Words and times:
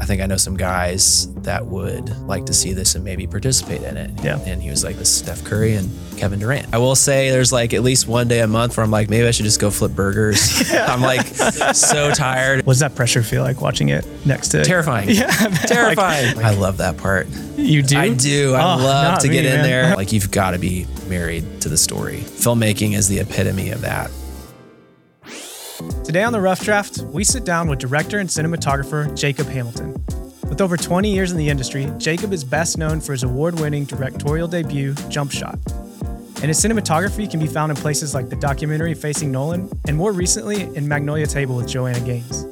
I 0.00 0.04
think 0.04 0.22
I 0.22 0.26
know 0.26 0.36
some 0.36 0.56
guys 0.56 1.32
that 1.42 1.66
would 1.66 2.08
like 2.20 2.46
to 2.46 2.54
see 2.54 2.72
this 2.72 2.94
and 2.94 3.04
maybe 3.04 3.26
participate 3.26 3.82
in 3.82 3.96
it. 3.96 4.10
Yeah. 4.22 4.38
And 4.46 4.62
he 4.62 4.70
was 4.70 4.84
like, 4.84 4.96
this 4.96 5.08
is 5.08 5.16
Steph 5.18 5.42
Curry 5.44 5.74
and 5.74 5.90
Kevin 6.16 6.38
Durant. 6.38 6.72
I 6.72 6.78
will 6.78 6.94
say 6.94 7.30
there's 7.30 7.52
like 7.52 7.74
at 7.74 7.82
least 7.82 8.06
one 8.06 8.28
day 8.28 8.40
a 8.40 8.46
month 8.46 8.76
where 8.76 8.84
I'm 8.84 8.90
like, 8.92 9.10
maybe 9.10 9.26
I 9.26 9.32
should 9.32 9.44
just 9.44 9.60
go 9.60 9.70
flip 9.70 9.92
burgers. 9.92 10.70
yeah. 10.72 10.86
I'm 10.92 11.00
like 11.02 11.26
so 11.74 12.12
tired. 12.12 12.64
What 12.64 12.74
does 12.74 12.80
that 12.80 12.94
pressure 12.94 13.22
feel 13.24 13.42
like 13.42 13.60
watching 13.60 13.88
it 13.88 14.06
next 14.24 14.48
to 14.48 14.64
Terrifying. 14.64 15.08
Yeah, 15.18 15.30
Terrifying. 15.66 16.38
I 16.38 16.52
love 16.54 16.76
that 16.78 16.96
part. 16.96 17.26
you 17.56 17.82
do. 17.82 17.98
I 17.98 18.14
do. 18.14 18.54
I 18.54 18.74
Oh, 18.74 18.76
love 18.82 19.18
to 19.20 19.28
me, 19.28 19.34
get 19.34 19.44
in 19.46 19.52
man. 19.56 19.62
there. 19.64 19.94
Like 19.96 20.12
you've 20.12 20.30
got 20.30 20.52
to 20.52 20.58
be 20.58 20.86
married 21.08 21.60
to 21.62 21.68
the 21.68 21.76
story. 21.76 22.18
Filmmaking 22.18 22.94
is 22.94 23.08
the 23.08 23.18
epitome 23.18 23.70
of 23.70 23.80
that. 23.80 24.10
Today 26.08 26.22
on 26.22 26.32
the 26.32 26.40
Rough 26.40 26.64
Draft, 26.64 27.02
we 27.12 27.22
sit 27.22 27.44
down 27.44 27.68
with 27.68 27.80
director 27.80 28.18
and 28.18 28.30
cinematographer 28.30 29.14
Jacob 29.14 29.46
Hamilton. 29.46 29.92
With 30.48 30.62
over 30.62 30.78
20 30.78 31.12
years 31.12 31.32
in 31.32 31.36
the 31.36 31.50
industry, 31.50 31.92
Jacob 31.98 32.32
is 32.32 32.44
best 32.44 32.78
known 32.78 33.02
for 33.02 33.12
his 33.12 33.24
award 33.24 33.60
winning 33.60 33.84
directorial 33.84 34.48
debut, 34.48 34.94
Jump 35.10 35.30
Shot. 35.30 35.58
And 36.36 36.44
his 36.44 36.64
cinematography 36.64 37.30
can 37.30 37.40
be 37.40 37.46
found 37.46 37.70
in 37.72 37.76
places 37.76 38.14
like 38.14 38.30
the 38.30 38.36
documentary 38.36 38.94
Facing 38.94 39.30
Nolan, 39.30 39.70
and 39.86 39.98
more 39.98 40.12
recently 40.12 40.62
in 40.74 40.88
Magnolia 40.88 41.26
Table 41.26 41.56
with 41.56 41.68
Joanna 41.68 42.00
Gaines. 42.00 42.46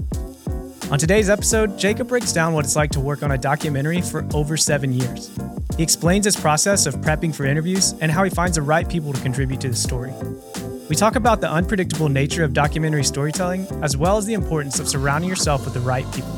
On 0.91 0.99
today's 0.99 1.31
episode, 1.31 1.79
Jacob 1.79 2.09
breaks 2.09 2.35
down 2.35 2.53
what 2.53 2.67
it's 2.67 2.77
like 2.77 2.91
to 2.91 3.01
work 3.01 3.23
on 3.23 3.31
a 3.31 3.39
documentary 3.39 4.03
for 4.03 4.29
over 4.35 4.59
seven 4.59 4.93
years. 4.93 5.35
He 5.79 5.83
explains 5.83 6.27
his 6.27 6.37
process 6.37 6.85
of 6.85 6.97
prepping 6.97 7.35
for 7.35 7.47
interviews 7.47 7.95
and 8.03 8.13
how 8.13 8.23
he 8.23 8.29
finds 8.29 8.57
the 8.57 8.63
right 8.63 8.87
people 8.87 9.15
to 9.15 9.21
contribute 9.23 9.63
to 9.63 9.71
the 9.71 9.77
story. 9.77 10.13
We 10.89 10.95
talk 10.95 11.17
about 11.17 11.41
the 11.41 11.51
unpredictable 11.51 12.09
nature 12.09 12.45
of 12.45 12.53
documentary 12.53 13.03
storytelling, 13.03 13.67
as 13.83 13.97
well 13.97 14.19
as 14.19 14.25
the 14.25 14.35
importance 14.35 14.79
of 14.79 14.87
surrounding 14.87 15.29
yourself 15.29 15.65
with 15.65 15.75
the 15.75 15.81
right 15.81 16.07
people. 16.15 16.31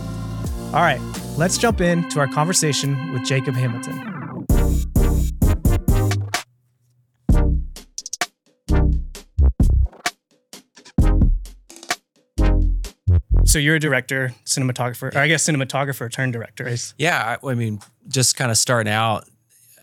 All 0.68 0.80
right, 0.80 1.00
let's 1.36 1.58
jump 1.58 1.82
into 1.82 2.18
our 2.18 2.26
conversation 2.26 3.12
with 3.12 3.24
Jacob 3.24 3.54
Hamilton. 3.54 4.46
So 13.44 13.58
you're 13.58 13.76
a 13.76 13.80
director, 13.80 14.34
cinematographer, 14.46 15.14
or 15.14 15.18
I 15.18 15.28
guess 15.28 15.44
cinematographer 15.46 16.10
turned 16.10 16.32
director. 16.32 16.66
Is 16.66 16.94
yeah, 16.96 17.36
I 17.44 17.54
mean, 17.54 17.80
just 18.06 18.36
kind 18.36 18.50
of 18.50 18.56
starting 18.56 18.92
out, 18.92 19.28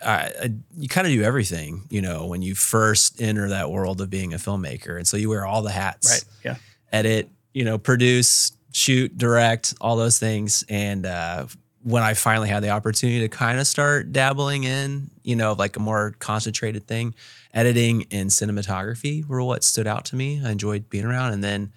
I, 0.05 0.31
I, 0.43 0.49
you 0.77 0.87
kind 0.87 1.07
of 1.07 1.13
do 1.13 1.23
everything, 1.23 1.85
you 1.89 2.01
know, 2.01 2.27
when 2.27 2.41
you 2.41 2.55
first 2.55 3.21
enter 3.21 3.49
that 3.49 3.71
world 3.71 4.01
of 4.01 4.09
being 4.09 4.33
a 4.33 4.37
filmmaker, 4.37 4.97
and 4.97 5.07
so 5.07 5.17
you 5.17 5.29
wear 5.29 5.45
all 5.45 5.61
the 5.61 5.71
hats, 5.71 6.09
Right. 6.11 6.25
Yeah. 6.43 6.55
edit, 6.91 7.29
you 7.53 7.63
know, 7.65 7.77
produce, 7.77 8.51
shoot, 8.71 9.17
direct, 9.17 9.73
all 9.81 9.95
those 9.95 10.19
things. 10.19 10.63
And 10.69 11.05
uh, 11.05 11.47
when 11.83 12.03
I 12.03 12.13
finally 12.13 12.49
had 12.49 12.61
the 12.63 12.69
opportunity 12.69 13.19
to 13.21 13.29
kind 13.29 13.59
of 13.59 13.67
start 13.67 14.11
dabbling 14.11 14.63
in, 14.63 15.09
you 15.23 15.35
know, 15.35 15.53
like 15.53 15.75
a 15.75 15.79
more 15.79 16.15
concentrated 16.19 16.87
thing, 16.87 17.15
editing 17.53 18.05
and 18.11 18.29
cinematography 18.29 19.25
were 19.27 19.41
what 19.41 19.63
stood 19.63 19.87
out 19.87 20.05
to 20.05 20.15
me. 20.15 20.41
I 20.45 20.51
enjoyed 20.51 20.89
being 20.89 21.05
around, 21.05 21.33
and 21.33 21.43
then 21.43 21.71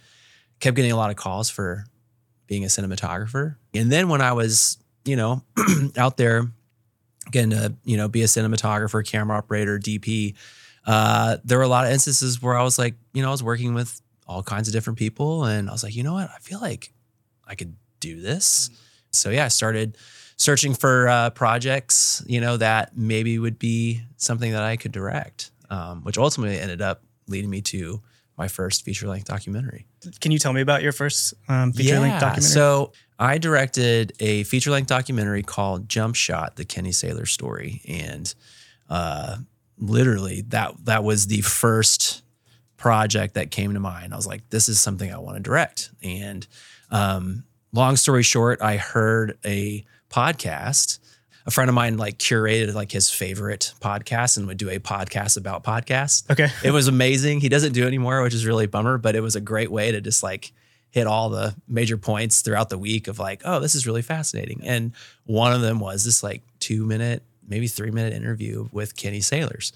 kept 0.60 0.76
getting 0.76 0.92
a 0.92 0.96
lot 0.96 1.10
of 1.10 1.16
calls 1.16 1.48
for 1.48 1.84
being 2.46 2.64
a 2.64 2.68
cinematographer. 2.68 3.56
And 3.74 3.92
then 3.92 4.08
when 4.08 4.20
I 4.20 4.32
was, 4.32 4.78
you 5.04 5.14
know, 5.16 5.42
out 5.96 6.16
there 6.16 6.50
getting 7.30 7.50
to, 7.50 7.74
you 7.84 7.96
know, 7.96 8.08
be 8.08 8.22
a 8.22 8.26
cinematographer, 8.26 9.06
camera 9.06 9.36
operator, 9.36 9.78
DP, 9.78 10.34
uh, 10.86 11.36
there 11.44 11.58
were 11.58 11.64
a 11.64 11.68
lot 11.68 11.84
of 11.84 11.92
instances 11.92 12.40
where 12.42 12.56
I 12.56 12.62
was 12.62 12.78
like, 12.78 12.94
you 13.12 13.22
know, 13.22 13.28
I 13.28 13.30
was 13.30 13.42
working 13.42 13.74
with 13.74 14.00
all 14.26 14.42
kinds 14.42 14.68
of 14.68 14.74
different 14.74 14.98
people 14.98 15.44
and 15.44 15.68
I 15.68 15.72
was 15.72 15.82
like, 15.82 15.94
you 15.94 16.02
know 16.02 16.14
what? 16.14 16.30
I 16.34 16.38
feel 16.40 16.60
like 16.60 16.92
I 17.46 17.54
could 17.54 17.76
do 18.00 18.20
this. 18.20 18.70
So 19.10 19.30
yeah, 19.30 19.44
I 19.44 19.48
started 19.48 19.96
searching 20.36 20.74
for 20.74 21.08
uh, 21.08 21.30
projects, 21.30 22.22
you 22.26 22.40
know, 22.40 22.56
that 22.56 22.96
maybe 22.96 23.38
would 23.38 23.58
be 23.58 24.02
something 24.16 24.52
that 24.52 24.62
I 24.62 24.76
could 24.76 24.92
direct, 24.92 25.50
um, 25.68 26.02
which 26.04 26.16
ultimately 26.16 26.58
ended 26.58 26.80
up 26.80 27.02
leading 27.27 27.50
me 27.50 27.61
to 27.62 28.00
my 28.36 28.48
first 28.48 28.84
feature 28.84 29.08
length 29.08 29.27
documentary. 29.27 29.86
Can 30.20 30.30
you 30.30 30.38
tell 30.38 30.52
me 30.52 30.61
about 30.61 30.83
your 30.83 30.92
first 30.92 31.34
um, 31.48 31.72
feature 31.72 31.98
length 31.98 32.20
documentary? 32.20 32.50
So 32.50 32.92
I 33.18 33.39
directed 33.39 34.12
a 34.20 34.45
feature 34.45 34.70
length 34.70 34.89
documentary 34.89 35.42
called 35.42 35.89
Jump 35.89 36.14
Shot: 36.14 36.56
The 36.56 36.64
Kenny 36.64 36.92
Sailor 36.92 37.27
Story, 37.27 37.83
and 37.89 38.33
uh, 38.89 39.39
literally 39.79 40.42
that 40.48 40.84
that 40.84 41.05
was 41.05 41.27
the 41.27 41.40
first 41.40 42.23
project 42.77 43.34
that 43.34 43.51
came 43.51 43.74
to 43.74 43.80
mind. 43.80 44.12
I 44.12 44.17
was 44.17 44.27
like, 44.27 44.48
this 44.51 44.68
is 44.68 44.80
something 44.80 45.12
I 45.12 45.18
want 45.18 45.36
to 45.36 45.42
direct. 45.42 45.90
And 46.02 46.46
um, 46.90 47.45
long 47.73 47.96
story 47.96 48.23
short, 48.23 48.62
I 48.62 48.77
heard 48.77 49.36
a 49.45 49.85
podcast. 50.11 51.00
A 51.45 51.50
friend 51.50 51.70
of 51.70 51.74
mine 51.74 51.96
like 51.96 52.18
curated 52.18 52.74
like 52.74 52.92
his 52.92 53.11
favorite 53.11 53.73
podcast 53.80 54.36
and 54.36 54.46
would 54.46 54.58
do 54.58 54.68
a 54.68 54.79
podcast 54.79 55.39
about 55.39 55.64
podcasts 55.64 56.30
okay. 56.30 56.48
it 56.62 56.73
was 56.73 56.89
amazing. 56.89 57.40
He 57.40 57.48
doesn't 57.48 57.73
do 57.73 57.85
it 57.85 57.86
anymore, 57.86 58.23
which 58.23 58.35
is 58.35 58.45
really 58.45 58.67
a 58.67 58.68
bummer, 58.68 58.98
but 58.98 59.17
it 59.17 59.20
was 59.20 59.35
a 59.35 59.40
great 59.40 59.70
way 59.70 59.90
to 59.90 60.02
just 60.02 60.23
like 60.23 60.52
hit 60.90 61.06
all 61.06 61.28
the 61.28 61.54
major 61.68 61.96
points 61.98 62.40
throughout 62.40 62.68
the 62.70 62.78
week 62.78 63.08
of 63.08 63.18
like, 63.18 63.42
oh, 63.44 63.60
this 63.60 63.74
is 63.74 63.86
really 63.86 64.02
fascinating. 64.02 64.60
And 64.64 64.92
one 65.24 65.52
of 65.52 65.60
them 65.60 65.80
was 65.80 66.04
this 66.04 66.22
like 66.22 66.42
two 66.60 66.86
minute, 66.86 67.22
maybe 67.46 67.66
three 67.68 67.90
minute 67.90 68.12
interview 68.12 68.68
with 68.72 68.96
Kenny 68.96 69.20
Sailors, 69.20 69.72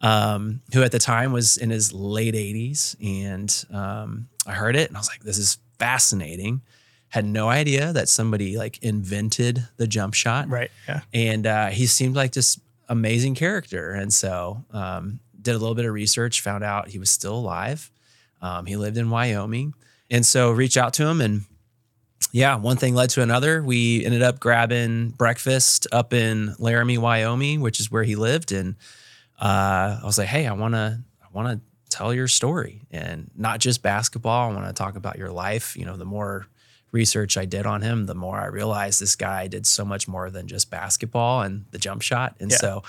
um, 0.00 0.60
who 0.74 0.82
at 0.82 0.92
the 0.92 0.98
time 0.98 1.32
was 1.32 1.56
in 1.56 1.70
his 1.70 1.92
late 1.92 2.34
80s. 2.34 2.96
And 3.02 3.64
um, 3.76 4.28
I 4.46 4.52
heard 4.52 4.76
it 4.76 4.88
and 4.88 4.96
I 4.96 5.00
was 5.00 5.08
like, 5.08 5.20
this 5.22 5.38
is 5.38 5.58
fascinating. 5.78 6.60
Had 7.08 7.24
no 7.24 7.48
idea 7.48 7.92
that 7.92 8.08
somebody 8.08 8.56
like 8.56 8.82
invented 8.82 9.66
the 9.76 9.86
jump 9.86 10.14
shot 10.14 10.48
Right. 10.48 10.70
Yeah. 10.88 11.00
and 11.12 11.46
uh, 11.46 11.66
he 11.68 11.86
seemed 11.86 12.16
like 12.16 12.32
this 12.32 12.58
amazing 12.88 13.34
character. 13.34 13.90
And 13.92 14.12
so 14.12 14.64
um, 14.70 15.20
did 15.40 15.54
a 15.54 15.58
little 15.58 15.74
bit 15.74 15.84
of 15.86 15.92
research, 15.92 16.40
found 16.40 16.64
out 16.64 16.88
he 16.88 16.98
was 16.98 17.10
still 17.10 17.34
alive. 17.36 17.90
Um, 18.40 18.66
he 18.66 18.76
lived 18.76 18.96
in 18.96 19.08
Wyoming, 19.10 19.74
and 20.12 20.24
so 20.24 20.52
reach 20.52 20.76
out 20.76 20.94
to 20.94 21.06
him, 21.08 21.20
and 21.20 21.42
yeah, 22.30 22.54
one 22.56 22.76
thing 22.76 22.94
led 22.94 23.10
to 23.10 23.22
another. 23.22 23.62
We 23.62 24.04
ended 24.04 24.22
up 24.22 24.38
grabbing 24.38 25.10
breakfast 25.10 25.86
up 25.90 26.12
in 26.12 26.54
Laramie, 26.58 26.98
Wyoming, 26.98 27.60
which 27.60 27.80
is 27.80 27.90
where 27.90 28.04
he 28.04 28.14
lived, 28.14 28.52
and 28.52 28.76
uh, 29.40 29.98
I 30.00 30.04
was 30.04 30.18
like, 30.18 30.28
hey, 30.28 30.46
I 30.46 30.52
want 30.52 30.74
to, 30.74 31.00
I 31.22 31.26
want 31.32 31.48
to 31.48 31.60
tell 31.96 32.14
your 32.14 32.28
story, 32.28 32.82
and 32.90 33.30
not 33.36 33.58
just 33.60 33.82
basketball. 33.82 34.50
I 34.50 34.54
want 34.54 34.66
to 34.66 34.72
talk 34.72 34.96
about 34.96 35.18
your 35.18 35.30
life. 35.32 35.76
You 35.76 35.84
know, 35.84 35.96
the 35.96 36.04
more 36.04 36.46
research 36.92 37.36
I 37.36 37.44
did 37.46 37.66
on 37.66 37.80
him, 37.82 38.06
the 38.06 38.14
more 38.14 38.38
I 38.38 38.46
realized 38.46 39.00
this 39.00 39.16
guy 39.16 39.48
did 39.48 39.66
so 39.66 39.84
much 39.84 40.06
more 40.06 40.30
than 40.30 40.46
just 40.46 40.70
basketball 40.70 41.40
and 41.42 41.64
the 41.70 41.78
jump 41.78 42.02
shot. 42.02 42.36
And 42.38 42.50
Yeah. 42.50 42.58
so 42.58 42.82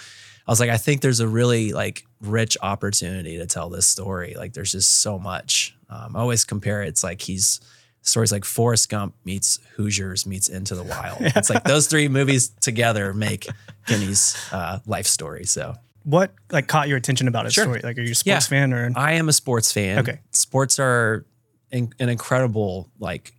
I 0.45 0.51
was 0.51 0.59
like, 0.59 0.69
I 0.69 0.75
think 0.77 0.99
there's 1.01 1.21
a 1.21 1.27
really 1.27 1.71
like 1.71 2.05
rich 2.19 2.57
opportunity 2.61 3.37
to 3.37 3.45
tell 3.45 3.69
this 3.69 3.85
story. 3.87 4.35
Like 4.37 4.51
there's 4.53 4.73
just 4.73 4.99
so 5.01 5.17
much. 5.17 5.72
Um, 5.89 6.15
I 6.15 6.19
always 6.19 6.43
compare 6.45 6.81
it, 6.83 6.87
it's 6.89 7.03
like 7.03 7.21
he's 7.21 7.59
stories 8.01 8.31
like 8.31 8.43
Forrest 8.45 8.89
Gump 8.89 9.15
meets 9.23 9.59
Hoosiers 9.75 10.25
meets 10.25 10.49
Into 10.49 10.75
the 10.75 10.83
Wild. 10.83 11.17
It's 11.21 11.49
like 11.49 11.63
those 11.63 11.87
three 11.87 12.07
movies 12.09 12.49
together 12.61 13.13
make 13.13 13.47
Kenny's 13.87 14.35
uh, 14.51 14.79
life 14.85 15.07
story. 15.07 15.45
So 15.45 15.75
What 16.03 16.33
like 16.51 16.67
caught 16.67 16.87
your 16.89 16.97
attention 16.97 17.27
about 17.29 17.45
his 17.45 17.53
Sure. 17.53 17.63
story? 17.63 17.79
Like, 17.83 17.97
are 17.97 18.01
you 18.01 18.11
a 18.11 18.15
sports 18.15 18.25
Yeah. 18.25 18.39
fan 18.59 18.73
or? 18.73 18.91
I 18.95 19.13
am 19.13 19.29
a 19.29 19.33
sports 19.33 19.71
fan. 19.71 19.99
Okay. 19.99 20.19
Sports 20.31 20.79
are 20.79 21.25
in, 21.71 21.93
an 21.99 22.09
incredible 22.09 22.89
like 22.99 23.33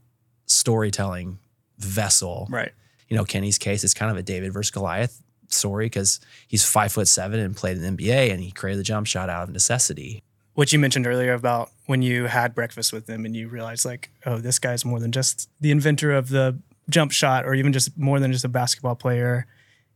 storytelling 0.46 1.38
vessel. 1.78 2.46
Right. 2.50 2.72
You 3.08 3.16
know, 3.16 3.24
Kenny's 3.24 3.58
case 3.58 3.84
is 3.84 3.92
kind 3.94 4.10
of 4.10 4.16
a 4.16 4.22
David 4.22 4.52
versus 4.52 4.70
Goliath 4.70 5.22
story 5.48 5.86
because 5.86 6.20
he's 6.48 6.64
five 6.64 6.92
foot 6.92 7.06
seven 7.08 7.38
and 7.38 7.54
played 7.56 7.76
in 7.76 7.82
the 7.96 8.02
NBA 8.04 8.32
and 8.32 8.40
he 8.40 8.50
created 8.50 8.78
the 8.80 8.84
jump 8.84 9.06
shot 9.06 9.28
out 9.28 9.42
of 9.44 9.50
necessity. 9.50 10.22
What 10.54 10.72
you 10.72 10.78
mentioned 10.78 11.06
earlier 11.06 11.32
about 11.34 11.70
when 11.86 12.00
you 12.02 12.24
had 12.26 12.54
breakfast 12.54 12.92
with 12.92 13.08
him 13.08 13.24
and 13.24 13.34
you 13.34 13.48
realized 13.48 13.84
like, 13.84 14.10
oh, 14.24 14.38
this 14.38 14.58
guy's 14.58 14.84
more 14.84 15.00
than 15.00 15.10
just 15.12 15.48
the 15.60 15.70
inventor 15.72 16.12
of 16.12 16.28
the 16.28 16.58
jump 16.88 17.10
shot, 17.12 17.44
or 17.44 17.54
even 17.54 17.72
just 17.72 17.96
more 17.98 18.20
than 18.20 18.30
just 18.32 18.44
a 18.44 18.48
basketball 18.48 18.94
player. 18.94 19.46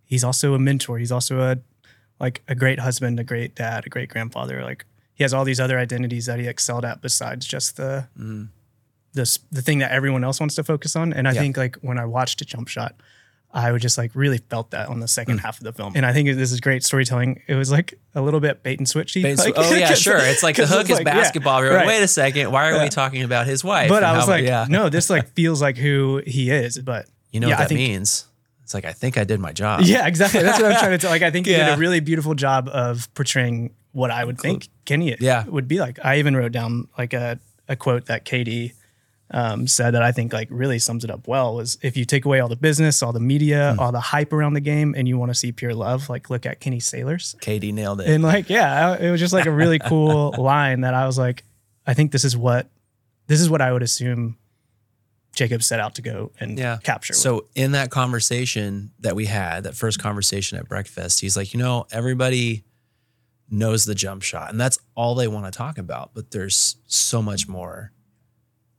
He's 0.04 0.24
also 0.24 0.54
a 0.54 0.58
mentor. 0.58 0.98
He's 0.98 1.12
also 1.12 1.40
a 1.40 1.58
like 2.18 2.42
a 2.48 2.54
great 2.56 2.80
husband, 2.80 3.20
a 3.20 3.24
great 3.24 3.54
dad, 3.54 3.86
a 3.86 3.88
great 3.88 4.08
grandfather. 4.08 4.64
Like 4.64 4.84
he 5.14 5.22
has 5.22 5.32
all 5.32 5.44
these 5.44 5.60
other 5.60 5.78
identities 5.78 6.26
that 6.26 6.40
he 6.40 6.48
excelled 6.48 6.84
at 6.84 7.00
besides 7.00 7.46
just 7.46 7.76
the 7.76 8.08
Mm. 8.18 8.48
the 9.12 9.38
the 9.52 9.62
thing 9.62 9.78
that 9.78 9.92
everyone 9.92 10.24
else 10.24 10.40
wants 10.40 10.56
to 10.56 10.64
focus 10.64 10.96
on. 10.96 11.12
And 11.12 11.28
I 11.28 11.32
Yeah. 11.34 11.40
think 11.40 11.56
like 11.56 11.76
when 11.82 11.98
I 11.98 12.04
watched 12.04 12.40
a 12.40 12.44
jump 12.44 12.66
shot, 12.68 12.96
I 13.52 13.72
would 13.72 13.80
just 13.80 13.96
like 13.96 14.10
really 14.14 14.38
felt 14.38 14.72
that 14.72 14.88
on 14.88 15.00
the 15.00 15.08
second 15.08 15.38
Mm. 15.38 15.42
half 15.42 15.58
of 15.58 15.64
the 15.64 15.72
film. 15.72 15.94
And 15.96 16.04
I 16.04 16.12
think 16.12 16.28
this 16.36 16.52
is 16.52 16.60
great 16.60 16.84
storytelling. 16.84 17.40
It 17.48 17.54
was 17.54 17.70
like 17.70 17.94
a 18.14 18.20
little 18.20 18.40
bit 18.40 18.62
bait 18.62 18.78
and 18.78 18.86
switchy. 18.86 19.22
Bait 19.22 19.30
and 19.30 19.38
like, 19.38 19.54
sw- 19.54 19.58
oh 19.58 19.74
yeah, 19.74 19.94
sure. 19.94 20.18
It's 20.18 20.42
like 20.42 20.56
the 20.62 20.66
hook 20.66 20.84
is 20.90 20.96
like, 20.96 21.04
basketball. 21.06 21.62
Like, 21.62 21.70
right. 21.72 21.86
wait 21.86 22.02
a 22.02 22.08
second, 22.08 22.52
why 22.52 22.68
are 22.68 22.74
Yeah. 22.76 22.82
we 22.84 22.88
talking 22.90 23.22
about 23.22 23.46
his 23.46 23.64
wife? 23.64 23.88
But 23.88 24.04
I 24.04 24.12
was 24.16 24.24
how- 24.26 24.30
like, 24.32 24.44
yeah, 24.44 24.66
no, 24.68 24.88
this 24.90 25.08
like 25.08 25.32
feels 25.34 25.62
like 25.62 25.78
who 25.78 26.22
he 26.26 26.50
is. 26.50 26.78
But 26.78 27.06
you 27.32 27.40
know 27.40 27.48
yeah, 27.48 27.54
what 27.54 27.58
that 27.60 27.68
think- 27.68 27.80
means? 27.80 28.26
It's 28.64 28.74
like 28.74 28.84
I 28.84 28.92
think 28.92 29.16
I 29.16 29.24
did 29.24 29.40
my 29.40 29.52
job. 29.52 29.80
yeah, 29.84 30.06
exactly. 30.06 30.42
That's 30.42 30.60
what 30.60 30.70
I'm 30.70 30.78
trying 30.78 30.90
to 30.90 30.98
tell. 30.98 31.10
Like, 31.10 31.22
I 31.22 31.30
think 31.30 31.46
he 31.46 31.54
did 31.54 31.68
a 31.68 31.76
really 31.78 32.00
beautiful 32.00 32.34
job 32.34 32.68
of 32.68 33.08
portraying 33.14 33.70
what 33.92 34.10
I 34.10 34.22
would 34.26 34.38
think 34.38 34.68
Kenny 34.84 35.16
Yeah. 35.20 35.46
would 35.46 35.66
be 35.66 35.80
like. 35.80 35.98
I 36.04 36.18
even 36.18 36.36
wrote 36.36 36.52
down 36.52 36.86
like 36.98 37.14
a, 37.14 37.40
a 37.66 37.76
quote 37.76 38.04
that 38.06 38.26
KD 38.26 38.72
um, 39.30 39.66
said 39.66 39.90
that 39.92 40.02
I 40.02 40.10
think 40.12 40.32
like 40.32 40.48
really 40.50 40.78
sums 40.78 41.04
it 41.04 41.10
up 41.10 41.28
well 41.28 41.54
was 41.54 41.76
if 41.82 41.96
you 41.96 42.04
take 42.06 42.24
away 42.24 42.40
all 42.40 42.48
the 42.48 42.56
business, 42.56 43.02
all 43.02 43.12
the 43.12 43.20
media, 43.20 43.72
Hmm. 43.74 43.80
all 43.80 43.92
the 43.92 44.00
hype 44.00 44.32
around 44.32 44.54
the 44.54 44.60
game, 44.60 44.94
and 44.96 45.06
you 45.06 45.18
want 45.18 45.30
to 45.30 45.34
see 45.34 45.52
pure 45.52 45.74
love, 45.74 46.08
like 46.08 46.30
look 46.30 46.46
at 46.46 46.60
Kenny 46.60 46.80
Sailors. 46.80 47.36
KD 47.40 47.72
nailed 47.74 48.00
it. 48.00 48.08
And 48.08 48.22
like, 48.24 48.48
yeah, 48.48 48.96
it 48.96 49.10
was 49.10 49.20
just 49.20 49.34
like 49.34 49.46
a 49.46 49.50
really 49.50 49.78
cool 49.86 50.34
line 50.38 50.80
that 50.80 50.94
I 50.94 51.04
was 51.06 51.18
like, 51.18 51.44
I 51.86 51.92
think 51.94 52.12
this 52.12 52.24
is 52.24 52.36
what 52.36 52.68
this 53.26 53.40
is 53.40 53.50
what 53.50 53.60
I 53.60 53.72
would 53.72 53.82
assume 53.82 54.38
Jacob 55.34 55.62
set 55.62 55.78
out 55.78 55.94
to 55.96 56.02
go 56.02 56.32
and 56.40 56.58
Yeah. 56.58 56.78
capture. 56.82 57.12
So 57.12 57.46
in 57.54 57.72
that 57.72 57.90
conversation 57.90 58.90
that 59.00 59.14
we 59.14 59.26
had, 59.26 59.64
that 59.64 59.74
first 59.76 59.98
conversation 60.00 60.58
at 60.58 60.68
breakfast, 60.68 61.20
he's 61.20 61.36
like, 61.36 61.52
you 61.52 61.60
know, 61.60 61.86
everybody 61.92 62.64
knows 63.50 63.84
the 63.84 63.94
jump 63.94 64.22
shot, 64.22 64.50
and 64.50 64.60
that's 64.60 64.78
all 64.94 65.14
they 65.14 65.28
want 65.28 65.44
to 65.44 65.50
talk 65.56 65.78
about. 65.78 66.10
But 66.14 66.30
there's 66.32 66.76
so 66.86 67.20
much 67.22 67.46
more 67.46 67.92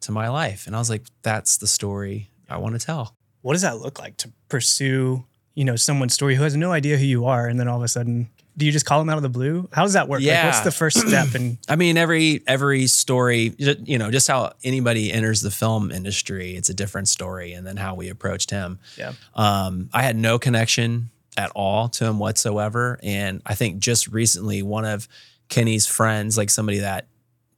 to 0.01 0.11
my 0.11 0.29
life, 0.29 0.67
and 0.67 0.75
I 0.75 0.79
was 0.79 0.89
like, 0.89 1.03
that's 1.23 1.57
the 1.57 1.67
story 1.67 2.29
I 2.49 2.57
want 2.57 2.79
to 2.79 2.85
tell. 2.85 3.15
what 3.41 3.53
does 3.53 3.61
that 3.61 3.79
look 3.79 3.99
like 3.99 4.17
to 4.17 4.31
pursue, 4.49 5.25
you 5.55 5.63
know, 5.65 5.75
someone's 5.75 6.13
story 6.13 6.35
who 6.35 6.43
has 6.43 6.55
no 6.55 6.71
idea 6.71 6.97
who 6.97 7.05
you 7.05 7.25
are, 7.25 7.47
and 7.47 7.59
then 7.59 7.67
all 7.67 7.77
of 7.77 7.83
a 7.83 7.87
sudden, 7.87 8.29
do 8.57 8.65
you 8.65 8.71
just 8.73 8.85
call 8.85 8.99
them 8.99 9.09
out 9.09 9.15
of 9.15 9.23
the 9.23 9.29
blue? 9.29 9.69
How 9.71 9.83
does 9.83 9.93
that 9.93 10.09
work? 10.09 10.19
Like, 10.19 10.27
what's 10.47 10.59
the 10.61 10.71
first 10.71 11.07
step? 11.07 11.33
And 11.35 11.57
I 11.69 11.77
mean, 11.77 11.95
every 11.97 12.41
every 12.45 12.87
story, 12.87 13.53
you 13.57 13.97
know, 13.97 14.11
just 14.11 14.27
how 14.27 14.51
anybody 14.65 15.13
enters 15.13 15.41
the 15.41 15.51
film 15.51 15.91
industry, 15.91 16.55
it's 16.57 16.67
a 16.69 16.73
different 16.73 17.07
story, 17.07 17.53
and 17.53 17.65
then 17.65 17.77
how 17.77 17.95
we 17.95 18.09
approached 18.09 18.51
him. 18.51 18.79
yeah, 18.97 19.13
Um, 19.33 19.89
I 19.93 20.03
had 20.03 20.17
no 20.17 20.39
connection 20.39 21.09
at 21.37 21.51
all 21.55 21.87
to 21.89 22.05
him 22.05 22.19
whatsoever. 22.19 22.99
And 23.01 23.41
I 23.45 23.55
think 23.55 23.79
just 23.79 24.09
recently, 24.09 24.61
one 24.61 24.83
of 24.83 25.07
Kenny's 25.47 25.85
friends, 25.87 26.37
like 26.37 26.49
somebody 26.49 26.79
that 26.79 27.07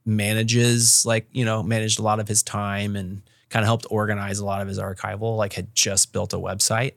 manages, 0.06 1.06
like, 1.06 1.28
you 1.32 1.46
know, 1.46 1.64
managed 1.64 2.00
a 2.00 2.04
lot 2.04 2.20
of 2.20 2.28
his 2.28 2.44
time 2.44 2.96
and 2.96 3.22
kind 3.50 3.64
of 3.64 3.68
helped 3.68 3.86
organize 3.90 4.40
a 4.40 4.46
lot 4.46 4.62
of 4.62 4.68
his 4.68 4.80
archival, 4.80 5.38
like, 5.38 5.54
had 5.54 5.74
just 5.76 6.14
built 6.14 6.34
a 6.34 6.38
website. 6.38 6.94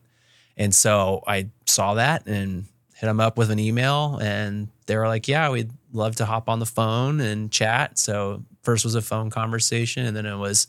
And 0.57 0.75
so 0.75 1.23
I 1.27 1.49
saw 1.67 1.95
that 1.95 2.27
and 2.27 2.65
hit 2.95 3.09
him 3.09 3.21
up 3.21 3.37
with 3.37 3.51
an 3.51 3.59
email. 3.59 4.19
And 4.23 4.69
they 4.87 4.97
were 4.97 5.09
like, 5.09 5.27
yeah, 5.27 5.51
we'd 5.51 5.71
love 5.93 6.17
to 6.17 6.25
hop 6.25 6.49
on 6.49 6.61
the 6.61 6.67
phone 6.67 7.21
and 7.21 7.51
chat. 7.51 7.99
So 7.99 8.45
first 8.63 8.85
was 8.85 8.95
a 8.95 9.03
phone 9.03 9.31
conversation, 9.31 10.07
and 10.07 10.17
then 10.17 10.27
it 10.27 10.37
was, 10.37 10.67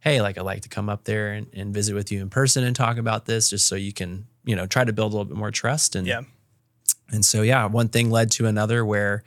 hey, 0.00 0.20
like 0.20 0.36
I'd 0.36 0.44
like 0.44 0.62
to 0.62 0.68
come 0.68 0.88
up 0.88 1.04
there 1.04 1.32
and, 1.32 1.46
and 1.54 1.72
visit 1.72 1.94
with 1.94 2.12
you 2.12 2.20
in 2.20 2.30
person 2.30 2.64
and 2.64 2.74
talk 2.74 2.98
about 2.98 3.26
this 3.26 3.50
just 3.50 3.66
so 3.66 3.76
you 3.76 3.92
can, 3.92 4.26
you 4.44 4.56
know, 4.56 4.66
try 4.66 4.84
to 4.84 4.92
build 4.92 5.12
a 5.12 5.16
little 5.16 5.24
bit 5.24 5.36
more 5.36 5.50
trust. 5.50 5.96
And 5.96 6.06
yeah, 6.06 6.22
and 7.10 7.24
so 7.24 7.42
yeah, 7.42 7.66
one 7.66 7.88
thing 7.88 8.10
led 8.10 8.30
to 8.32 8.46
another 8.46 8.84
where 8.84 9.22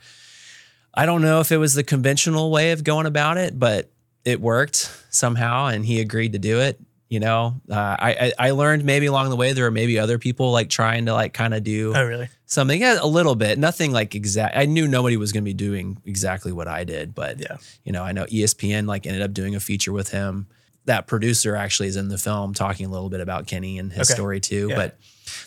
I 0.96 1.06
don't 1.06 1.22
know 1.22 1.40
if 1.40 1.50
it 1.52 1.56
was 1.56 1.74
the 1.74 1.82
conventional 1.84 2.50
way 2.50 2.72
of 2.72 2.84
going 2.84 3.06
about 3.06 3.36
it, 3.36 3.58
but 3.58 3.90
it 4.24 4.40
worked 4.40 4.90
somehow 5.10 5.66
and 5.66 5.84
he 5.84 6.00
agreed 6.00 6.32
to 6.32 6.38
do 6.38 6.60
it. 6.60 6.80
You 7.10 7.20
know, 7.20 7.60
uh, 7.70 7.74
I, 7.74 8.32
I 8.38 8.48
I 8.48 8.50
learned 8.52 8.84
maybe 8.84 9.06
along 9.06 9.28
the 9.30 9.36
way 9.36 9.52
there 9.52 9.64
were 9.64 9.70
maybe 9.70 9.98
other 9.98 10.18
people 10.18 10.50
like 10.50 10.68
trying 10.68 11.06
to 11.06 11.12
like 11.12 11.32
kind 11.32 11.54
of 11.54 11.62
do 11.62 11.92
oh 11.94 12.04
really? 12.04 12.28
something 12.46 12.80
yeah, 12.80 12.98
a 13.00 13.06
little 13.06 13.34
bit, 13.36 13.56
nothing 13.58 13.92
like 13.92 14.14
exact. 14.16 14.56
I 14.56 14.64
knew 14.64 14.88
nobody 14.88 15.16
was 15.16 15.30
going 15.30 15.44
to 15.44 15.48
be 15.48 15.54
doing 15.54 15.98
exactly 16.04 16.50
what 16.50 16.66
I 16.66 16.82
did, 16.82 17.14
but 17.14 17.38
Yeah, 17.40 17.58
you 17.84 17.92
know, 17.92 18.02
I 18.02 18.12
know 18.12 18.24
ESPN 18.24 18.86
like 18.86 19.06
ended 19.06 19.22
up 19.22 19.32
doing 19.32 19.54
a 19.54 19.60
feature 19.60 19.92
with 19.92 20.10
him. 20.10 20.48
That 20.86 21.06
producer 21.06 21.54
actually 21.54 21.88
is 21.88 21.96
in 21.96 22.08
the 22.08 22.18
film 22.18 22.52
talking 22.52 22.86
a 22.86 22.90
little 22.90 23.10
bit 23.10 23.20
about 23.20 23.46
Kenny 23.46 23.78
and 23.78 23.92
his 23.92 24.10
Okay. 24.10 24.14
story 24.16 24.40
too. 24.40 24.68
Yeah. 24.70 24.76
But 24.76 24.98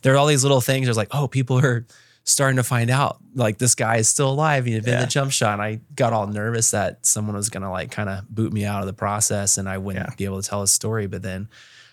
there 0.03 0.13
are 0.13 0.17
all 0.17 0.27
these 0.27 0.43
little 0.43 0.61
things. 0.61 0.85
There's 0.85 0.95
like, 0.95 1.09
oh, 1.13 1.27
people 1.27 1.59
are 1.59 1.85
starting 2.29 2.57
to 2.57 2.63
find 2.63 2.89
out 2.89 3.17
like 3.33 3.57
this 3.57 3.73
guy 3.73 3.95
is 3.97 4.09
still 4.09 4.29
alive. 4.29 4.65
He 4.65 4.73
had 4.73 4.83
been 4.83 4.95
Yeah. 4.95 5.01
the 5.01 5.07
jump 5.07 5.31
shot. 5.31 5.53
And 5.53 5.61
I 5.61 5.79
got 5.95 6.11
all 6.11 6.27
nervous 6.27 6.71
that 6.71 7.05
someone 7.05 7.35
was 7.37 7.49
gonna 7.49 7.71
like 7.71 7.89
kind 7.89 8.09
of 8.09 8.27
boot 8.29 8.51
me 8.51 8.65
out 8.65 8.81
of 8.81 8.85
the 8.87 8.93
process 8.93 9.57
and 9.57 9.67
I 9.69 9.77
wouldn't 9.77 10.05
Yeah. 10.09 10.15
be 10.15 10.25
able 10.25 10.41
to 10.41 10.47
tell 10.47 10.59
his 10.61 10.71
story. 10.71 11.07
But 11.07 11.21
then 11.21 11.47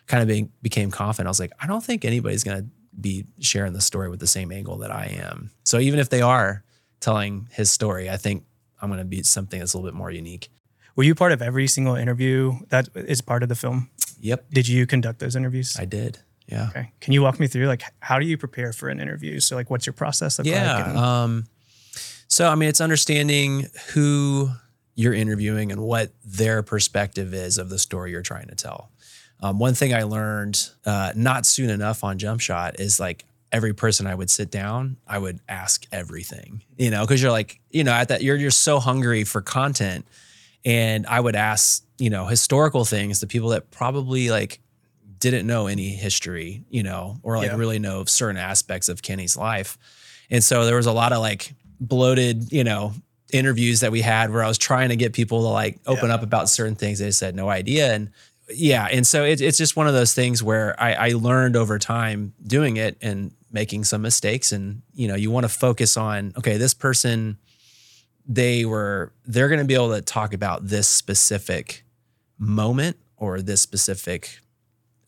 kind 0.09 0.21
of 0.23 0.29
being, 0.29 0.51
became 0.61 0.91
confident. 0.91 1.29
I 1.29 1.31
was 1.31 1.39
like, 1.39 1.53
I 1.61 1.69
don't 1.69 1.85
think 1.85 2.05
anybody's 2.05 2.43
gonna 2.43 2.67
be 3.01 3.27
sharing 3.39 3.73
the 3.75 3.81
story 3.81 4.11
with 4.11 4.19
the 4.21 4.27
same 4.27 4.51
angle 4.51 4.77
that 4.79 4.91
I 4.91 5.07
am. 5.23 5.53
So 5.63 5.79
even 5.79 6.01
if 6.01 6.11
they 6.11 6.21
are 6.21 6.65
telling 7.01 7.49
his 7.53 7.71
story, 7.71 8.11
I 8.11 8.17
think 8.17 8.45
I'm 8.83 8.91
gonna 8.91 9.05
be 9.05 9.23
something 9.23 9.61
that's 9.61 9.73
a 9.73 9.77
little 9.79 9.89
bit 9.91 9.97
more 9.97 10.11
unique. 10.11 10.49
Were 10.97 11.05
you 11.05 11.15
part 11.15 11.31
of 11.33 11.43
every 11.43 11.69
single 11.69 11.95
interview 11.95 12.59
that 12.71 12.89
is 12.95 13.21
part 13.21 13.43
of 13.45 13.49
the 13.49 13.55
film? 13.55 13.89
Yep, 14.21 14.47
Did 14.51 14.67
you 14.69 14.85
conduct 14.87 15.21
those 15.21 15.37
interviews? 15.37 15.77
I 15.79 15.85
did. 15.85 16.19
Yeah. 16.47 16.69
okay. 16.71 16.93
Can 17.01 17.13
you 17.15 17.23
walk 17.23 17.41
me 17.41 17.47
through 17.47 17.67
like 17.67 17.83
how 18.01 18.19
do 18.19 18.27
you 18.27 18.37
prepare 18.37 18.73
for 18.73 18.89
an 18.89 19.01
interview? 19.01 19.41
So 19.41 19.57
like, 19.57 19.71
what's 19.71 19.87
your 19.87 19.93
process 19.95 20.39
look 20.39 20.47
Yeah. 20.47 20.77
like? 20.77 20.87
And- 20.89 20.99
Um, 20.99 21.45
so, 22.29 22.49
I 22.49 22.55
mean, 22.55 22.69
it's 22.69 22.81
understanding 22.81 23.69
who 23.93 24.51
you're 24.95 25.15
interviewing 25.15 25.73
and 25.73 25.81
what 25.83 26.13
their 26.25 26.63
perspective 26.63 27.33
is 27.35 27.59
of 27.59 27.69
the 27.69 27.79
story 27.79 28.11
you're 28.11 28.23
trying 28.23 28.49
to 28.49 28.55
tell. 28.55 28.91
Um, 29.41 29.59
one 29.59 29.75
thing 29.75 29.93
I 29.95 30.03
learned 30.05 30.69
uh, 30.87 31.13
not 31.17 31.47
soon 31.47 31.71
enough 31.71 32.03
on 32.05 32.19
Jump 32.19 32.41
Shot 32.41 32.79
is 32.81 32.99
like 33.01 33.25
every 33.53 33.73
person 33.75 34.07
I 34.07 34.15
would 34.15 34.31
sit 34.31 34.51
down, 34.51 34.97
I 35.07 35.19
would 35.19 35.41
ask 35.49 35.85
everything, 35.93 36.63
you 36.77 36.91
know, 36.91 37.03
because 37.03 37.23
you're 37.23 37.31
like, 37.33 37.61
you 37.71 37.85
know, 37.85 37.93
at 37.93 38.09
that 38.09 38.23
you're 38.23 38.37
you're 38.37 38.51
so 38.51 38.81
hungry 38.81 39.25
for 39.25 39.41
content, 39.43 40.07
and 40.65 41.07
I 41.07 41.21
would 41.21 41.37
ask, 41.37 41.85
you 41.99 42.11
know, 42.11 42.27
historical 42.27 42.85
things 42.85 43.21
to 43.21 43.27
people 43.27 43.51
that 43.51 43.71
probably 43.71 44.31
like 44.31 44.61
didn't 45.25 45.47
know 45.47 45.67
any 45.67 45.89
history, 45.89 46.65
you 46.71 46.83
know, 46.83 47.19
or 47.23 47.37
like 47.39 47.49
Yeah. 47.51 47.57
really 47.57 47.79
know 47.79 48.01
of 48.01 48.09
certain 48.11 48.37
aspects 48.37 48.89
of 48.89 49.03
Kenny's 49.03 49.37
life. 49.37 49.77
And 50.31 50.43
so 50.45 50.65
there 50.67 50.77
was 50.77 50.87
a 50.87 50.93
lot 50.93 51.13
of 51.13 51.19
like 51.21 51.55
bloated, 51.81 52.53
you 52.53 52.63
know, 52.65 52.93
interviews 53.33 53.81
that 53.81 53.91
we 53.91 54.01
had 54.01 54.31
where 54.31 54.43
I 54.45 54.49
was 54.49 54.59
trying 54.59 54.91
to 54.91 54.97
get 54.97 55.13
people 55.13 55.41
to 55.43 55.49
like 55.49 55.81
open 55.87 56.09
Yeah. 56.09 56.15
up 56.15 56.23
about 56.23 56.49
certain 56.49 56.77
things. 56.77 56.99
They 57.01 57.11
said 57.11 57.35
no 57.35 57.49
idea. 57.49 57.93
And 57.93 58.11
yeah. 58.51 58.87
And 58.93 59.07
so 59.07 59.25
it, 59.25 59.41
it's 59.41 59.59
just 59.59 59.75
one 59.77 59.89
of 59.89 59.95
those 59.95 60.15
things 60.15 60.43
where 60.43 60.81
I, 60.81 60.93
I 60.95 61.09
learned 61.13 61.57
over 61.57 61.79
time 61.79 62.35
doing 62.47 62.77
it 62.77 62.97
and 63.03 63.33
making 63.51 63.85
some 63.85 64.03
mistakes. 64.03 64.53
And, 64.53 64.83
you 64.93 65.09
know, 65.09 65.15
you 65.15 65.31
want 65.31 65.45
to 65.45 65.49
focus 65.49 65.97
on, 65.97 66.33
okay, 66.37 66.57
this 66.59 66.75
person, 66.75 67.39
they 68.27 68.65
were, 68.65 69.13
they're 69.27 69.49
going 69.49 69.61
to 69.61 69.65
be 69.67 69.75
able 69.75 69.95
to 69.95 70.03
talk 70.03 70.35
about 70.35 70.67
this 70.69 70.89
specific 70.89 71.85
moment 72.39 72.97
or 73.17 73.41
this 73.41 73.61
specific 73.61 74.41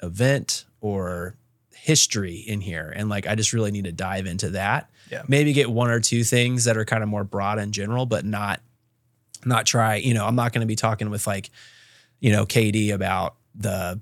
event 0.03 0.65
or 0.81 1.37
history 1.75 2.37
in 2.37 2.61
here. 2.61 2.93
And 2.95 3.09
like, 3.09 3.27
I 3.27 3.35
just 3.35 3.53
really 3.53 3.71
need 3.71 3.85
to 3.85 3.93
dive 3.93 4.27
into 4.27 4.51
that. 4.51 4.91
Yeah. 5.11 5.23
Maybe 5.29 5.53
get 5.53 5.71
one 5.71 5.91
or 5.91 6.01
two 6.01 6.25
things 6.25 6.65
that 6.65 6.77
are 6.77 6.85
kind 6.85 7.03
of 7.03 7.09
more 7.09 7.25
broad 7.25 7.59
and 7.59 7.73
general, 7.73 8.07
but 8.07 8.25
not, 8.25 8.61
not 9.45 9.67
try, 9.67 9.97
you 9.97 10.13
know, 10.13 10.27
I'm 10.27 10.35
not 10.35 10.53
going 10.53 10.63
to 10.63 10.67
be 10.67 10.75
talking 10.75 11.11
with 11.11 11.27
like, 11.27 11.51
you 12.19 12.33
know, 12.33 12.45
KD 12.45 12.93
about 12.93 13.37
the 13.55 14.01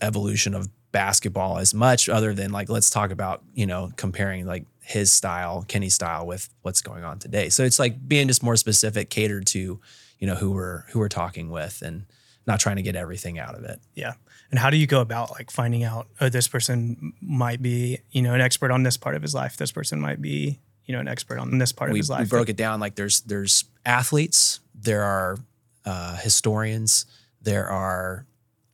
evolution 0.00 0.54
of 0.54 0.68
basketball 0.90 1.58
as 1.58 1.72
much 1.72 2.08
other 2.08 2.34
than 2.34 2.50
like, 2.50 2.68
let's 2.68 2.90
talk 2.90 3.12
about, 3.12 3.42
you 3.54 3.66
know, 3.66 3.92
comparing 3.96 4.44
like 4.44 4.64
his 4.80 5.12
style, 5.12 5.64
Kenny's 5.68 5.94
style 5.94 6.26
with 6.26 6.48
what's 6.62 6.82
going 6.82 7.04
on 7.04 7.20
today. 7.20 7.48
So 7.48 7.62
it's 7.62 7.78
like 7.78 8.08
being 8.08 8.26
just 8.26 8.42
more 8.42 8.56
specific, 8.56 9.10
catered 9.10 9.46
to, 9.48 9.80
you 10.18 10.26
know, 10.26 10.34
who 10.34 10.50
we're, 10.50 10.82
who 10.88 10.98
we're 10.98 11.08
talking 11.08 11.50
with 11.50 11.82
and 11.82 12.04
not 12.46 12.58
trying 12.58 12.76
to 12.76 12.82
get 12.82 12.96
everything 12.96 13.38
out 13.38 13.54
of 13.54 13.62
it. 13.62 13.80
Yeah. 13.94 14.14
And 14.52 14.58
how 14.58 14.70
do 14.70 14.76
you 14.76 14.86
go 14.86 15.00
about 15.00 15.32
like 15.32 15.50
finding 15.50 15.82
out, 15.82 16.06
oh, 16.20 16.28
this 16.28 16.46
person 16.46 17.14
might 17.20 17.60
be, 17.60 17.98
you 18.12 18.22
know, 18.22 18.34
an 18.34 18.40
expert 18.40 18.70
on 18.70 18.84
this 18.84 18.96
part 18.96 19.16
of 19.16 19.22
his 19.22 19.34
life. 19.34 19.56
This 19.56 19.72
person 19.72 20.00
might 20.00 20.20
be, 20.22 20.60
you 20.84 20.94
know, 20.94 21.00
an 21.00 21.08
expert 21.08 21.38
on 21.40 21.58
this 21.58 21.72
part 21.72 21.90
of 21.90 21.94
we, 21.94 22.00
his 22.00 22.10
we 22.10 22.16
life. 22.16 22.28
broke 22.28 22.50
it 22.50 22.56
down 22.56 22.78
like 22.78 22.94
there's 22.94 23.22
there's 23.22 23.64
athletes 23.84 24.60
there 24.74 25.02
are 25.02 25.38
uh, 25.84 26.16
historians 26.16 27.06
there 27.40 27.68
are 27.68 28.26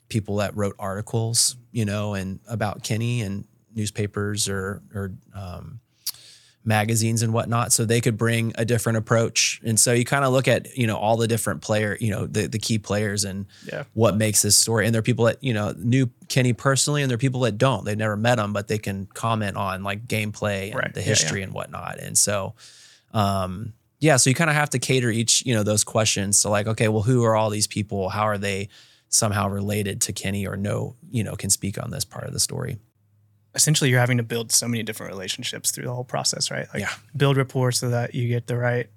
people 0.08 0.37
that 0.37 0.56
wrote 0.56 0.75
articles 0.78 1.56
you 1.73 1.85
know 1.85 2.14
and 2.14 2.40
about 2.49 2.82
kenny 2.82 3.23
and 3.23 3.47
newspapers 3.75 4.49
or 4.49 4.82
or 4.94 5.12
um, 5.35 5.80
magazines 6.68 7.22
and 7.22 7.32
whatnot 7.32 7.72
so 7.72 7.84
they 7.84 8.00
could 8.00 8.16
bring 8.16 8.52
a 8.56 8.64
different 8.64 8.98
approach. 8.98 9.60
And 9.64 9.80
so 9.80 9.92
you 9.92 10.04
kind 10.04 10.25
of 10.25 10.32
look 10.32 10.46
at 10.46 10.76
you 10.76 10.87
know 10.87 10.96
all 10.96 11.16
the 11.16 11.26
different 11.26 11.62
player 11.62 11.96
you 12.00 12.10
know 12.12 12.26
the, 12.26 12.46
the 12.46 12.58
key 12.58 12.78
players 12.78 13.25
and 13.25 13.46
Yeah. 13.66 13.84
what 13.94 14.16
makes 14.16 14.42
this 14.42 14.54
story. 14.56 14.84
And 14.84 14.94
there 14.94 15.00
are 15.00 15.02
people 15.02 15.25
that 15.25 15.42
you 15.42 15.54
know 15.54 15.75
knew 15.76 16.10
kenny 16.28 16.52
personally 16.52 17.02
and 17.02 17.10
there 17.10 17.14
are 17.16 17.18
people 17.26 17.40
that 17.40 17.56
don't. 17.58 17.84
They've 17.84 17.96
never 17.96 18.16
met 18.16 18.38
him 18.38 18.52
but 18.52 18.68
they 18.68 18.78
can 18.78 19.06
comment 19.14 19.56
on 19.56 19.82
like 19.82 20.06
gameplay 20.06 20.66
and 20.70 20.75
Right. 20.76 20.94
the 20.94 21.00
Yeah, 21.00 21.06
history 21.06 21.42
and 21.42 21.52
whatnot. 21.54 21.98
And 21.98 22.16
so 22.16 22.54
um 23.14 23.72
yeah 24.00 24.16
so 24.16 24.28
you 24.30 24.34
kind 24.37 24.50
of 24.50 24.56
have 24.56 24.70
to 24.70 24.78
cater 24.78 25.10
each 25.10 25.44
you 25.46 25.54
know 25.54 25.62
those 25.62 25.82
questions 25.84 26.38
so 26.38 26.50
like 26.50 26.66
okay 26.66 26.88
well 26.88 27.02
who 27.02 27.25
are 27.25 27.34
all 27.34 27.50
these 27.50 27.66
people? 27.66 28.10
How 28.10 28.25
are 28.25 28.38
they 28.38 28.68
somehow 29.08 29.48
related 29.48 30.02
to 30.02 30.12
kenny 30.12 30.46
or 30.46 30.56
no, 30.56 30.94
you 31.10 31.25
know 31.25 31.34
can 31.34 31.48
speak 31.50 31.82
on 31.82 31.90
this 31.90 32.04
part 32.04 32.26
of 32.26 32.32
the 32.34 32.40
story 32.40 32.76
Essentially, 33.59 33.91
you're 33.91 33.99
having 33.99 34.19
to 34.19 34.23
build 34.23 34.53
so 34.53 34.69
many 34.69 34.85
different 34.85 35.12
relationships 35.12 35.73
through 35.73 35.85
the 35.85 35.93
whole 35.93 36.05
process, 36.05 36.50
right? 36.50 36.69
Like 36.73 36.83
Yeah. 36.83 36.93
build 37.17 37.37
rapport 37.37 37.73
so 37.73 37.91
that 37.91 38.15
you 38.15 38.29
get 38.29 38.47
the 38.47 38.57
right 38.57 38.88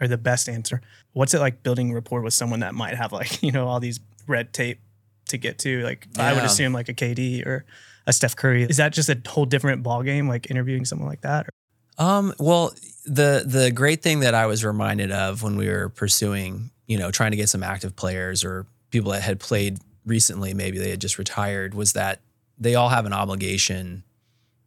or 0.00 0.06
the 0.06 0.18
best 0.18 0.48
answer. 0.48 0.82
What's 1.14 1.32
it 1.32 1.40
like 1.40 1.62
building 1.62 1.92
rapport 1.92 2.20
with 2.20 2.34
someone 2.34 2.60
that 2.60 2.74
might 2.74 2.94
have 2.94 3.10
like, 3.10 3.42
you 3.46 3.52
know, 3.52 3.66
all 3.66 3.80
these 3.80 4.00
red 4.26 4.52
tape 4.52 4.80
to 5.28 5.38
get 5.38 5.58
to? 5.60 5.82
Like 5.82 6.06
I 6.18 6.34
would 6.34 6.44
assume 6.44 6.74
like 6.74 6.90
a 6.90 6.94
KD 6.94 7.46
or 7.46 7.64
a 8.06 8.12
Steph 8.12 8.36
Curry. 8.36 8.64
Is 8.64 8.76
that 8.76 8.92
just 8.92 9.08
a 9.08 9.18
whole 9.26 9.46
different 9.46 9.82
ball 9.82 10.02
game, 10.02 10.28
like 10.28 10.50
interviewing 10.50 10.84
someone 10.84 11.08
like 11.08 11.22
that? 11.22 11.48
Um, 11.96 12.34
well, 12.38 12.74
the 13.06 13.44
the 13.46 13.70
great 13.70 14.02
thing 14.02 14.20
that 14.20 14.34
I 14.34 14.44
was 14.46 14.62
reminded 14.62 15.10
of 15.10 15.42
when 15.42 15.56
we 15.56 15.68
were 15.68 15.88
pursuing, 15.88 16.70
you 16.86 16.98
know, 16.98 17.10
trying 17.10 17.30
to 17.30 17.36
get 17.38 17.48
some 17.48 17.62
active 17.62 17.96
players 17.96 18.44
or 18.44 18.66
people 18.90 19.12
that 19.12 19.22
had 19.22 19.40
played 19.40 19.78
recently, 20.04 20.52
maybe 20.52 20.78
they 20.78 20.90
had 20.90 21.00
just 21.00 21.18
retired, 21.18 21.72
was 21.72 21.94
that 21.94 22.20
they 22.58 22.74
all 22.74 22.88
have 22.88 23.06
an 23.06 23.12
obligation 23.12 24.04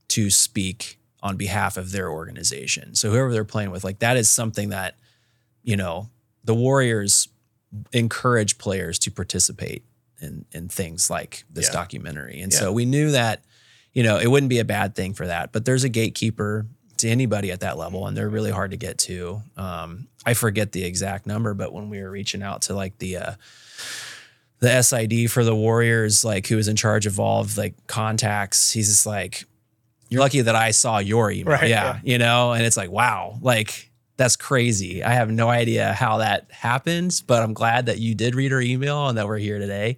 to 0.10 0.29
speak 0.29 1.00
on 1.24 1.36
behalf 1.38 1.77
of 1.77 1.91
their 1.91 2.10
organization. 2.10 2.96
So 2.96 3.10
whoever 3.12 3.32
they're 3.32 3.44
playing 3.44 3.72
with, 3.72 3.84
like 3.84 4.00
that 4.00 4.17
is 4.17 4.32
something 4.32 4.70
that, 4.70 4.96
you 5.63 5.75
know, 5.75 6.10
the 6.44 6.53
Warriors 6.53 7.27
encourage 7.91 8.58
players 8.58 8.98
to 9.00 9.12
participate 9.12 9.84
in 10.22 10.46
in 10.51 10.70
things 10.70 11.10
like 11.10 11.44
this 11.50 11.67
Yeah. 11.67 11.74
documentary. 11.74 12.39
And 12.41 12.51
Yeah. 12.51 12.60
so 12.60 12.72
we 12.72 12.86
knew 12.86 13.12
that, 13.12 13.44
you 13.94 14.03
know, 14.03 14.17
it 14.17 14.27
wouldn't 14.27 14.50
be 14.50 14.60
a 14.60 14.65
bad 14.65 14.96
thing 14.96 15.13
for 15.13 15.27
that. 15.27 15.51
But 15.51 15.65
there's 15.65 15.84
a 15.84 15.89
gatekeeper 15.89 16.65
to 16.98 17.10
anybody 17.10 17.51
at 17.51 17.60
that 17.60 17.77
level, 17.77 18.08
and 18.08 18.17
they're 18.17 18.29
really 18.29 18.50
hard 18.51 18.72
to 18.72 18.77
get 18.77 18.98
to. 18.98 19.44
Um, 19.56 20.08
I 20.25 20.34
forget 20.34 20.72
the 20.72 20.84
exact 20.84 21.27
number, 21.27 21.53
but 21.53 21.72
when 21.72 21.89
we 21.89 22.01
were 22.01 22.10
reaching 22.10 22.41
out 22.41 22.63
to 22.63 22.74
like 22.74 22.98
the 22.98 23.17
uh, 23.17 23.32
the 24.59 24.81
SID 24.81 25.29
for 25.31 25.43
the 25.43 25.55
Warriors, 25.55 26.25
like 26.25 26.47
who 26.47 26.55
was 26.55 26.67
in 26.67 26.75
charge 26.75 27.05
of 27.05 27.19
all 27.19 27.41
of 27.41 27.57
like 27.57 27.75
contacts, 27.87 28.71
he's 28.71 28.87
just 28.89 29.05
like, 29.05 29.45
"You're 30.09 30.21
lucky 30.21 30.41
that 30.41 30.55
I 30.55 30.71
saw 30.71 30.97
your 30.99 31.29
email." 31.31 31.53
Right, 31.53 31.69
yeah, 31.69 31.83
yeah. 31.95 31.99
you 32.03 32.17
know, 32.17 32.53
and 32.53 32.65
it's 32.65 32.77
like, 32.77 32.89
wow, 32.89 33.37
like 33.41 33.91
that's 34.17 34.35
crazy. 34.35 35.03
I 35.03 35.13
have 35.13 35.29
no 35.29 35.47
idea 35.49 35.93
how 35.93 36.17
that 36.17 36.47
happens, 36.49 37.21
but 37.21 37.43
I'm 37.43 37.53
glad 37.53 37.85
that 37.85 37.99
you 37.99 38.15
did 38.15 38.33
read 38.33 38.51
our 38.51 38.61
email 38.61 39.07
and 39.09 39.17
that 39.19 39.27
we're 39.27 39.37
here 39.37 39.59
today, 39.59 39.97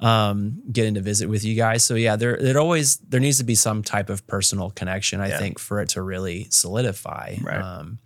um, 0.00 0.60
getting 0.70 0.94
to 0.94 1.00
visit 1.00 1.28
with 1.30 1.44
you 1.44 1.54
guys. 1.54 1.82
So 1.82 1.94
yeah, 1.94 2.16
there 2.16 2.36
it 2.36 2.56
always 2.56 2.98
there 2.98 3.20
needs 3.20 3.38
to 3.38 3.44
be 3.44 3.54
some 3.54 3.82
type 3.82 4.10
of 4.10 4.26
personal 4.26 4.70
connection, 4.70 5.20
I 5.22 5.28
Yeah. 5.28 5.38
think, 5.38 5.58
for 5.58 5.80
it 5.80 5.88
to 5.90 6.02
really 6.02 6.46
solidify. 6.50 7.36
Right. 7.40 7.56
Um, 7.60 7.98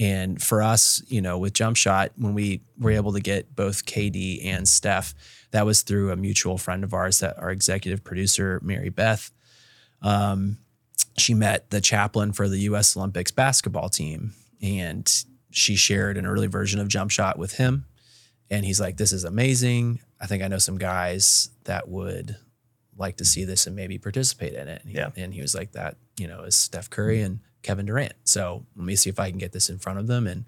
and 0.00 0.42
for 0.42 0.62
us, 0.62 1.02
you 1.08 1.20
know, 1.20 1.36
with 1.38 1.52
Jump 1.52 1.76
Shot, 1.76 2.10
when 2.16 2.32
we 2.34 2.62
were 2.78 2.90
able 2.92 3.12
to 3.12 3.20
get 3.20 3.54
both 3.54 3.84
KD 3.84 4.44
and 4.46 4.66
Steph, 4.66 5.14
that 5.50 5.66
was 5.66 5.82
through 5.82 6.10
a 6.10 6.16
mutual 6.16 6.56
friend 6.58 6.82
of 6.82 6.94
ours, 6.94 7.18
that 7.20 7.38
our 7.38 7.50
executive 7.50 8.02
producer, 8.02 8.58
Mary 8.64 8.88
Beth. 8.88 9.30
Um, 10.00 10.58
she 11.18 11.34
met 11.34 11.70
the 11.70 11.80
chaplain 11.80 12.32
for 12.32 12.48
the 12.48 12.58
U.S. 12.60 12.96
Olympics 12.96 13.30
basketball 13.30 13.90
team, 13.90 14.32
and 14.62 15.24
she 15.50 15.76
shared 15.76 16.16
an 16.16 16.24
early 16.24 16.46
version 16.46 16.80
of 16.80 16.88
Jump 16.88 17.10
Shot 17.10 17.38
with 17.38 17.56
him. 17.56 17.84
And 18.50 18.64
he's 18.64 18.80
like, 18.80 18.96
"This 18.96 19.12
is 19.12 19.24
amazing. 19.24 20.00
I 20.20 20.26
think 20.26 20.42
I 20.42 20.48
know 20.48 20.58
some 20.58 20.78
guys 20.78 21.50
that 21.64 21.88
would 21.88 22.36
like 22.96 23.16
to 23.18 23.24
see 23.24 23.44
this 23.44 23.66
and 23.66 23.76
maybe 23.76 23.98
participate 23.98 24.54
in 24.54 24.66
it." 24.68 24.80
And 24.82 24.90
he, 24.90 24.96
Yeah. 24.96 25.10
and 25.16 25.34
he 25.34 25.42
was 25.42 25.54
like, 25.54 25.72
"That 25.72 25.96
you 26.18 26.26
know 26.26 26.42
is 26.44 26.56
Steph 26.56 26.88
Curry 26.88 27.20
and 27.20 27.40
Kevin 27.62 27.86
Durant. 27.86 28.14
So 28.24 28.64
let 28.76 28.84
me 28.84 28.96
see 28.96 29.10
if 29.10 29.18
I 29.20 29.30
can 29.30 29.38
get 29.38 29.52
this 29.52 29.68
in 29.70 29.78
front 29.78 29.98
of 29.98 30.06
them 30.06 30.26
and 30.26 30.44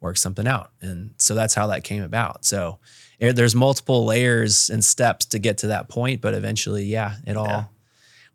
work 0.00 0.16
something 0.16 0.46
out." 0.46 0.70
And 0.80 1.14
so 1.18 1.34
that's 1.34 1.54
how 1.54 1.66
that 1.68 1.84
came 1.84 2.02
about. 2.02 2.44
So 2.44 2.78
eh, 3.20 3.32
there's 3.32 3.54
multiple 3.54 4.04
layers 4.04 4.70
and 4.70 4.84
steps 4.84 5.26
to 5.26 5.38
get 5.38 5.58
to 5.58 5.68
that 5.68 5.88
point, 5.88 6.20
but 6.20 6.34
eventually, 6.34 6.84
yeah, 6.84 7.16
it 7.26 7.36
all 7.36 7.46
Yeah. 7.46 7.64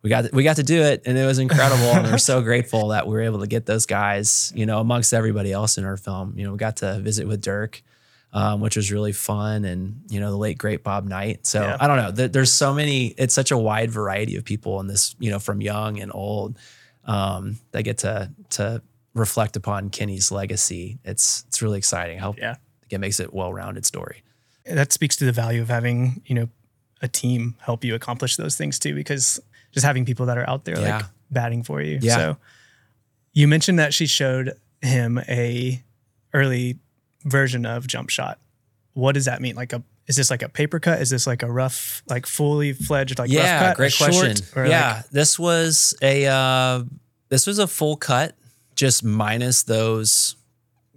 we 0.01 0.09
got 0.09 0.31
we 0.33 0.43
got 0.43 0.55
to 0.57 0.63
do 0.63 0.81
it, 0.81 1.03
and 1.05 1.17
it 1.17 1.25
was 1.25 1.39
incredible. 1.39 1.83
and 1.91 2.07
we're 2.11 2.17
so 2.17 2.41
grateful 2.49 2.89
that 2.89 3.05
we 3.07 3.13
were 3.13 3.21
able 3.21 3.39
to 3.41 3.47
get 3.47 3.65
those 3.65 3.85
guys, 3.85 4.51
you 4.55 4.65
know, 4.65 4.79
amongst 4.79 5.13
everybody 5.13 5.51
else 5.51 5.77
in 5.77 5.83
our 5.85 5.97
film. 5.97 6.33
You 6.37 6.45
know, 6.45 6.51
we 6.51 6.57
got 6.57 6.77
to 6.77 6.99
visit 6.99 7.27
with 7.27 7.41
Dirk, 7.41 7.81
um, 8.31 8.61
which 8.61 8.75
was 8.77 8.91
really 8.91 9.11
fun, 9.11 9.65
and 9.65 10.01
you 10.09 10.19
know, 10.19 10.29
the 10.31 10.37
late 10.37 10.57
great 10.57 10.83
Bob 10.83 11.05
Knight. 11.05 11.45
So 11.47 11.61
Yeah. 11.61 11.77
I 11.79 11.87
don't 11.87 11.97
know. 11.97 12.11
There, 12.11 12.27
there's 12.27 12.51
so 12.51 12.73
many. 12.73 13.07
It's 13.17 13.33
such 13.33 13.51
a 13.51 13.57
wide 13.57 13.91
variety 13.91 14.35
of 14.37 14.45
people 14.45 14.79
in 14.79 14.87
this. 14.87 15.15
You 15.19 15.31
know, 15.31 15.39
from 15.39 15.59
young 15.61 15.99
and 15.99 16.11
old, 16.13 16.57
um, 17.07 17.57
that 17.71 17.83
get 17.83 17.97
to 17.99 18.31
to 18.51 18.81
reflect 19.13 19.55
upon 19.55 19.89
Kenny's 19.89 20.31
legacy. 20.31 20.99
It's 21.03 21.43
it's 21.47 21.61
really 21.61 21.77
exciting. 21.79 22.17
I 22.17 22.21
hope 22.21 22.37
Yeah. 22.37 22.55
it 22.89 22.99
makes 22.99 23.19
it 23.19 23.33
well-rounded 23.33 23.85
story. 23.85 24.23
that 24.65 24.91
speaks 24.91 25.15
to 25.15 25.23
the 25.25 25.31
value 25.31 25.61
of 25.61 25.69
having 25.69 26.21
you 26.25 26.35
know 26.35 26.49
a 27.01 27.07
team 27.07 27.55
help 27.61 27.83
you 27.85 27.95
accomplish 27.95 28.35
those 28.35 28.55
things 28.57 28.77
too 28.77 28.93
because 28.93 29.39
just 29.71 29.85
having 29.85 30.03
people 30.05 30.25
that 30.25 30.37
are 30.37 30.49
out 30.49 30.65
there 30.65 30.77
Yeah. 30.79 30.97
like 30.97 31.05
batting 31.31 31.63
for 31.63 31.81
you 31.81 31.99
Yeah. 32.01 32.15
so 32.17 32.37
you 33.33 33.47
mentioned 33.47 33.79
that 33.79 33.93
she 33.93 34.07
showed 34.07 34.53
him 34.81 35.19
a 35.29 35.81
early 36.33 36.79
version 37.23 37.65
of 37.65 37.87
jump 37.87 38.09
shot 38.09 38.39
what 38.93 39.13
does 39.13 39.23
that 39.25 39.41
mean 39.41 39.55
like 39.55 39.71
a 39.71 39.81
is 40.07 40.15
this 40.15 40.29
like 40.29 40.41
a 40.41 40.49
paper 40.49 40.79
cut 40.79 41.01
is 41.01 41.09
this 41.09 41.27
like 41.27 41.43
a 41.43 41.51
rough 41.51 42.01
like 42.07 42.25
fully 42.25 42.73
fledged 42.73 43.19
like 43.19 43.29
rough 43.29 43.35
yeah, 43.35 43.59
cut, 43.69 43.77
great 43.77 43.95
question. 43.97 44.35
or 44.55 44.65
yeah, 44.65 44.95
like- 44.97 45.09
this 45.09 45.37
was 45.37 45.93
a 46.01 46.25
uh, 46.25 46.83
this 47.29 47.45
was 47.45 47.59
a 47.59 47.67
full 47.67 47.97
cut, 47.97 48.35
just 48.75 49.03
minus 49.03 49.63
those 49.63 50.35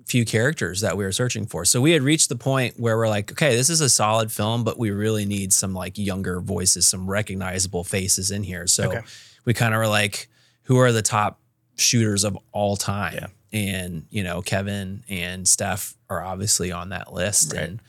few 0.07 0.25
characters 0.25 0.81
that 0.81 0.97
we 0.97 1.05
were 1.05 1.13
searching 1.13 1.47
for. 1.47 1.65
So 1.65 1.81
we 1.81 1.93
had 1.93 2.03
reached 2.03 2.29
the 2.31 2.37
point 2.37 2.81
where 2.81 2.97
we're 2.97 3.09
like, 3.09 3.31
okay, 3.33 3.55
this 3.55 3.71
is 3.71 3.81
a 3.81 3.89
solid 3.89 4.33
film, 4.33 4.65
but 4.65 4.77
we 4.77 4.91
really 4.91 5.25
need 5.25 5.53
some 5.53 5.73
like 5.73 5.97
younger 5.99 6.41
voices, 6.41 6.87
some 6.87 7.09
recognizable 7.09 7.85
faces 7.85 8.33
in 8.33 8.43
here. 8.43 8.67
So 8.67 8.89
Okay. 8.89 9.01
we 9.45 9.55
kind 9.55 9.73
of 9.73 9.79
were 9.79 9.87
like, 9.87 10.29
who 10.65 10.79
are 10.79 10.91
the 10.91 11.03
top 11.03 11.41
shooters 11.77 12.25
of 12.25 12.37
all 12.51 12.77
time? 12.77 13.15
Yeah. 13.15 13.27
And 13.53 14.07
you 14.11 14.25
know, 14.25 14.43
Kevin 14.43 15.05
and 15.09 15.47
Steph 15.47 15.95
are 16.09 16.23
obviously 16.25 16.73
on 16.73 16.89
that 16.89 17.13
list. 17.13 17.53
Right. 17.53 17.63
And 17.69 17.81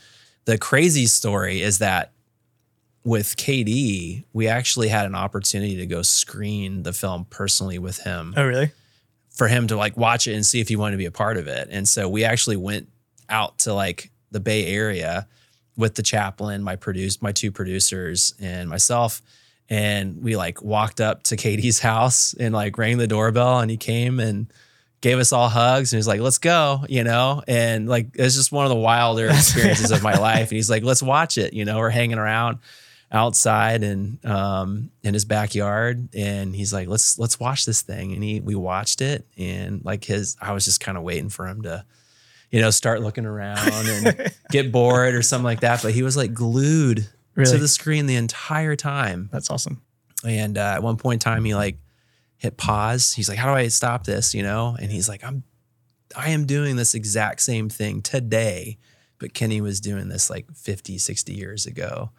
the 0.45 0.57
crazy 0.57 1.05
story 1.05 1.62
is 1.62 1.79
that 1.79 2.12
with 3.03 3.36
KD, 3.36 4.25
we 4.33 4.48
actually 4.48 4.89
had 4.89 5.05
an 5.05 5.15
opportunity 5.15 5.77
to 5.77 5.86
go 5.86 6.01
screen 6.01 6.83
the 6.83 6.93
film 6.93 7.25
personally 7.29 7.79
with 7.79 8.00
him 8.00 8.33
oh 8.38 8.45
really 8.45 8.71
for 9.31 9.48
him 9.48 9.65
to 9.67 9.77
like 9.77 9.98
watch 9.98 10.27
it 10.27 10.33
and 10.33 10.45
see 10.45 10.60
if 10.60 10.67
he 10.67 10.75
wanted 10.75 10.91
to 10.91 10.98
be 10.98 11.05
a 11.05 11.12
part 11.12 11.38
of 11.38 11.48
it. 11.48 11.67
And 11.71 11.88
so 11.88 12.07
we 12.07 12.24
actually 12.24 12.57
went 12.57 12.89
out 13.29 13.60
to 13.60 13.74
like 13.74 14.12
the 14.29 14.39
Bay 14.39 14.67
Area 14.67 15.27
with 15.77 15.95
the 15.95 16.03
chaplain, 16.03 16.62
my 16.62 16.75
produce, 16.75 17.21
my 17.21 17.31
two 17.31 17.51
producers, 17.51 18.36
and 18.39 18.69
myself. 18.69 19.21
And 19.69 20.21
we 20.21 20.36
like 20.36 20.62
walked 20.62 21.00
up 21.00 21.24
to 21.24 21.38
KD's 21.38 21.79
house 21.89 22.36
and 22.39 22.53
like 22.53 22.77
rang 22.77 22.98
the 22.98 23.07
doorbell, 23.07 23.60
and 23.60 23.71
he 23.71 23.77
came 23.77 24.19
and 24.19 24.51
gave 25.01 25.17
us 25.20 25.34
all 25.34 25.50
hugs 25.50 25.91
and 25.91 25.98
he's 25.98 26.08
like, 26.08 26.22
"Let's 26.22 26.38
go," 26.38 26.86
you 26.88 27.03
know. 27.03 27.43
And 27.48 27.89
like 27.89 28.08
it's 28.13 28.36
just 28.36 28.51
one 28.51 28.65
of 28.65 28.70
the 28.70 28.75
wilder 28.77 29.27
experiences 29.29 29.91
of 29.91 30.01
my 30.03 30.13
life. 30.13 30.50
And 30.50 30.55
he's 30.55 30.70
like, 30.70 30.84
"Let's 30.84 31.03
watch 31.03 31.38
it," 31.38 31.53
you 31.53 31.65
know. 31.65 31.77
We're 31.79 31.89
hanging 31.89 32.17
around 32.17 32.60
outside 33.13 33.84
and 33.84 34.24
um 34.25 34.89
in 35.03 35.13
his 35.13 35.25
backyard 35.25 36.08
and 36.15 36.55
he's 36.55 36.72
like 36.72 36.88
let's 36.88 37.20
let's 37.20 37.38
watch 37.41 37.65
this 37.65 37.81
thing 37.81 38.13
and 38.13 38.24
he 38.24 38.39
we 38.39 38.55
watched 38.55 39.01
it 39.01 39.27
and 39.38 39.84
like 39.84 40.05
his 40.05 40.38
I 40.41 40.53
was 40.53 40.63
just 40.63 40.79
kind 40.79 40.98
of 40.98 41.03
waiting 41.03 41.27
for 41.27 41.46
him 41.46 41.63
to 41.63 41.84
you 42.51 42.62
know 42.62 42.70
start 42.70 43.01
looking 43.01 43.25
around 43.25 43.60
and 43.67 44.31
get 44.50 44.72
bored 44.72 45.13
or 45.13 45.22
something 45.24 45.43
like 45.43 45.60
that 45.60 45.81
but 45.81 45.91
he 45.93 46.03
was 46.03 46.15
like 46.15 46.34
glued 46.34 47.05
Really? 47.36 47.51
to 47.51 47.58
the 47.58 47.67
screen 47.67 48.05
the 48.05 48.15
entire 48.15 48.77
time 48.77 49.27
that's 49.29 49.50
awesome 49.50 49.81
and 50.25 50.58
uh, 50.58 50.62
at 50.75 50.81
one 50.84 50.96
point 50.96 51.15
in 51.25 51.31
time 51.34 51.43
he 51.43 51.53
like 51.53 51.79
hit 52.41 52.57
pause 52.57 53.13
he's 53.13 53.29
like 53.29 53.38
how 53.38 53.51
do 53.51 53.57
I 53.57 53.67
stop 53.67 54.03
this 54.03 54.33
you 54.33 54.43
know 54.43 54.75
and 54.79 54.91
he's 54.91 55.07
like 55.07 55.24
I'm 55.24 55.43
I 56.15 56.31
am 56.31 56.45
doing 56.45 56.75
this 56.75 56.93
exact 56.93 57.41
same 57.41 57.69
thing 57.69 58.01
today 58.01 58.77
but 59.19 59.33
Kenny 59.33 59.62
was 59.62 59.79
doing 59.79 60.10
this 60.10 60.29
like 60.29 60.51
50 60.53 60.98
60 60.98 61.33
years 61.33 61.65
ago 61.65 62.12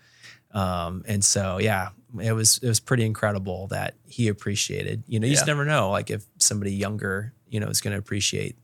um, 0.53 1.03
and 1.07 1.25
so 1.25 1.59
yeah, 1.59 1.91
it 2.21 2.33
was 2.33 2.59
it 2.63 2.69
was 2.69 2.81
pretty 2.81 3.05
incredible 3.05 3.69
that 3.69 3.95
he 4.07 4.29
appreciated. 4.29 5.03
You 5.07 5.19
know, 5.19 5.27
you 5.27 5.35
just 5.35 5.47
never 5.47 5.65
know 5.65 5.91
like 5.91 6.11
if 6.11 6.25
somebody 6.39 6.73
younger, 6.73 7.33
you 7.49 7.59
know, 7.59 7.69
is 7.69 7.81
going 7.81 7.93
to 7.93 7.99
appreciate, 7.99 8.57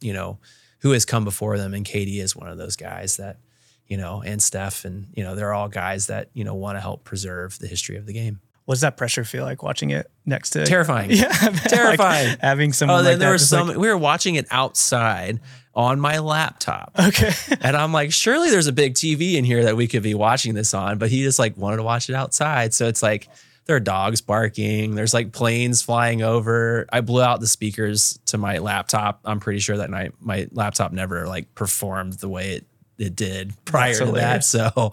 you 0.00 0.12
know, 0.12 0.38
who 0.80 0.92
has 0.92 1.04
come 1.04 1.24
before 1.24 1.56
them. 1.56 1.74
And 1.74 1.86
KD 1.86 2.20
is 2.20 2.34
one 2.34 2.48
of 2.48 2.58
those 2.58 2.76
guys 2.76 3.16
that, 3.18 3.38
you 3.86 3.96
know, 3.96 4.22
and 4.22 4.42
Steph, 4.42 4.84
and 4.84 5.06
you 5.14 5.22
know, 5.22 5.34
they're 5.34 5.54
all 5.54 5.68
guys 5.68 6.08
that 6.08 6.30
you 6.34 6.44
know 6.44 6.54
want 6.54 6.76
to 6.76 6.80
help 6.80 7.04
preserve 7.04 7.58
the 7.58 7.68
history 7.68 7.96
of 7.96 8.06
the 8.06 8.12
game. 8.12 8.40
What 8.68 8.74
does 8.74 8.82
that 8.82 8.98
pressure 8.98 9.24
feel 9.24 9.44
like 9.46 9.62
watching 9.62 9.88
it 9.90 10.10
next 10.26 10.50
to 10.50 10.66
Terrifying. 10.66 11.10
yeah 11.12 11.28
Terrifying. 11.30 12.28
like 12.28 12.40
having 12.42 12.74
someone 12.74 12.96
Oh, 12.98 13.00
like 13.00 13.12
then 13.12 13.18
there 13.18 13.28
that 13.30 13.32
was 13.32 13.48
some. 13.48 13.68
like- 13.68 13.78
we 13.78 13.88
were 13.88 13.96
watching 13.96 14.34
it 14.34 14.46
outside 14.50 15.40
on 15.74 15.98
my 15.98 16.18
laptop. 16.18 16.92
okay 16.98 17.32
And 17.62 17.74
I'm 17.74 17.94
like, 17.94 18.12
surely 18.12 18.50
there's 18.50 18.66
a 18.66 18.72
big 18.72 18.92
TV 18.92 19.36
in 19.36 19.44
here 19.46 19.64
that 19.64 19.76
we 19.76 19.86
could 19.88 20.02
be 20.02 20.12
watching 20.12 20.52
this 20.54 20.74
on. 20.74 20.98
But 20.98 21.08
he 21.08 21.22
just 21.22 21.38
like 21.38 21.56
wanted 21.56 21.78
to 21.78 21.82
watch 21.82 22.10
it 22.10 22.14
outside. 22.14 22.74
So 22.74 22.88
it's 22.88 23.02
like 23.02 23.28
there 23.64 23.76
are 23.76 23.80
dogs 23.80 24.20
barking. 24.20 24.94
There's 24.96 25.14
like 25.14 25.32
planes 25.32 25.80
flying 25.80 26.20
over. 26.22 26.86
I 26.92 27.00
blew 27.00 27.22
out 27.22 27.40
the 27.40 27.46
speakers 27.46 28.18
to 28.26 28.36
my 28.36 28.58
laptop. 28.58 29.20
I'm 29.24 29.40
pretty 29.40 29.60
sure 29.60 29.78
that 29.78 29.88
night 29.88 30.12
my 30.20 30.46
laptop 30.52 30.92
never 30.92 31.26
like 31.26 31.54
performed 31.54 32.14
the 32.14 32.28
way 32.28 32.50
it 32.56 32.66
it 32.98 33.14
did 33.16 33.52
prior 33.64 33.94
to 33.94 34.12
that. 34.12 34.44
So, 34.44 34.92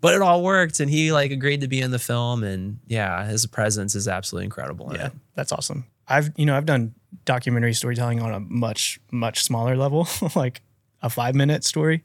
but 0.00 0.14
it 0.14 0.22
all 0.22 0.42
worked, 0.42 0.80
and 0.80 0.90
he 0.90 1.12
like 1.12 1.30
agreed 1.30 1.60
to 1.62 1.68
be 1.68 1.80
in 1.80 1.90
the 1.90 1.98
film. 1.98 2.42
And 2.42 2.80
yeah, 2.86 3.24
his 3.26 3.46
presence 3.46 3.94
is 3.94 4.08
absolutely 4.08 4.46
incredible. 4.46 4.90
In 4.90 4.96
Yeah, 4.96 5.06
it. 5.06 5.12
that's 5.34 5.52
awesome. 5.52 5.86
I've 6.08 6.30
you 6.36 6.44
know 6.46 6.56
I've 6.56 6.66
done 6.66 6.94
documentary 7.24 7.72
storytelling 7.72 8.20
on 8.20 8.34
a 8.34 8.40
much 8.40 9.00
much 9.10 9.42
smaller 9.44 9.76
level, 9.76 10.06
like 10.34 10.62
a 11.00 11.08
five 11.08 11.34
minute 11.34 11.64
story, 11.64 12.04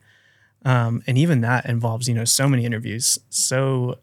um, 0.66 1.04
and 1.08 1.18
even 1.18 1.42
that 1.42 1.66
involves 1.66 2.08
you 2.08 2.14
know 2.14 2.26
so 2.26 2.48
many 2.48 2.66
interviews, 2.66 3.20
so 3.30 3.98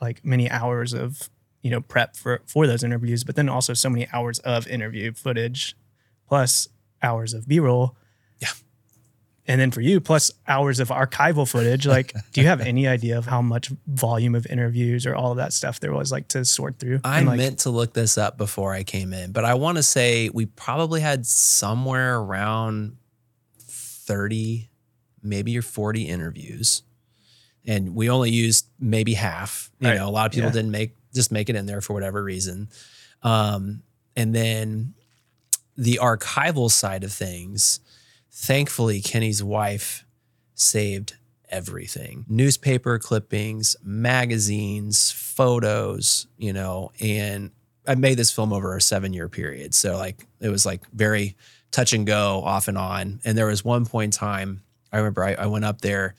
like 0.00 0.24
many 0.24 0.50
hours 0.50 0.92
of 0.94 1.28
you 1.62 1.70
know 1.70 1.80
prep 1.80 2.16
for 2.16 2.40
for 2.46 2.66
those 2.66 2.84
interviews, 2.84 3.24
but 3.24 3.36
then 3.36 3.48
also 3.48 3.74
so 3.74 3.90
many 3.90 4.06
hours 4.12 4.38
of 4.40 4.66
interview 4.68 5.12
footage, 5.12 5.76
plus 6.28 6.68
hours 7.02 7.34
of 7.34 7.46
B 7.48 7.58
roll. 7.60 7.96
And 9.46 9.60
then 9.60 9.70
for 9.70 9.82
you, 9.82 10.00
plus 10.00 10.30
hours 10.48 10.80
of 10.80 10.88
archival 10.88 11.46
footage. 11.48 11.86
Like, 11.86 12.14
do 12.32 12.40
you 12.40 12.46
have 12.46 12.62
any 12.62 12.88
idea 12.88 13.18
of 13.18 13.26
how 13.26 13.42
much 13.42 13.70
volume 13.86 14.34
of 14.34 14.46
interviews 14.46 15.04
or 15.04 15.14
all 15.14 15.32
of 15.32 15.36
that 15.36 15.52
stuff 15.52 15.80
there 15.80 15.92
was 15.92 16.10
like 16.10 16.28
to 16.28 16.44
sort 16.46 16.78
through? 16.78 17.00
I 17.04 17.20
like, 17.22 17.36
meant 17.36 17.58
to 17.60 17.70
look 17.70 17.92
this 17.92 18.16
up 18.16 18.38
before 18.38 18.72
I 18.72 18.84
came 18.84 19.12
in, 19.12 19.32
but 19.32 19.44
I 19.44 19.52
want 19.54 19.76
to 19.76 19.82
say 19.82 20.30
we 20.30 20.46
probably 20.46 21.02
had 21.02 21.26
somewhere 21.26 22.16
around 22.18 22.96
30, 23.58 24.68
maybe 25.22 25.56
or 25.58 25.62
40 25.62 26.02
interviews. 26.04 26.82
And 27.66 27.94
we 27.94 28.10
only 28.10 28.30
used 28.30 28.66
maybe 28.78 29.14
half. 29.14 29.70
You 29.78 29.88
Right. 29.88 29.96
know, 29.98 30.08
a 30.08 30.10
lot 30.10 30.26
of 30.26 30.32
people 30.32 30.48
Yeah. 30.48 30.52
didn't 30.54 30.70
make 30.70 30.96
just 31.14 31.30
make 31.30 31.48
it 31.48 31.54
in 31.54 31.66
there 31.66 31.80
for 31.80 31.92
whatever 31.92 32.24
reason. 32.24 32.68
Um, 33.22 33.84
and 34.16 34.34
then 34.34 34.94
the 35.76 36.00
archival 36.02 36.68
side 36.70 37.04
of 37.04 37.12
things, 37.12 37.78
thankfully, 38.34 39.00
Kenny's 39.00 39.42
wife 39.42 40.04
saved 40.54 41.16
everything 41.48 42.24
newspaper 42.28 42.98
clippings, 42.98 43.76
magazines, 43.82 45.12
photos, 45.12 46.26
you 46.36 46.52
know, 46.52 46.90
and 47.00 47.52
I 47.86 47.94
made 47.94 48.16
this 48.16 48.32
film 48.32 48.52
over 48.52 48.76
a 48.76 48.80
seven 48.80 49.12
year 49.12 49.28
period. 49.28 49.74
So, 49.74 49.96
like, 49.96 50.26
it 50.40 50.48
was 50.48 50.66
like 50.66 50.82
very 50.90 51.36
touch 51.70 51.92
and 51.92 52.06
go 52.06 52.42
off 52.44 52.68
and 52.68 52.78
on. 52.78 53.20
And 53.24 53.36
there 53.36 53.46
was 53.46 53.64
one 53.64 53.86
point 53.86 54.14
in 54.14 54.18
time, 54.18 54.62
I 54.92 54.98
remember 54.98 55.24
I, 55.24 55.34
I 55.34 55.46
went 55.46 55.64
up 55.64 55.80
there 55.80 56.14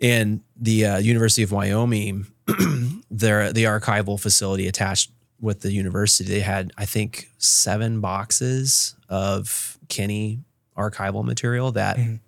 and 0.00 0.40
the 0.56 0.86
uh, 0.86 0.98
University 0.98 1.42
of 1.42 1.52
Wyoming, 1.52 2.26
their 3.10 3.52
the 3.52 3.64
archival 3.64 4.20
facility 4.20 4.66
attached 4.66 5.10
with 5.40 5.60
the 5.60 5.72
university, 5.72 6.30
they 6.30 6.40
had 6.40 6.72
I 6.76 6.84
think 6.84 7.30
seven 7.38 8.00
boxes 8.00 8.94
of 9.08 9.78
Kenny 9.88 10.40
archival 10.76 11.24
material 11.24 11.72
that 11.72 11.96
Mhm. 11.96 12.20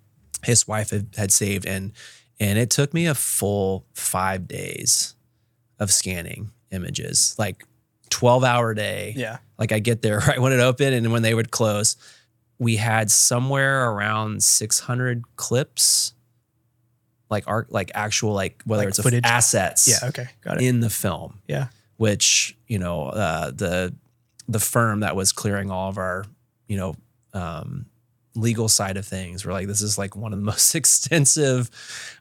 his 0.43 0.67
wife 0.67 0.89
had, 0.91 1.07
had 1.17 1.31
saved, 1.31 1.65
and 1.65 1.91
and 2.39 2.59
it 2.59 2.69
took 2.69 2.93
me 2.93 3.07
a 3.07 3.15
full 3.15 3.85
five 3.93 4.47
days 4.47 5.15
of 5.79 5.91
scanning 5.91 6.51
images, 6.71 7.35
like 7.39 7.65
twelve 8.09 8.43
hour 8.43 8.73
day. 8.73 9.13
yeah, 9.17 9.37
Like 9.57 9.71
I 9.71 9.79
get 9.79 10.01
there 10.01 10.19
right 10.27 10.39
when 10.39 10.53
it 10.53 10.59
opened 10.59 10.93
and 10.95 11.11
when 11.11 11.21
they 11.23 11.33
would 11.33 11.51
close, 11.51 11.95
we 12.59 12.77
had 12.77 13.11
somewhere 13.11 13.89
around 13.91 14.41
600 14.43 15.23
clips, 15.35 16.13
like 17.29 17.43
art, 17.47 17.71
like 17.71 17.91
actual, 17.93 18.33
like 18.33 18.61
whether 18.65 18.81
Like 18.83 18.89
it's 18.89 19.01
footage? 19.01 19.25
A, 19.25 19.27
assets 19.27 19.87
yeah, 19.87 20.07
okay, 20.09 20.27
got 20.41 20.57
it. 20.57 20.63
in 20.63 20.79
the 20.79 20.89
film. 20.89 21.39
Yeah. 21.47 21.67
Which, 21.97 22.55
you 22.67 22.79
know, 22.79 23.07
uh, 23.09 23.51
the, 23.51 23.93
the 24.47 24.59
firm 24.59 25.01
that 25.01 25.15
was 25.15 25.31
clearing 25.31 25.69
all 25.71 25.89
of 25.89 25.97
our, 25.97 26.25
you 26.67 26.77
know, 26.77 26.95
um, 27.33 27.85
legal 28.37 28.69
side 28.69 28.97
of 28.97 29.05
things 29.05 29.43
were 29.43 29.51
like, 29.51 29.67
this 29.67 29.81
is 29.81 29.97
like 29.97 30.15
one 30.15 30.31
of 30.31 30.39
the 30.39 30.45
most 30.53 30.75
extensive, 30.75 31.69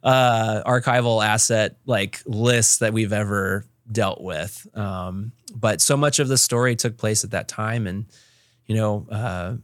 uh, 0.02 0.62
archival 0.66 1.24
asset 1.24 1.76
like 1.86 2.22
lists 2.26 2.78
that 2.78 2.92
we've 2.92 3.12
ever 3.12 3.64
dealt 3.90 4.20
with. 4.20 4.66
Um, 4.74 5.32
but 5.54 5.80
so 5.80 5.96
much 5.96 6.18
of 6.18 6.28
the 6.28 6.38
story 6.38 6.74
took 6.74 6.96
place 6.96 7.24
at 7.24 7.30
that 7.30 7.48
time. 7.48 7.86
And, 7.86 8.06
you 8.66 8.74
know, 8.74 9.06
uh, 9.10 9.56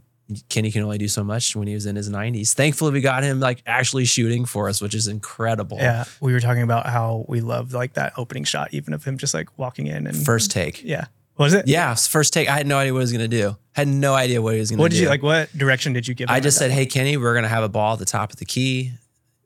Kenny 0.49 0.71
can 0.71 0.82
only 0.82 0.99
do 0.99 1.09
so 1.09 1.25
much 1.25 1.54
when 1.56 1.66
he 1.66 1.75
was 1.75 1.87
in 1.87 1.97
his 1.97 2.09
90s. 2.09 2.52
Thankfully, 2.54 2.92
we 2.92 3.00
got 3.00 3.23
him 3.23 3.40
like 3.40 3.62
actually 3.66 4.04
shooting 4.04 4.44
for 4.44 4.68
us, 4.68 4.80
which 4.80 4.94
is 4.94 5.09
incredible. 5.09 5.78
Yeah, 5.78 6.04
we 6.21 6.32
were 6.32 6.40
talking 6.40 6.62
about 6.62 6.87
how 6.87 7.26
we 7.28 7.40
love 7.40 7.75
like 7.75 7.94
that 7.94 8.14
opening 8.16 8.44
shot, 8.44 8.68
even 8.73 8.94
of 8.94 9.04
him 9.04 9.18
just 9.18 9.35
like 9.35 9.59
walking 9.59 9.88
in 9.88 10.06
and 10.06 10.16
First 10.25 10.50
take. 10.50 10.82
Yeah, 10.82 11.06
was 11.38 11.54
it? 11.54 11.66
Yeah, 11.66 11.94
first 11.94 12.32
take. 12.32 12.48
I 12.48 12.56
had 12.56 12.66
no 12.66 12.78
idea 12.78 12.92
what 12.92 13.00
he 13.00 13.02
was 13.02 13.12
going 13.12 13.28
to 13.30 13.36
do. 13.36 13.56
Had 13.72 13.88
no 13.88 14.14
idea 14.14 14.42
what 14.42 14.54
he 14.54 14.60
was 14.60 14.70
going 14.70 14.76
to 14.76 14.80
do. 14.80 14.82
What 14.82 14.90
did 14.90 15.00
you 15.00 15.08
like? 15.08 15.22
What 15.22 15.56
direction 15.56 15.92
did 15.92 16.06
you 16.06 16.14
give? 16.14 16.28
I 16.28 16.40
just 16.40 16.58
said, 16.58 16.70
"Hey, 16.70 16.86
Kenny, 16.86 17.16
we're 17.16 17.32
going 17.32 17.44
to 17.44 17.48
have 17.48 17.64
a 17.64 17.68
ball 17.68 17.94
at 17.94 17.98
the 17.98 18.04
top 18.04 18.32
of 18.32 18.38
the 18.38 18.44
key. 18.44 18.92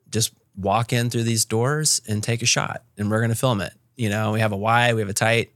Just 0.09 0.33
walk 0.55 0.91
in 0.91 1.09
through 1.09 1.23
these 1.23 1.45
doors 1.45 2.01
and 2.07 2.21
take 2.23 2.41
a 2.41 2.45
shot, 2.45 2.83
and 2.97 3.09
we're 3.09 3.19
going 3.19 3.29
to 3.29 3.37
film 3.37 3.61
it. 3.61 3.73
You 3.95 4.09
know, 4.09 4.31
we 4.31 4.41
have 4.41 4.51
a 4.51 4.57
wide, 4.57 4.95
we 4.95 5.01
have 5.01 5.09
a 5.09 5.13
tight, 5.13 5.51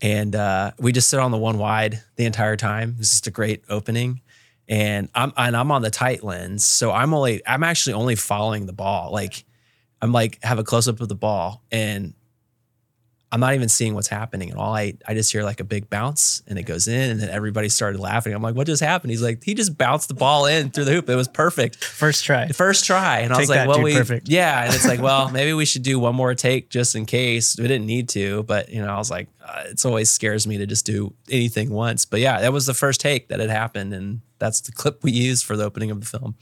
and 0.00 0.34
uh, 0.36 0.72
we 0.78 0.92
just 0.92 1.10
sit 1.10 1.18
on 1.18 1.30
the 1.30 1.38
one 1.38 1.58
wide 1.58 2.00
the 2.16 2.24
entire 2.26 2.56
time. 2.56 2.96
It's 2.98 3.10
just 3.10 3.26
a 3.26 3.30
great 3.30 3.62
opening." 3.68 4.20
And 4.68 5.08
I'm 5.14 5.32
and 5.36 5.56
I'm 5.56 5.70
on 5.70 5.82
the 5.82 5.90
tight 5.90 6.24
lens, 6.24 6.64
so 6.64 6.90
I'm 6.90 7.14
only 7.14 7.40
I'm 7.46 7.62
actually 7.62 7.92
only 7.92 8.16
following 8.16 8.66
the 8.66 8.72
ball. 8.72 9.12
Like 9.12 9.44
I'm 10.02 10.12
like 10.12 10.42
have 10.42 10.58
a 10.58 10.64
close 10.64 10.88
up 10.88 11.00
of 11.00 11.08
the 11.08 11.14
ball, 11.14 11.62
and 11.70 12.14
I'm 13.32 13.40
not 13.40 13.54
even 13.54 13.68
seeing 13.68 13.94
what's 13.94 14.06
happening 14.06 14.50
at 14.50 14.56
all. 14.56 14.72
I, 14.72 14.94
I 15.06 15.14
just 15.14 15.32
hear 15.32 15.42
like 15.42 15.58
a 15.58 15.64
big 15.64 15.90
bounce 15.90 16.42
and 16.46 16.58
it 16.58 16.62
goes 16.62 16.86
in, 16.86 17.10
and 17.10 17.20
then 17.20 17.28
everybody 17.28 17.68
started 17.68 18.00
laughing. 18.00 18.32
I'm 18.32 18.42
like, 18.42 18.54
what 18.54 18.68
just 18.68 18.82
happened? 18.82 19.10
He's 19.10 19.22
like, 19.22 19.42
he 19.42 19.54
just 19.54 19.76
bounced 19.76 20.06
the 20.08 20.14
ball 20.14 20.46
in 20.46 20.70
through 20.70 20.84
the 20.84 20.92
hoop. 20.92 21.08
It 21.08 21.16
was 21.16 21.26
perfect. 21.26 21.82
First 21.84 22.24
try. 22.24 22.48
First 22.48 22.84
try. 22.84 23.20
And 23.20 23.32
I 23.32 23.38
was 23.38 23.48
like, 23.48 23.58
that, 23.58 23.68
well, 23.68 23.78
dude, 23.78 23.84
we, 23.84 23.94
perfect. 23.94 24.28
yeah. 24.28 24.64
And 24.64 24.74
it's 24.74 24.86
like, 24.86 25.00
well, 25.00 25.28
maybe 25.32 25.52
we 25.54 25.64
should 25.64 25.82
do 25.82 25.98
one 25.98 26.14
more 26.14 26.34
take 26.34 26.70
just 26.70 26.94
in 26.94 27.04
case. 27.04 27.56
We 27.58 27.66
didn't 27.66 27.86
need 27.86 28.08
to, 28.10 28.44
but 28.44 28.68
you 28.68 28.80
know, 28.80 28.94
I 28.94 28.96
was 28.96 29.10
like, 29.10 29.28
uh, 29.44 29.64
it's 29.66 29.84
always 29.84 30.08
scares 30.08 30.46
me 30.46 30.58
to 30.58 30.66
just 30.66 30.86
do 30.86 31.12
anything 31.28 31.70
once. 31.70 32.04
But 32.04 32.20
yeah, 32.20 32.40
that 32.40 32.52
was 32.52 32.66
the 32.66 32.74
first 32.74 33.00
take 33.00 33.28
that 33.28 33.40
had 33.40 33.50
happened. 33.50 33.92
And 33.92 34.20
that's 34.38 34.60
the 34.60 34.72
clip 34.72 35.02
we 35.02 35.10
used 35.10 35.44
for 35.44 35.56
the 35.56 35.64
opening 35.64 35.90
of 35.90 36.00
the 36.00 36.06
film. 36.06 36.36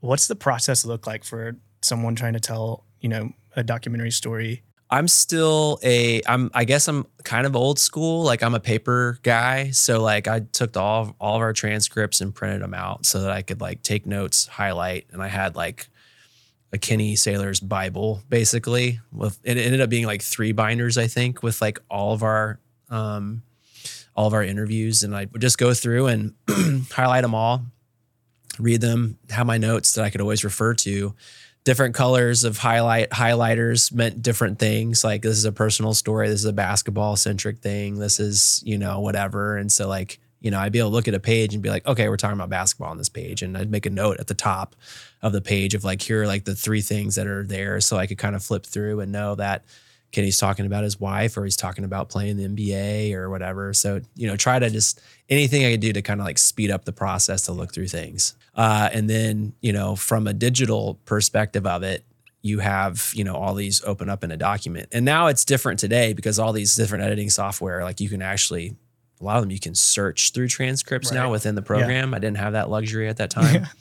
What's 0.00 0.26
the 0.28 0.36
process 0.36 0.84
look 0.84 1.06
like 1.06 1.24
for 1.24 1.56
someone 1.82 2.14
trying 2.14 2.32
to 2.32 2.40
tell 2.40 2.84
you 3.00 3.10
know 3.10 3.32
a 3.54 3.62
documentary 3.62 4.10
story? 4.10 4.62
I'm 4.92 5.08
still 5.08 5.80
a 5.82 6.20
I'm 6.26 6.50
I 6.52 6.64
guess 6.64 6.86
I'm 6.86 7.06
kind 7.24 7.46
of 7.46 7.56
old 7.56 7.78
school. 7.78 8.24
Like 8.24 8.42
I'm 8.42 8.54
a 8.54 8.60
paper 8.60 9.18
guy. 9.22 9.70
So 9.70 10.02
like 10.02 10.28
I 10.28 10.40
took 10.40 10.76
all 10.76 11.16
all 11.18 11.36
of 11.36 11.40
our 11.40 11.54
transcripts 11.54 12.20
and 12.20 12.34
printed 12.34 12.60
them 12.60 12.74
out 12.74 13.06
so 13.06 13.22
that 13.22 13.30
I 13.30 13.40
could 13.40 13.62
like 13.62 13.82
take 13.82 14.04
notes, 14.04 14.46
highlight, 14.46 15.06
and 15.10 15.22
I 15.22 15.28
had 15.28 15.56
like 15.56 15.88
a 16.74 16.78
Kenny 16.78 17.16
Sailors' 17.16 17.58
Bible 17.58 18.22
basically. 18.28 19.00
With 19.10 19.38
it 19.44 19.56
ended 19.56 19.80
up 19.80 19.88
being 19.88 20.04
like 20.04 20.20
three 20.20 20.52
binders, 20.52 20.98
I 20.98 21.06
think, 21.06 21.42
with 21.42 21.62
like 21.62 21.80
all 21.90 22.12
of 22.12 22.22
our 22.22 22.60
um 22.90 23.42
all 24.14 24.26
of 24.26 24.34
our 24.34 24.44
interviews. 24.44 25.02
And 25.02 25.16
I 25.16 25.26
would 25.32 25.40
just 25.40 25.56
go 25.56 25.72
through 25.72 26.08
and 26.08 26.34
highlight 26.90 27.22
them 27.22 27.34
all, 27.34 27.64
read 28.58 28.82
them, 28.82 29.16
have 29.30 29.46
my 29.46 29.56
notes 29.56 29.92
that 29.92 30.04
I 30.04 30.10
could 30.10 30.20
always 30.20 30.44
refer 30.44 30.74
to 30.74 31.14
different 31.64 31.94
colors 31.94 32.44
of 32.44 32.58
highlight 32.58 33.10
highlighters 33.10 33.92
meant 33.92 34.22
different 34.22 34.58
things. 34.58 35.04
Like 35.04 35.22
this 35.22 35.36
is 35.36 35.44
a 35.44 35.52
personal 35.52 35.94
story. 35.94 36.28
This 36.28 36.40
is 36.40 36.46
a 36.46 36.52
basketball 36.52 37.16
centric 37.16 37.58
thing. 37.58 37.98
This 37.98 38.18
is, 38.18 38.62
you 38.64 38.78
know, 38.78 39.00
whatever. 39.00 39.56
And 39.56 39.70
so 39.70 39.88
like, 39.88 40.18
you 40.40 40.50
know, 40.50 40.58
I'd 40.58 40.72
be 40.72 40.80
able 40.80 40.90
to 40.90 40.94
look 40.96 41.06
at 41.06 41.14
a 41.14 41.20
page 41.20 41.54
and 41.54 41.62
be 41.62 41.70
like, 41.70 41.86
okay, 41.86 42.08
we're 42.08 42.16
talking 42.16 42.36
about 42.36 42.50
basketball 42.50 42.90
on 42.90 42.98
this 42.98 43.08
page. 43.08 43.42
And 43.42 43.56
I'd 43.56 43.70
make 43.70 43.86
a 43.86 43.90
note 43.90 44.18
at 44.18 44.26
the 44.26 44.34
top 44.34 44.74
of 45.22 45.32
the 45.32 45.40
page 45.40 45.74
of 45.74 45.84
like, 45.84 46.02
here 46.02 46.22
are 46.22 46.26
like 46.26 46.44
the 46.44 46.56
three 46.56 46.80
things 46.80 47.14
that 47.14 47.28
are 47.28 47.44
there. 47.44 47.80
So 47.80 47.96
I 47.96 48.08
could 48.08 48.18
kind 48.18 48.34
of 48.34 48.42
flip 48.42 48.66
through 48.66 48.98
and 48.98 49.12
know 49.12 49.36
that 49.36 49.64
Kenny's 50.10 50.38
talking 50.38 50.66
about 50.66 50.82
his 50.82 50.98
wife 50.98 51.36
or 51.36 51.44
he's 51.44 51.56
talking 51.56 51.84
about 51.84 52.08
playing 52.08 52.38
the 52.38 52.48
NBA 52.48 53.14
or 53.14 53.30
whatever. 53.30 53.72
So, 53.72 54.00
you 54.16 54.26
know, 54.26 54.36
try 54.36 54.58
to 54.58 54.68
just 54.68 55.00
anything 55.28 55.64
I 55.64 55.70
could 55.70 55.80
do 55.80 55.92
to 55.92 56.02
kind 56.02 56.20
of 56.20 56.26
like 56.26 56.38
speed 56.38 56.72
up 56.72 56.84
the 56.84 56.92
process 56.92 57.42
to 57.42 57.52
look 57.52 57.72
through 57.72 57.88
things. 57.88 58.34
Uh, 58.54 58.88
and 58.92 59.08
then, 59.08 59.54
you 59.60 59.72
know, 59.72 59.96
from 59.96 60.26
a 60.26 60.32
digital 60.34 61.00
perspective 61.04 61.66
of 61.66 61.82
it, 61.82 62.04
you 62.42 62.58
have, 62.58 63.12
you 63.14 63.24
know, 63.24 63.34
all 63.36 63.54
these 63.54 63.82
open 63.84 64.08
up 64.10 64.24
in 64.24 64.30
a 64.30 64.36
document. 64.36 64.88
And 64.92 65.04
now 65.04 65.28
it's 65.28 65.44
different 65.44 65.78
today 65.78 66.12
because 66.12 66.38
all 66.38 66.52
these 66.52 66.74
different 66.74 67.04
editing 67.04 67.30
software, 67.30 67.82
like 67.84 68.00
you 68.00 68.08
can 68.08 68.20
actually, 68.20 68.76
a 69.20 69.24
lot 69.24 69.36
of 69.36 69.42
them 69.42 69.52
you 69.52 69.60
can 69.60 69.74
search 69.74 70.32
through 70.32 70.48
transcripts 70.48 71.10
now 71.12 71.30
within 71.30 71.54
the 71.54 71.62
program. 71.62 72.12
I 72.14 72.18
didn't 72.18 72.38
have 72.38 72.54
that 72.54 72.68
luxury 72.68 73.08
at 73.08 73.18
that 73.18 73.30
time. 73.30 73.66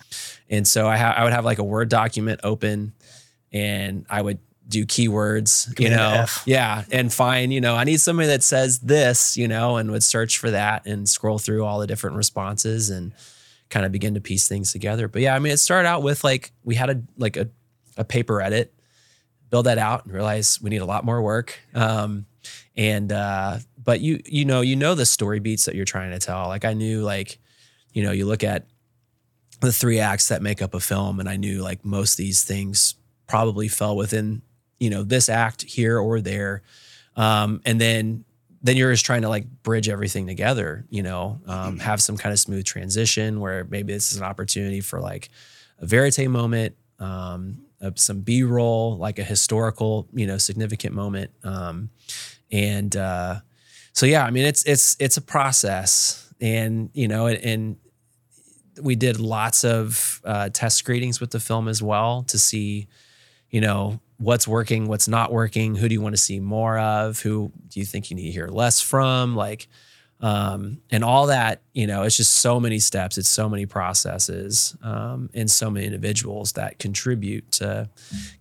And 0.50 0.68
so 0.68 0.86
I, 0.86 0.98
ha- 0.98 1.14
I 1.16 1.24
would 1.24 1.32
have 1.32 1.46
like 1.46 1.60
a 1.60 1.64
Word 1.64 1.88
document 1.88 2.42
open 2.44 2.92
and 3.54 4.06
I 4.10 4.22
would 4.22 4.38
do 4.68 4.86
keywords, 4.86 5.78
you 5.80 5.90
know, 5.90 6.26
yeah, 6.46 6.84
and 6.92 7.12
find, 7.12 7.54
you 7.54 7.62
know, 7.62 7.76
I 7.76 7.86
need 7.86 8.02
somebody 8.02 8.28
that 8.28 8.44
says 8.44 8.80
this, 8.80 9.38
you 9.38 9.48
know, 9.48 9.78
and 9.78 9.92
would 9.92 10.04
search 10.04 10.38
for 10.40 10.52
that 10.52 10.86
and 10.86 11.08
scroll 11.08 11.40
through 11.40 11.64
all 11.66 11.80
the 11.80 11.88
different 11.88 12.18
responses 12.18 12.90
and 12.90 13.14
kind 13.72 13.86
of 13.86 13.92
begin 13.92 14.14
to 14.14 14.22
piece 14.22 14.48
things 14.48 14.72
together. 14.72 15.08
But 15.08 15.24
yeah, 15.24 15.36
I 15.36 15.40
mean, 15.40 15.54
it 15.54 15.58
started 15.58 15.88
out 15.88 16.04
with 16.04 16.24
like 16.24 16.52
we 16.64 16.76
had 16.76 16.90
a 16.90 17.02
like 17.18 17.38
a, 17.38 17.50
a 17.98 18.04
paper 18.04 18.42
edit, 18.42 18.74
build 19.50 19.66
that 19.66 19.80
out, 19.80 20.06
and 20.06 20.14
realize 20.14 20.62
we 20.62 20.70
need 20.70 20.82
a 20.82 20.86
lot 20.86 21.04
more 21.04 21.22
work. 21.22 21.60
Um, 21.74 22.28
and 22.76 23.12
uh, 23.12 23.58
but 23.84 24.02
you 24.02 24.22
you 24.26 24.46
know 24.46 24.62
you 24.62 24.76
know 24.76 24.94
the 24.94 25.06
story 25.06 25.40
beats 25.40 25.66
that 25.66 25.76
you're 25.76 25.86
trying 25.86 26.12
to 26.12 26.20
tell. 26.20 26.48
Like 26.48 26.66
I 26.66 26.74
knew 26.74 27.02
like 27.02 27.40
you 27.94 28.04
know 28.04 28.12
you 28.12 28.26
look 28.26 28.44
at 28.44 28.68
the 29.62 29.72
three 29.72 30.00
acts 30.00 30.28
that 30.28 30.42
make 30.42 30.62
up 30.62 30.74
a 30.74 30.80
film, 30.80 31.20
and 31.20 31.30
I 31.30 31.38
knew 31.38 31.62
like 31.62 31.84
most 31.86 32.14
of 32.14 32.18
these 32.18 32.44
things 32.44 32.96
probably 33.28 33.68
fell 33.68 33.96
within 33.96 34.42
you 34.80 34.90
know 34.90 35.04
this 35.04 35.30
act 35.30 35.64
here 35.64 35.98
or 35.98 36.22
there, 36.22 36.62
um, 37.16 37.62
and 37.66 37.80
then 37.80 38.26
then 38.64 38.78
you're 38.78 38.92
just 38.92 39.06
trying 39.06 39.24
to 39.24 39.30
like 39.30 39.46
bridge 39.64 39.90
everything 39.90 40.28
together, 40.28 40.86
you 40.90 41.02
know, 41.02 41.40
um, 41.48 41.80
have 41.80 42.02
some 42.02 42.18
kind 42.18 42.32
of 42.32 42.40
smooth 42.40 42.66
transition 42.66 43.40
where 43.40 43.64
maybe 43.66 43.94
this 43.94 44.12
is 44.12 44.18
an 44.18 44.24
opportunity 44.24 44.82
for 44.82 45.00
like 45.00 45.30
a 45.80 45.86
verite 45.86 46.30
moment, 46.30 46.76
um, 47.00 47.64
uh, 47.82 47.92
some 47.96 48.22
B 48.22 48.44
roll, 48.44 48.98
like 48.98 49.18
a 49.18 49.24
historical, 49.24 50.08
you 50.14 50.28
know, 50.28 50.38
significant 50.38 50.94
moment. 50.94 51.32
Um, 51.44 51.90
and 52.52 52.96
uh, 52.96 53.40
so, 53.94 54.06
yeah, 54.06 54.24
I 54.24 54.30
mean, 54.30 54.46
it's, 54.46 54.64
it's, 54.66 54.96
it's 55.00 55.18
a 55.18 55.22
process 55.22 56.32
and, 56.40 56.92
you 56.94 57.08
know, 57.08 57.26
and, 57.26 57.44
and 57.44 57.78
we 58.80 58.96
did 58.96 59.20
lots 59.20 59.64
of 59.64 60.22
uh, 60.24 60.50
test 60.50 60.78
screenings 60.78 61.20
with 61.20 61.32
the 61.32 61.40
film 61.40 61.68
as 61.68 61.82
well 61.82 62.24
to 62.24 62.38
see, 62.38 62.88
you 63.50 63.62
know, 63.62 64.00
what's 64.22 64.48
working, 64.48 64.88
what's 64.88 65.08
not 65.08 65.32
working, 65.32 65.76
who 65.76 65.90
do 65.90 65.94
you 65.94 66.02
want 66.02 66.14
to 66.14 66.22
see 66.22 66.40
more 66.40 66.78
of, 66.78 67.20
who 67.22 67.52
do 67.68 67.80
you 67.80 67.86
think 67.86 68.10
you 68.10 68.16
need 68.16 68.28
to 68.28 68.32
hear 68.32 68.48
less 68.48 68.80
from, 68.80 69.36
like, 69.36 69.68
um, 70.22 70.80
and 70.92 71.04
all 71.04 71.28
that. 71.28 71.62
You 71.74 71.88
know, 71.88 72.04
it's 72.04 72.18
just 72.18 72.34
so 72.34 72.60
many 72.60 72.80
steps, 72.80 73.18
it's 73.18 73.30
so 73.30 73.50
many 73.50 73.66
processes, 73.66 74.76
um, 74.84 75.30
and 75.34 75.50
so 75.50 75.72
many 75.72 75.88
individuals 75.88 76.54
that 76.54 76.78
contribute 76.78 77.52
to 77.54 77.90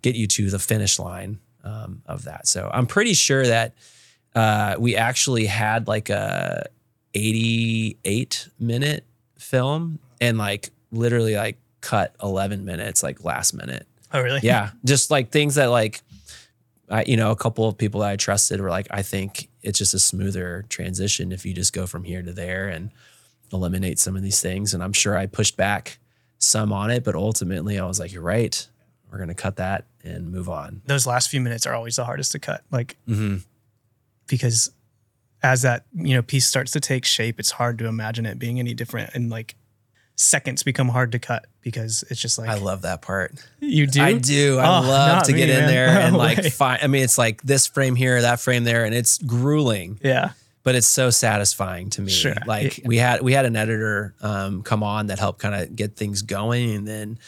get 0.03 0.15
you 0.15 0.27
to 0.27 0.51
the 0.51 0.59
finish 0.59 0.99
line 0.99 1.39
um, 1.65 2.03
of 2.05 2.25
that. 2.25 2.47
So 2.47 2.71
I'm 2.73 2.87
pretty 2.87 3.15
sure 3.15 3.47
that 3.47 3.75
uh, 4.35 4.77
we 4.79 4.97
actually 4.97 5.47
had 5.47 5.89
like 5.89 6.11
a 6.11 6.67
88 7.15 8.49
minute 8.59 9.05
film 9.39 9.99
and 10.21 10.37
like 10.37 10.71
literally 10.93 11.37
like 11.37 11.59
cut 11.81 12.15
11 12.23 12.67
minutes 12.67 13.03
like 13.03 13.25
last 13.25 13.55
minute. 13.55 13.87
Oh, 14.13 14.21
really? 14.23 14.41
Yeah. 14.43 14.71
Just 14.85 15.11
like 15.11 15.31
things 15.31 15.55
that 15.57 15.67
like, 15.67 16.01
I, 16.89 17.05
you 17.07 17.17
know, 17.17 17.31
a 17.31 17.37
couple 17.37 17.69
of 17.69 17.79
people 17.79 18.01
that 18.01 18.11
I 18.11 18.17
trusted 18.17 18.61
were 18.61 18.71
like, 18.71 18.89
I 18.91 19.03
think 19.03 19.49
it's 19.63 19.79
just 19.79 19.95
a 19.95 19.99
smoother 19.99 20.65
transition 20.69 21.31
if 21.33 21.47
you 21.47 21.55
just 21.55 21.73
go 21.73 21.87
from 21.87 22.03
here 22.05 22.23
to 22.23 22.33
there 22.33 22.69
and 22.69 22.91
eliminate 23.53 23.99
some 23.99 24.17
of 24.17 24.23
these 24.23 24.41
things. 24.43 24.75
And 24.75 24.83
I'm 24.83 24.93
sure 24.93 25.17
I 25.17 25.27
pushed 25.27 25.57
back 25.57 25.99
some 26.39 26.73
on 26.73 26.91
it, 26.91 27.05
but 27.05 27.15
ultimately 27.15 27.79
I 27.79 27.85
was 27.87 28.01
like, 28.01 28.13
you're 28.13 28.23
right. 28.23 28.67
We're 29.11 29.19
going 29.19 29.29
to 29.29 29.35
cut 29.35 29.57
that 29.57 29.85
and 30.03 30.33
move 30.33 30.49
on. 30.49 30.83
Those 30.87 31.07
last 31.07 31.29
few 31.31 31.41
minutes 31.41 31.67
are 31.67 31.75
always 31.75 31.97
the 31.97 32.05
hardest 32.05 32.33
to 32.33 32.39
cut. 32.39 32.63
Like, 32.71 32.97
Mm-hmm. 33.09 33.39
because 34.27 34.71
as 35.43 35.63
that 35.63 35.87
you 35.95 36.15
know 36.15 36.23
piece 36.23 36.47
starts 36.47 36.73
to 36.73 36.81
take 36.81 37.05
shape, 37.05 37.39
it's 37.41 37.53
hard 37.53 37.79
to 37.79 37.87
imagine 37.87 38.27
it 38.27 38.39
being 38.39 38.59
any 38.59 38.75
different. 38.75 39.11
And 39.15 39.31
like 39.31 39.55
seconds 40.21 40.63
become 40.63 40.89
hard 40.89 41.13
to 41.13 41.19
cut 41.19 41.47
because 41.63 42.05
it's 42.11 42.21
just 42.21 42.39
like 42.39 42.49
I 42.49 42.55
love 42.55 42.83
that 42.83 43.03
part. 43.03 43.33
you 43.61 43.87
do. 43.87 44.03
I 44.03 44.13
do. 44.19 44.59
I 44.59 44.79
Oh, 44.79 44.81
love 44.83 45.23
to 45.25 45.33
get 45.33 45.49
in 45.51 45.59
man. 45.61 45.69
there 45.69 45.89
and 46.01 46.13
No 46.13 46.19
like 46.19 46.45
find. 46.53 46.81
I 46.83 46.87
mean, 46.87 47.03
it's 47.05 47.19
like 47.19 47.43
this 47.43 47.67
frame 47.67 47.97
here, 47.97 48.21
that 48.23 48.41
frame 48.41 48.65
there, 48.65 48.85
and 48.85 48.95
it's 48.95 49.19
grueling, 49.19 49.99
Yeah. 50.03 50.31
but 50.63 50.75
it's 50.75 50.87
so 50.87 51.11
satisfying 51.11 51.91
to 51.91 52.03
me. 52.03 52.11
Sure. 52.11 52.35
Like 52.47 52.79
Yeah. 52.79 52.85
we 52.89 52.97
had 52.99 53.23
we 53.23 53.33
had 53.33 53.47
an 53.47 53.57
editor 53.57 54.15
um, 54.21 54.63
come 54.63 54.83
on 54.83 55.07
that 55.07 55.19
helped 55.19 55.41
kind 55.41 55.55
of 55.55 55.75
get 55.75 55.97
things 55.97 56.23
going, 56.23 56.75
and 56.75 56.87
then 56.87 57.19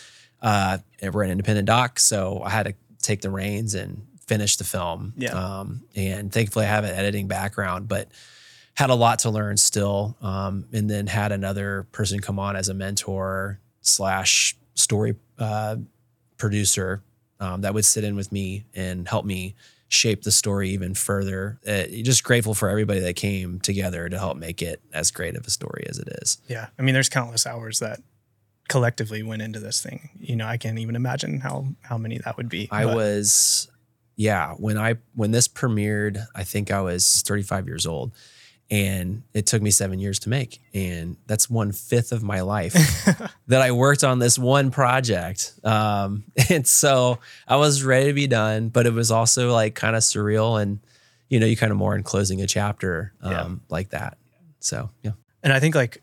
uh, 0.40 0.78
we're 1.12 1.22
an 1.24 1.30
independent 1.30 1.66
doc, 1.66 1.98
so 2.00 2.42
I 2.44 2.50
had 2.50 2.64
to 2.66 2.74
take 3.00 3.20
the 3.22 3.30
reins 3.30 3.74
and 3.74 4.06
finish 4.26 4.56
the 4.56 4.64
film. 4.64 5.12
Yeah. 5.16 5.30
Um, 5.32 5.82
and 5.96 6.32
thankfully, 6.32 6.64
I 6.66 6.68
have 6.68 6.84
an 6.84 6.94
editing 6.94 7.26
background, 7.28 7.88
but 7.88 8.08
had 8.74 8.90
a 8.90 8.94
lot 8.94 9.20
to 9.20 9.30
learn 9.30 9.56
still. 9.56 10.16
Um, 10.22 10.66
and 10.72 10.88
then 10.88 11.06
had 11.06 11.32
another 11.32 11.86
person 11.92 12.20
come 12.20 12.38
on 12.38 12.56
as 12.56 12.68
a 12.68 12.74
mentor 12.74 13.60
slash 13.80 14.56
story 14.74 15.16
uh, 15.38 15.76
producer 16.38 17.02
um, 17.40 17.62
that 17.62 17.74
would 17.74 17.84
sit 17.84 18.04
in 18.04 18.16
with 18.16 18.32
me 18.32 18.64
and 18.74 19.08
help 19.08 19.24
me 19.24 19.54
shape 19.88 20.22
the 20.22 20.30
story 20.30 20.70
even 20.70 20.94
further. 20.94 21.58
Uh, 21.66 21.84
just 22.02 22.24
grateful 22.24 22.54
for 22.54 22.70
everybody 22.70 23.00
that 23.00 23.14
came 23.14 23.60
together 23.60 24.08
to 24.08 24.18
help 24.18 24.36
make 24.38 24.62
it 24.62 24.80
as 24.92 25.10
great 25.10 25.36
of 25.36 25.46
a 25.46 25.50
story 25.50 25.84
as 25.88 25.98
it 25.98 26.08
is. 26.22 26.38
Yeah. 26.48 26.68
I 26.78 26.82
mean, 26.82 26.94
there's 26.94 27.10
countless 27.10 27.46
hours 27.46 27.80
that 27.80 28.00
collectively 28.68 29.22
went 29.22 29.42
into 29.42 29.58
this 29.58 29.82
thing. 29.82 30.08
You 30.18 30.36
know, 30.36 30.46
I 30.46 30.56
can't 30.56 30.78
even 30.78 30.96
imagine 30.96 31.40
how 31.40 31.66
how 31.82 31.98
many 31.98 32.18
that 32.18 32.38
would 32.38 32.48
be. 32.48 32.68
I 32.70 32.84
But 32.84 32.96
was, 32.96 33.70
yeah, 34.16 34.54
when 34.54 34.78
I 34.78 34.96
when 35.14 35.30
this 35.30 35.46
premiered, 35.46 36.24
I 36.34 36.44
think 36.44 36.70
I 36.70 36.80
was 36.80 37.22
35 37.26 37.66
years 37.66 37.86
old, 37.86 38.12
and 38.72 39.22
it 39.34 39.46
took 39.46 39.60
me 39.60 39.70
seven 39.70 39.98
years 40.00 40.18
to 40.20 40.30
make, 40.30 40.60
and 40.72 41.16
that's 41.26 41.50
one 41.50 41.70
fifth 41.72 42.10
of 42.10 42.22
my 42.22 42.40
life 42.40 42.72
that 43.46 43.60
I 43.60 43.70
worked 43.72 44.02
on 44.02 44.18
this 44.18 44.38
one 44.38 44.70
project. 44.70 45.52
Um, 45.62 46.24
and 46.50 46.66
so 46.66 47.18
I 47.46 47.56
was 47.56 47.84
ready 47.84 48.06
to 48.06 48.12
be 48.14 48.26
done, 48.26 48.70
but 48.70 48.86
it 48.86 48.94
was 48.94 49.10
also 49.10 49.52
like 49.52 49.74
kind 49.74 49.94
of 49.94 50.02
surreal, 50.02 50.60
and 50.60 50.80
you 51.28 51.38
know, 51.38 51.46
you 51.46 51.56
kind 51.56 51.70
of 51.70 51.76
more 51.78 51.94
in 51.94 52.02
closing 52.02 52.40
a 52.40 52.46
chapter 52.46 53.12
um, 53.20 53.30
Yeah. 53.32 53.48
like 53.68 53.90
that. 53.90 54.16
So 54.60 54.88
yeah, 55.02 55.12
and 55.42 55.52
I 55.52 55.60
think 55.60 55.74
like 55.74 56.02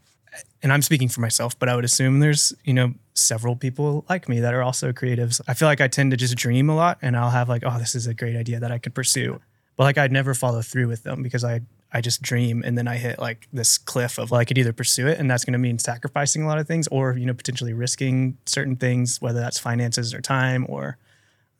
and 0.62 0.72
I'm 0.72 0.82
speaking 0.84 1.10
for 1.10 1.22
myself, 1.22 1.58
but 1.58 1.70
I 1.70 1.76
would 1.76 1.86
assume 1.86 2.20
there's, 2.20 2.54
you 2.64 2.74
know, 2.74 2.94
several 3.16 3.56
people 3.56 4.06
like 4.10 4.30
me 4.30 4.42
that 4.42 4.54
are 4.54 4.62
also 4.62 4.92
creatives. 4.92 5.42
I 5.48 5.54
feel 5.56 5.68
like 5.68 5.82
I 5.82 5.88
tend 5.88 6.12
to 6.12 6.18
just 6.18 6.36
dream 6.36 6.70
a 6.70 6.76
lot 6.76 6.98
and 7.02 7.18
I'll 7.18 7.30
have 7.32 7.50
like, 7.50 7.64
oh, 7.66 7.80
this 7.80 7.96
is 7.96 8.06
a 8.08 8.14
great 8.14 8.36
idea 8.36 8.60
that 8.60 8.72
I 8.72 8.78
could 8.78 8.94
pursue. 8.94 9.40
But 9.76 9.86
like 9.86 9.98
I'd 9.98 10.12
never 10.12 10.34
follow 10.36 10.62
through 10.62 10.88
with 10.88 11.04
them 11.04 11.24
because 11.24 11.44
I 11.44 11.62
I 11.92 12.02
just 12.02 12.22
dream 12.22 12.64
and 12.66 12.78
then 12.78 12.88
I 12.88 12.98
hit 12.98 13.20
like 13.20 13.48
this 13.52 13.78
cliff 13.78 14.18
of 14.18 14.32
like 14.32 14.42
I 14.42 14.46
could 14.46 14.58
either 14.58 14.74
pursue 14.74 15.08
it 15.08 15.20
and 15.20 15.30
that's 15.30 15.44
going 15.44 15.54
to 15.54 15.60
mean 15.60 15.80
sacrificing 15.80 16.44
a 16.44 16.48
lot 16.48 16.60
of 16.60 16.68
things 16.68 16.88
or 16.90 17.18
you 17.18 17.26
know 17.26 17.34
potentially 17.34 17.74
risking 17.74 18.38
certain 18.46 18.76
things 18.76 19.22
whether 19.22 19.40
that's 19.40 19.60
finances 19.60 20.14
or 20.14 20.22
time 20.22 20.66
or 20.70 20.98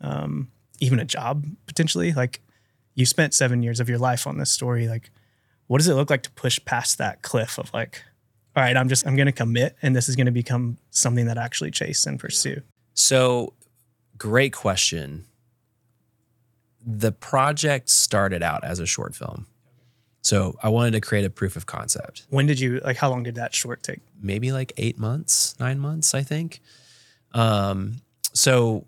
um, 0.02 0.50
even 0.80 1.00
a 1.00 1.06
job 1.06 1.46
potentially 1.66 2.14
like 2.14 2.42
you 2.96 3.06
spent 3.06 3.34
7 3.34 3.64
years 3.64 3.80
of 3.80 3.90
your 3.90 3.98
life 3.98 4.28
on 4.28 4.38
this 4.38 4.52
story 4.52 4.88
like 4.88 5.10
what 5.68 5.80
does 5.80 5.88
it 5.88 5.96
look 5.96 6.10
like 6.10 6.24
to 6.24 6.32
push 6.32 6.60
past 6.66 6.98
that 6.98 7.22
cliff 7.22 7.58
of 7.58 7.74
like 7.74 8.04
all 8.56 8.64
right 8.64 8.78
i'm 8.78 8.88
just 8.88 9.06
i'm 9.08 9.16
going 9.16 9.26
to 9.26 9.32
commit 9.32 9.76
and 9.82 9.96
this 9.96 10.08
is 10.08 10.16
going 10.16 10.26
to 10.26 10.32
become 10.32 10.78
something 10.92 11.26
that 11.26 11.38
I 11.38 11.44
actually 11.44 11.72
chase 11.72 12.06
and 12.06 12.20
pursue 12.20 12.62
So, 13.00 13.54
great 14.18 14.52
question. 14.52 15.26
The 16.86 17.14
project 17.14 17.90
started 17.90 18.44
out 18.44 18.66
as 18.66 18.80
a 18.80 18.86
short 18.86 19.16
film. 19.16 19.48
So, 20.22 20.58
I 20.62 20.70
wanted 20.70 20.92
to 20.92 21.02
create 21.02 21.26
a 21.26 21.30
proof 21.30 21.56
of 21.56 21.66
concept. 21.66 22.26
when 22.30 22.46
did 22.46 22.60
you 22.60 22.82
like 22.84 22.98
how 22.98 23.10
long 23.10 23.24
did 23.24 23.36
that 23.36 23.56
short 23.56 23.84
take 23.84 24.00
Maybe 24.22 24.52
like 24.52 24.74
eight 24.78 24.98
months, 24.98 25.56
nine 25.60 25.80
months, 25.80 26.14
I 26.14 26.24
think. 26.24 26.60
Um, 27.34 28.02
so, 28.34 28.86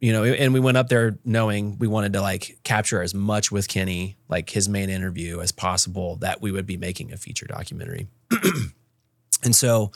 you 0.00 0.12
know, 0.12 0.24
and 0.24 0.54
we 0.54 0.60
went 0.60 0.76
up 0.76 0.88
there 0.88 1.18
knowing 1.24 1.78
we 1.78 1.88
wanted 1.88 2.12
to 2.12 2.20
like 2.20 2.58
capture 2.62 3.02
as 3.02 3.14
much 3.14 3.50
with 3.50 3.66
Kenny, 3.66 4.16
like 4.28 4.50
his 4.50 4.68
main 4.68 4.90
interview 4.90 5.40
as 5.40 5.50
possible, 5.50 6.16
that 6.16 6.40
we 6.40 6.52
would 6.52 6.66
be 6.66 6.76
making 6.76 7.12
a 7.12 7.16
feature 7.16 7.46
documentary. 7.46 8.06
and 9.42 9.54
so 9.54 9.90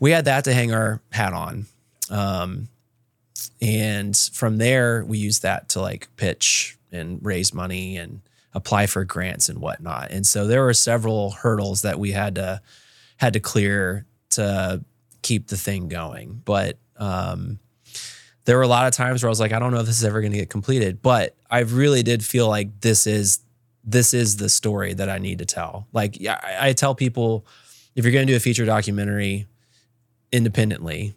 we 0.00 0.10
had 0.10 0.24
that 0.24 0.44
to 0.44 0.52
hang 0.52 0.72
our 0.72 1.00
hat 1.12 1.32
on. 1.32 1.66
Um, 2.10 2.68
and 3.60 4.16
from 4.16 4.58
there, 4.58 5.04
we 5.04 5.18
used 5.18 5.42
that 5.42 5.68
to 5.70 5.80
like 5.80 6.08
pitch 6.16 6.76
and 6.90 7.24
raise 7.24 7.54
money 7.54 7.96
and 7.96 8.20
apply 8.56 8.86
for 8.86 9.04
grants 9.04 9.50
and 9.50 9.58
whatnot. 9.58 10.10
And 10.10 10.26
so 10.26 10.46
there 10.46 10.62
were 10.62 10.72
several 10.72 11.30
hurdles 11.30 11.82
that 11.82 11.98
we 11.98 12.12
had 12.12 12.36
to 12.36 12.62
had 13.18 13.34
to 13.34 13.40
clear 13.40 14.06
to 14.30 14.82
keep 15.22 15.48
the 15.48 15.56
thing 15.56 15.88
going. 15.88 16.40
But 16.44 16.78
um, 16.96 17.58
there 18.46 18.56
were 18.56 18.62
a 18.62 18.68
lot 18.68 18.86
of 18.86 18.94
times 18.94 19.22
where 19.22 19.28
I 19.28 19.30
was 19.30 19.40
like, 19.40 19.52
I 19.52 19.58
don't 19.58 19.72
know 19.72 19.80
if 19.80 19.86
this 19.86 19.98
is 19.98 20.04
ever 20.04 20.20
going 20.20 20.32
to 20.32 20.38
get 20.38 20.50
completed. 20.50 21.02
But 21.02 21.36
I 21.50 21.60
really 21.60 22.02
did 22.02 22.24
feel 22.24 22.48
like 22.48 22.80
this 22.80 23.06
is 23.06 23.40
this 23.84 24.14
is 24.14 24.38
the 24.38 24.48
story 24.48 24.94
that 24.94 25.08
I 25.08 25.18
need 25.18 25.38
to 25.38 25.44
tell. 25.44 25.86
Like, 25.92 26.18
yeah, 26.18 26.40
I, 26.42 26.70
I 26.70 26.72
tell 26.72 26.94
people 26.94 27.46
if 27.94 28.04
you're 28.04 28.12
going 28.12 28.26
to 28.26 28.32
do 28.32 28.36
a 28.36 28.40
feature 28.40 28.64
documentary 28.64 29.46
independently, 30.32 31.14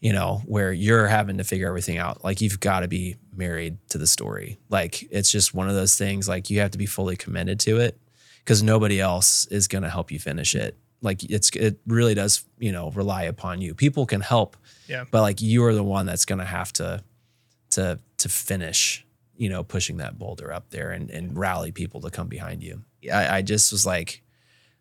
you 0.00 0.12
know, 0.12 0.42
where 0.46 0.72
you're 0.72 1.06
having 1.06 1.38
to 1.38 1.44
figure 1.44 1.68
everything 1.68 1.96
out, 1.96 2.24
like 2.24 2.40
you've 2.40 2.60
got 2.60 2.80
to 2.80 2.88
be 2.88 3.16
married 3.34 3.78
to 3.90 3.98
the 3.98 4.06
story. 4.06 4.58
Like 4.68 5.06
it's 5.10 5.30
just 5.30 5.54
one 5.54 5.68
of 5.68 5.74
those 5.74 5.94
things. 5.96 6.28
Like 6.28 6.50
you 6.50 6.60
have 6.60 6.70
to 6.72 6.78
be 6.78 6.86
fully 6.86 7.16
committed 7.16 7.58
to 7.60 7.78
it 7.78 7.98
because 8.38 8.62
nobody 8.62 9.00
else 9.00 9.46
is 9.46 9.68
going 9.68 9.82
to 9.82 9.90
help 9.90 10.10
you 10.10 10.18
finish 10.18 10.54
it. 10.54 10.76
Like 11.00 11.24
it's 11.24 11.50
it 11.50 11.78
really 11.86 12.14
does, 12.14 12.44
you 12.58 12.70
know, 12.72 12.90
rely 12.92 13.22
upon 13.24 13.60
you. 13.60 13.74
People 13.74 14.06
can 14.06 14.20
help, 14.20 14.56
Yeah. 14.88 15.04
but 15.10 15.22
like 15.22 15.40
you 15.40 15.64
are 15.64 15.74
the 15.74 15.82
one 15.82 16.06
that's 16.06 16.24
going 16.24 16.38
to 16.38 16.44
have 16.44 16.72
to 16.74 17.02
to 17.70 17.98
to 18.18 18.28
finish, 18.28 19.04
you 19.36 19.48
know, 19.48 19.64
pushing 19.64 19.96
that 19.96 20.18
boulder 20.18 20.52
up 20.52 20.70
there 20.70 20.90
and 20.92 21.10
and 21.10 21.36
rally 21.36 21.72
people 21.72 22.00
to 22.02 22.10
come 22.10 22.28
behind 22.28 22.62
you. 22.62 22.82
I, 23.12 23.38
I 23.38 23.42
just 23.42 23.72
was 23.72 23.84
like, 23.84 24.22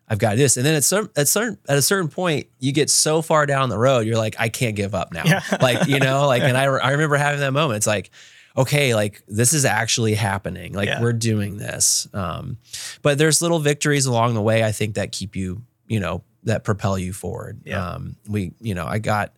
I've 0.07 0.19
got 0.19 0.35
this, 0.37 0.57
and 0.57 0.65
then 0.65 0.75
at 0.75 0.83
some 0.83 1.09
at 1.15 1.27
certain 1.27 1.57
at 1.67 1.77
a 1.77 1.81
certain 1.81 2.09
point, 2.09 2.47
you 2.59 2.71
get 2.71 2.89
so 2.91 3.23
far 3.23 3.45
down 3.47 3.69
the 3.69 3.79
road, 3.79 4.05
you're 4.05 4.17
like, 4.17 4.35
I 4.37 4.49
can't 4.49 4.75
give 4.75 4.93
up 4.93 5.11
now. 5.13 5.23
Yeah. 5.25 5.41
Like 5.59 5.87
you 5.87 5.97
know, 5.99 6.27
like, 6.27 6.43
and 6.49 6.55
I 6.55 6.65
I 6.65 6.91
remember 6.91 7.15
having 7.15 7.39
that 7.39 7.53
moment. 7.53 7.77
It's 7.77 7.87
like, 7.87 8.11
okay, 8.57 8.93
like 8.95 9.21
this 9.27 9.53
is 9.53 9.65
actually 9.65 10.13
happening. 10.15 10.73
Like 10.73 10.87
Yeah. 10.87 11.01
we're 11.01 11.13
doing 11.13 11.57
this. 11.57 12.07
Um, 12.13 12.57
but 13.01 13.17
there's 13.17 13.41
little 13.41 13.59
victories 13.59 14.05
along 14.05 14.33
the 14.33 14.41
way. 14.41 14.63
I 14.63 14.71
think 14.71 14.95
that 14.95 15.11
keep 15.11 15.35
you, 15.35 15.61
you 15.87 15.99
know, 15.99 16.23
that 16.43 16.63
propel 16.63 16.97
you 16.97 17.13
forward. 17.13 17.61
Yeah. 17.65 17.85
Um, 17.93 18.15
we, 18.27 18.53
you 18.59 18.73
know, 18.75 18.85
I 18.85 18.99
got. 18.99 19.33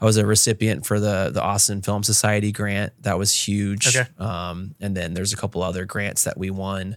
I 0.00 0.04
was 0.04 0.16
a 0.16 0.24
recipient 0.24 0.86
for 0.86 1.00
the 1.00 1.30
the 1.34 1.42
Austin 1.42 1.82
Film 1.82 2.04
Society 2.04 2.52
grant. 2.52 2.92
That 3.02 3.18
was 3.18 3.34
huge. 3.34 3.96
Okay. 3.96 4.08
Um, 4.16 4.76
and 4.80 4.96
then 4.96 5.12
there's 5.12 5.32
a 5.32 5.36
couple 5.36 5.60
other 5.60 5.86
grants 5.86 6.22
that 6.22 6.38
we 6.38 6.50
won. 6.50 6.96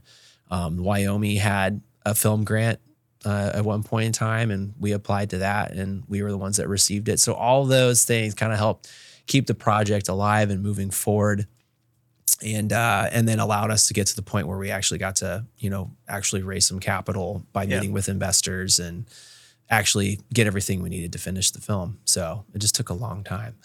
Um, 0.51 0.77
Wyoming 0.83 1.37
had 1.37 1.81
a 2.05 2.13
film 2.13 2.43
grant 2.43 2.79
uh, 3.25 3.53
at 3.55 3.65
one 3.65 3.81
point 3.81 4.05
in 4.05 4.11
time, 4.13 4.51
and 4.51 4.75
we 4.79 4.91
applied 4.91 5.31
to 5.31 5.39
that, 5.39 5.71
and 5.71 6.03
we 6.07 6.21
were 6.21 6.29
the 6.29 6.37
ones 6.37 6.57
that 6.57 6.67
received 6.67 7.09
it. 7.09 7.19
So 7.19 7.33
all 7.33 7.65
those 7.65 8.03
things 8.03 8.35
kind 8.35 8.51
of 8.53 8.59
helped 8.59 8.87
keep 9.25 9.47
the 9.47 9.55
project 9.55 10.07
alive 10.07 10.51
and 10.51 10.61
moving 10.61 10.91
forward, 10.91 11.47
and 12.43 12.71
uh, 12.73 13.09
and 13.11 13.27
then 13.27 13.39
allowed 13.39 13.71
us 13.71 13.87
to 13.87 13.93
get 13.93 14.07
to 14.07 14.15
the 14.15 14.21
point 14.21 14.47
where 14.47 14.57
we 14.57 14.71
actually 14.71 14.97
got 14.99 15.15
to 15.17 15.45
you 15.57 15.69
know 15.69 15.91
actually 16.07 16.41
raise 16.41 16.65
some 16.65 16.79
capital 16.79 17.43
by 17.53 17.63
Yeah. 17.63 17.75
meeting 17.77 17.91
with 17.93 18.09
investors 18.09 18.79
and 18.79 19.05
actually 19.69 20.19
get 20.33 20.47
everything 20.47 20.81
we 20.81 20.89
needed 20.89 21.13
to 21.13 21.17
finish 21.19 21.49
the 21.51 21.61
film. 21.61 21.97
So 22.03 22.43
it 22.53 22.59
just 22.59 22.75
took 22.75 22.89
a 22.89 22.93
long 22.93 23.23
time. 23.23 23.55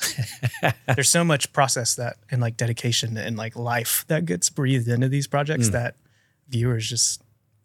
There's 0.94 1.08
so 1.08 1.24
much 1.24 1.52
process 1.52 1.96
that 1.96 2.16
and 2.30 2.40
like 2.40 2.56
dedication 2.56 3.16
and 3.16 3.36
like 3.36 3.56
life 3.56 4.04
that 4.08 4.24
gets 4.24 4.48
breathed 4.48 4.86
into 4.88 5.08
these 5.08 5.26
projects 5.26 5.68
Mm. 5.68 5.72
that 5.72 5.96
viewers 6.48 6.88
just 6.88 7.22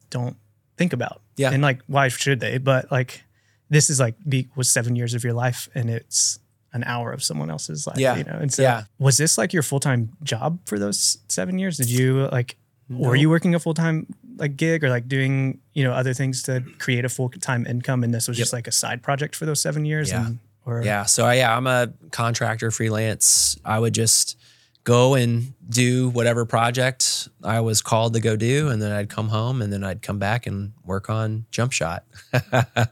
don't 0.09 0.37
think 0.77 0.91
about. 0.93 1.21
Yeah. 1.37 1.51
And 1.51 1.61
like 1.61 1.81
why 1.87 2.07
should 2.07 2.39
they? 2.39 2.57
But 2.57 2.91
like 2.91 3.23
this 3.69 3.89
is 3.89 3.99
like 3.99 4.15
be, 4.27 4.49
was 4.55 4.69
seven 4.69 4.95
years 4.95 5.13
of 5.13 5.23
your 5.23 5.33
life 5.33 5.69
and 5.75 5.89
it's 5.89 6.39
an 6.73 6.83
hour 6.85 7.11
of 7.11 7.21
someone 7.23 7.49
else's 7.49 7.85
life. 7.87 7.97
Yeah. 7.97 8.15
You 8.15 8.23
know. 8.23 8.37
And 8.41 8.51
so 8.53 8.61
Yeah. 8.63 8.83
was 8.99 9.17
this 9.17 9.37
like 9.37 9.51
your 9.53 9.63
full 9.63 9.79
time 9.79 10.11
job 10.23 10.59
for 10.65 10.79
those 10.79 11.17
seven 11.27 11.59
years? 11.59 11.77
Did 11.77 11.89
you 11.89 12.27
like 12.31 12.57
were 12.89 13.15
you 13.15 13.29
working 13.29 13.55
a 13.55 13.59
full 13.59 13.73
time 13.73 14.05
like 14.37 14.57
gig 14.57 14.83
or 14.83 14.89
like 14.89 15.07
doing 15.07 15.59
you 15.73 15.83
know 15.83 15.93
other 15.93 16.13
things 16.13 16.41
to 16.43 16.61
create 16.77 17.05
a 17.05 17.09
full 17.09 17.29
time 17.29 17.65
income 17.65 18.03
and 18.03 18.13
this 18.13 18.27
was 18.27 18.37
Yep. 18.37 18.41
just 18.43 18.53
like 18.53 18.67
a 18.67 18.71
side 18.71 19.01
project 19.03 19.35
for 19.35 19.45
those 19.45 19.61
seven 19.61 19.85
years 19.85 20.09
Yeah. 20.11 20.25
and 20.27 20.39
or 20.65 20.81
Yeah. 20.83 21.05
So 21.05 21.25
I, 21.25 21.35
yeah, 21.35 21.55
I'm 21.55 21.67
a 21.67 21.89
contractor 22.11 22.69
freelance. 22.71 23.57
I 23.65 23.79
would 23.79 23.93
just 23.93 24.37
go 24.83 25.13
and 25.13 25.53
do 25.69 26.09
whatever 26.09 26.45
project 26.45 27.29
I 27.43 27.59
was 27.61 27.81
called 27.81 28.13
to 28.15 28.19
go 28.19 28.35
do, 28.35 28.69
and 28.69 28.81
then 28.81 28.91
I'd 28.91 29.09
come 29.09 29.29
home, 29.29 29.61
and 29.61 29.71
then 29.71 29.83
I'd 29.83 30.01
come 30.01 30.17
back 30.19 30.47
and 30.47 30.73
work 30.83 31.09
on 31.09 31.45
Jump 31.51 31.71
Shot. 31.71 32.03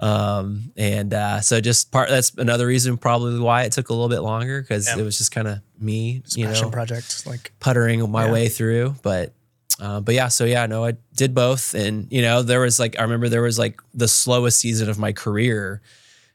um, 0.00 0.72
and 0.76 1.12
uh, 1.12 1.40
so 1.40 1.60
just 1.60 1.90
part. 1.90 2.08
That's 2.08 2.32
another 2.36 2.66
reason 2.66 2.96
probably 2.96 3.38
why 3.38 3.62
it 3.64 3.72
took 3.72 3.88
a 3.88 3.92
little 3.92 4.08
bit 4.08 4.20
longer 4.20 4.60
because 4.60 4.86
Yeah. 4.86 4.98
it 4.98 5.04
was 5.04 5.18
just 5.18 5.30
kind 5.32 5.48
of 5.48 5.58
me, 5.78 6.20
just 6.20 6.36
you 6.36 6.46
know, 6.46 6.70
project 6.70 7.26
like 7.26 7.52
puttering 7.60 8.08
my 8.10 8.26
Yeah. 8.26 8.32
way 8.32 8.48
through. 8.48 8.96
But 9.02 9.32
uh, 9.80 10.00
but 10.00 10.14
yeah, 10.14 10.28
so 10.28 10.44
yeah, 10.44 10.66
no, 10.66 10.84
I 10.84 10.94
did 11.16 11.34
both, 11.34 11.74
and 11.74 12.06
you 12.10 12.22
know, 12.22 12.42
there 12.42 12.60
was 12.60 12.78
like 12.78 12.98
I 12.98 13.02
remember 13.02 13.28
there 13.28 13.42
was 13.42 13.58
like 13.58 13.80
the 13.94 14.08
slowest 14.08 14.60
season 14.60 14.88
of 14.88 14.98
my 14.98 15.12
career. 15.12 15.80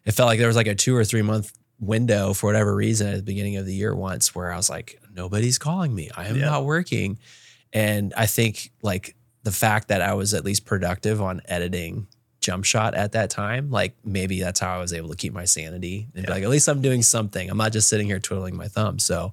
It 0.05 0.11
felt 0.11 0.27
like 0.27 0.39
there 0.39 0.47
was 0.47 0.57
like 0.57 0.67
a 0.67 0.75
two 0.75 0.95
or 0.95 1.05
three 1.05 1.21
month 1.21 1.53
window 1.79 2.33
for 2.33 2.47
whatever 2.47 2.73
reason 2.75 3.07
at 3.07 3.15
the 3.17 3.23
beginning 3.23 3.57
of 3.57 3.65
the 3.65 3.73
year 3.73 3.93
once 3.95 4.33
where 4.33 4.51
I 4.51 4.57
was 4.57 4.69
like, 4.69 4.99
nobody's 5.13 5.57
calling 5.57 5.93
me. 5.93 6.09
I 6.15 6.27
am 6.27 6.37
Yeah. 6.37 6.45
not 6.45 6.65
working, 6.65 7.17
and 7.71 8.13
I 8.15 8.25
think 8.25 8.71
like 8.81 9.15
the 9.43 9.51
fact 9.51 9.89
that 9.89 10.01
I 10.01 10.13
was 10.13 10.33
at 10.33 10.45
least 10.45 10.65
productive 10.65 11.21
on 11.21 11.41
editing 11.45 12.07
jump 12.39 12.65
shot 12.65 12.93
at 12.93 13.13
that 13.13 13.29
time 13.29 13.71
like 13.71 13.95
maybe 14.03 14.41
that's 14.41 14.59
how 14.59 14.75
i 14.75 14.77
was 14.77 14.91
able 14.91 15.07
to 15.07 15.15
keep 15.15 15.31
my 15.31 15.45
sanity 15.45 16.09
and 16.13 16.25
be 16.25 16.29
like 16.33 16.43
at 16.43 16.49
least 16.49 16.67
i'm 16.67 16.81
doing 16.81 17.01
something 17.01 17.49
i'm 17.49 17.55
not 17.55 17.71
just 17.71 17.87
sitting 17.87 18.05
here 18.05 18.19
twiddling 18.19 18.53
my 18.57 18.67
thumbs 18.67 19.01
so 19.05 19.31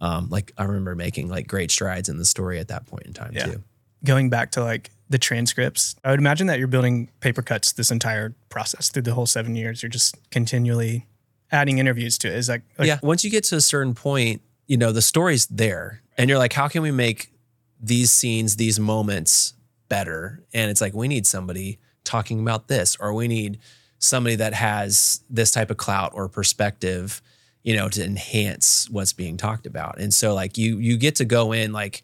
um, 0.00 0.28
like 0.30 0.50
I 0.58 0.64
remember 0.64 0.96
making 0.96 1.28
like 1.28 1.46
great 1.46 1.70
strides 1.70 2.08
in 2.08 2.18
the 2.18 2.24
story 2.24 2.58
at 2.58 2.66
that 2.66 2.86
point 2.86 3.06
in 3.06 3.12
time 3.12 3.30
Yeah. 3.34 3.44
too. 3.46 3.62
going 4.04 4.30
back 4.30 4.50
to 4.52 4.64
like 4.64 4.90
the 5.10 5.18
transcripts, 5.18 5.94
I 6.02 6.10
would 6.10 6.18
imagine 6.18 6.48
that 6.48 6.58
you're 6.58 6.66
building 6.68 7.08
paper 7.20 7.42
cuts 7.42 7.70
this 7.72 7.90
entire 7.92 8.34
process 8.48 8.88
through 8.88 9.02
the 9.02 9.14
whole 9.14 9.26
seven 9.26 9.54
years. 9.54 9.82
You're 9.82 9.90
just 9.90 10.16
continually 10.30 11.06
adding 11.52 11.78
interviews 11.78 12.18
to 12.18 12.28
it. 12.28 12.34
Is 12.34 12.48
like, 12.48 12.62
yeah. 12.78 12.98
Once 13.02 13.24
you 13.24 13.30
get 13.30 13.44
to 13.44 13.56
a 13.56 13.60
certain 13.60 13.94
point, 13.94 14.42
you 14.66 14.76
know, 14.76 14.92
the 14.92 15.02
story's 15.02 15.46
there 15.46 16.02
and 16.16 16.30
you're 16.30 16.38
like, 16.38 16.52
how 16.52 16.68
can 16.68 16.82
we 16.82 16.90
make 16.90 17.32
these 17.80 18.10
scenes, 18.10 18.56
these 18.56 18.78
moments 18.78 19.54
better? 19.88 20.44
And 20.54 20.70
it's 20.70 20.80
like, 20.80 20.94
we 20.94 21.08
need 21.08 21.26
somebody 21.26 21.78
talking 22.04 22.40
about 22.40 22.68
this, 22.68 22.96
or 23.00 23.12
we 23.12 23.28
need 23.28 23.58
somebody 23.98 24.36
that 24.36 24.54
has 24.54 25.22
this 25.28 25.50
type 25.50 25.70
of 25.70 25.76
clout 25.76 26.12
or 26.14 26.28
perspective, 26.28 27.20
you 27.62 27.76
know, 27.76 27.88
to 27.88 28.04
enhance 28.04 28.88
what's 28.90 29.12
being 29.12 29.36
talked 29.36 29.66
about. 29.66 29.98
And 30.00 30.14
so 30.14 30.34
like 30.34 30.56
you 30.56 30.78
you 30.78 30.96
get 30.96 31.16
to 31.16 31.24
go 31.24 31.52
in 31.52 31.72
like 31.72 32.02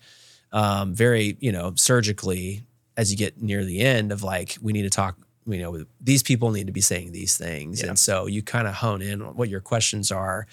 um 0.52 0.94
very, 0.94 1.36
you 1.40 1.52
know, 1.52 1.72
surgically 1.76 2.64
as 2.96 3.10
you 3.10 3.16
get 3.16 3.40
near 3.40 3.64
the 3.64 3.80
end 3.80 4.12
of 4.12 4.22
like, 4.22 4.56
we 4.60 4.72
need 4.72 4.82
to 4.82 4.90
talk 4.90 5.16
you 5.46 5.58
know, 5.58 5.84
these 6.00 6.22
people 6.22 6.50
need 6.50 6.66
to 6.66 6.72
be 6.72 6.80
saying 6.80 7.12
these 7.12 7.36
things. 7.36 7.82
Yeah. 7.82 7.88
And 7.88 7.98
so 7.98 8.26
you 8.26 8.42
kind 8.42 8.66
of 8.66 8.74
hone 8.74 9.02
in 9.02 9.22
on 9.22 9.36
what 9.36 9.48
your 9.48 9.60
questions 9.60 10.10
are 10.10 10.46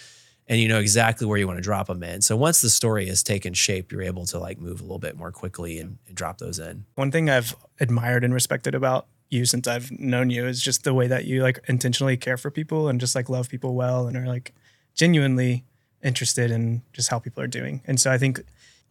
and 0.48 0.60
you 0.60 0.68
know 0.68 0.80
exactly 0.80 1.26
where 1.26 1.38
you 1.38 1.48
want 1.48 1.58
to 1.58 1.64
drop 1.64 1.88
them 1.88 2.04
in. 2.04 2.22
So 2.22 2.36
once 2.36 2.62
the 2.62 2.70
story 2.70 3.08
has 3.08 3.24
taken 3.24 3.54
shape, 3.54 3.92
you're 3.92 4.02
able 4.02 4.26
to 4.28 4.40
like 4.40 4.60
move 4.60 4.80
a 4.80 4.84
little 4.84 5.00
bit 5.00 5.16
more 5.16 5.32
quickly 5.32 5.80
and, 5.80 5.98
and 6.08 6.16
drop 6.16 6.38
those 6.38 6.60
in. 6.60 6.86
one 6.96 7.12
thing 7.12 7.30
I've 7.30 7.56
admired 7.80 8.24
and 8.24 8.34
respected 8.34 8.76
about 8.76 9.08
you 9.30 9.46
since 9.46 9.68
I've 9.68 9.92
known 9.92 10.30
you 10.30 10.46
is 10.46 10.62
just 10.62 10.84
the 10.84 10.94
way 10.94 11.08
that 11.08 11.26
you 11.26 11.42
like 11.42 11.60
intentionally 11.68 12.18
care 12.18 12.38
for 12.38 12.52
people 12.52 12.88
and 12.88 13.00
just 13.00 13.16
like 13.16 13.30
love 13.30 13.50
people 13.50 13.74
well 13.74 14.08
and 14.08 14.16
are 14.16 14.28
like 14.28 14.54
genuinely 14.94 15.64
interested 16.04 16.52
in 16.52 16.84
just 16.92 17.10
how 17.10 17.20
people 17.20 17.42
are 17.42 17.48
doing. 17.48 17.82
And 17.86 18.00
so 18.00 18.12
I 18.12 18.18
think 18.18 18.44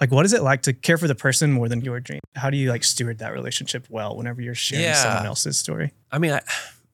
like 0.03 0.11
what 0.11 0.27
is 0.27 0.33
it 0.33 0.43
like 0.43 0.63
to 0.63 0.73
care 0.73 0.99
for 0.99 1.07
the 1.07 1.15
person 1.15 1.53
more 1.53 1.69
than 1.69 1.81
your 1.81 2.01
dream? 2.01 2.19
How 2.35 2.51
do 2.51 2.57
you 2.57 2.71
like 2.71 2.83
steward 2.83 3.19
that 3.19 3.33
relationship 3.33 3.87
well 3.89 4.17
whenever 4.17 4.43
you're 4.43 4.57
sharing 4.57 4.85
Yeah. 4.85 4.95
someone 4.95 5.27
else's 5.27 5.57
story? 5.57 5.93
I 6.11 6.19
mean, 6.19 6.33
I, 6.33 6.41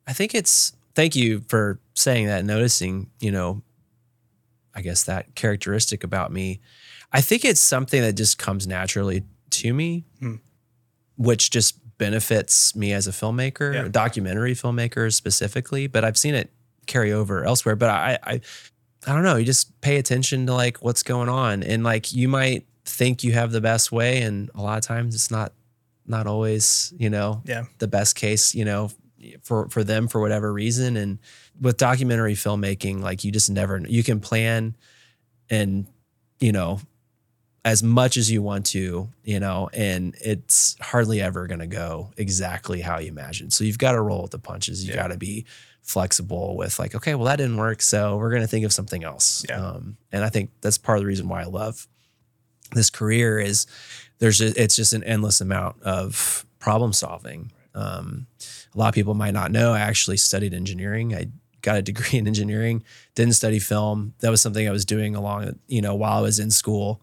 I 0.07 0.13
think 0.13 0.35
it's 0.35 0.75
thank 0.95 1.17
you 1.17 1.41
for 1.49 1.81
saying 1.95 2.27
that, 2.27 2.41
and 2.41 2.47
noticing, 2.47 3.09
you 3.19 3.31
know, 3.33 3.63
I 4.75 4.83
guess 4.83 5.05
that 5.05 5.35
characteristic 5.35 6.05
about 6.05 6.31
me. 6.33 6.61
I 7.11 7.23
think 7.23 7.47
it's 7.47 7.63
something 7.63 8.03
that 8.03 8.13
just 8.13 8.37
comes 8.37 8.67
naturally 8.67 9.25
to 9.53 9.73
me, 9.73 10.05
Hmm. 10.21 10.35
which 11.17 11.51
just 11.51 11.79
benefits 11.97 12.77
me 12.77 12.93
as 12.93 13.07
a 13.09 13.11
filmmaker, 13.11 13.73
Yeah. 13.73 13.89
documentary 13.89 14.55
filmmaker 14.55 15.11
specifically. 15.13 15.87
But 15.87 16.05
I've 16.05 16.19
seen 16.19 16.35
it 16.35 16.51
carry 16.87 17.11
over 17.11 17.43
elsewhere. 17.47 17.75
But 17.75 17.89
I, 17.89 18.19
I, 18.23 18.41
I 19.07 19.13
don't 19.15 19.23
know. 19.25 19.37
You 19.37 19.47
just 19.47 19.81
pay 19.81 19.97
attention 19.97 20.47
to 20.47 20.53
like 20.53 20.77
what's 20.83 21.03
going 21.03 21.31
on, 21.31 21.63
and 21.63 21.83
like 21.83 22.13
you 22.13 22.29
might 22.29 22.67
think 22.89 23.23
you 23.23 23.33
have 23.33 23.53
the 23.53 23.61
best 23.61 23.93
way, 23.93 24.23
and 24.23 24.51
a 24.55 24.63
lot 24.63 24.79
of 24.79 24.85
times 24.85 25.15
it's 25.15 25.31
not, 25.31 25.53
not 26.07 26.27
always, 26.27 26.93
you 26.99 27.11
know, 27.11 27.43
Yeah. 27.45 27.65
the 27.79 27.89
best 27.89 28.17
case, 28.17 28.55
you 28.55 28.65
know, 28.65 28.91
for 29.43 29.69
for 29.69 29.83
them 29.85 30.07
for 30.09 30.21
whatever 30.21 30.53
reason. 30.53 30.97
And 30.97 31.19
with 31.61 31.77
documentary 31.77 32.35
filmmaking, 32.35 33.01
like 33.01 33.25
you 33.25 33.33
just 33.33 33.51
never 33.51 33.81
you 33.89 34.03
can 34.05 34.21
plan 34.21 34.77
and 35.51 35.87
you 36.41 36.53
know 36.53 36.81
as 37.65 37.83
much 37.83 38.17
as 38.17 38.31
you 38.31 38.41
want 38.41 38.65
to, 38.67 39.09
you 39.25 39.41
know, 39.41 39.69
and 39.75 40.15
it's 40.25 40.77
hardly 40.81 41.21
ever 41.21 41.47
going 41.49 41.59
to 41.59 41.67
go 41.67 42.11
exactly 42.17 42.81
how 42.81 42.99
you 42.99 43.09
imagine. 43.09 43.51
So 43.51 43.65
you've 43.65 43.77
got 43.79 43.93
to 43.93 44.01
roll 44.01 44.23
with 44.23 44.31
the 44.31 44.39
punches. 44.39 44.85
You 44.85 44.91
Yeah. 44.95 45.03
got 45.03 45.09
to 45.09 45.19
be 45.19 45.45
flexible 45.83 46.57
with 46.57 46.79
like, 46.79 46.95
okay, 46.95 47.15
well 47.17 47.25
that 47.27 47.37
didn't 47.37 47.57
work, 47.57 47.83
so 47.83 48.17
we're 48.17 48.31
going 48.31 48.43
to 48.43 48.49
think 48.49 48.65
of 48.65 48.73
something 48.73 49.03
else. 49.05 49.45
Yeah. 49.49 49.61
Um, 49.61 49.97
and 50.13 50.25
I 50.25 50.29
think 50.31 50.51
that's 50.61 50.79
part 50.79 50.97
of 50.99 51.03
the 51.03 51.07
reason 51.09 51.29
why 51.29 51.43
I 51.43 51.47
love 51.47 51.87
this 52.73 52.91
career 52.91 53.39
is 53.39 53.67
there's 54.19 54.41
it's 54.41 54.77
just 54.77 54.93
an 54.93 55.05
endless 55.05 55.41
amount 55.41 55.83
of 55.83 56.45
problem 56.59 56.93
solving. 56.93 57.53
Um, 57.75 58.27
a 58.75 58.79
lot 58.79 58.89
of 58.89 58.95
people 58.95 59.15
might 59.15 59.35
not 59.35 59.53
know 59.53 59.73
I 59.73 59.81
actually 59.81 60.17
studied 60.17 60.53
engineering. 60.53 61.15
I 61.15 61.29
got 61.63 61.77
a 61.77 61.83
degree 61.83 62.19
in 62.19 62.27
engineering, 62.27 62.85
didn't 63.15 63.35
study 63.35 63.59
film. 63.59 64.15
That 64.21 64.31
was 64.31 64.43
something 64.43 64.67
I 64.69 64.73
was 64.73 64.85
doing 64.85 65.15
along, 65.15 65.59
you 65.67 65.83
know, 65.83 65.95
while 65.95 66.19
I 66.19 66.23
was 66.23 66.39
in 66.39 66.51
school. 66.51 67.01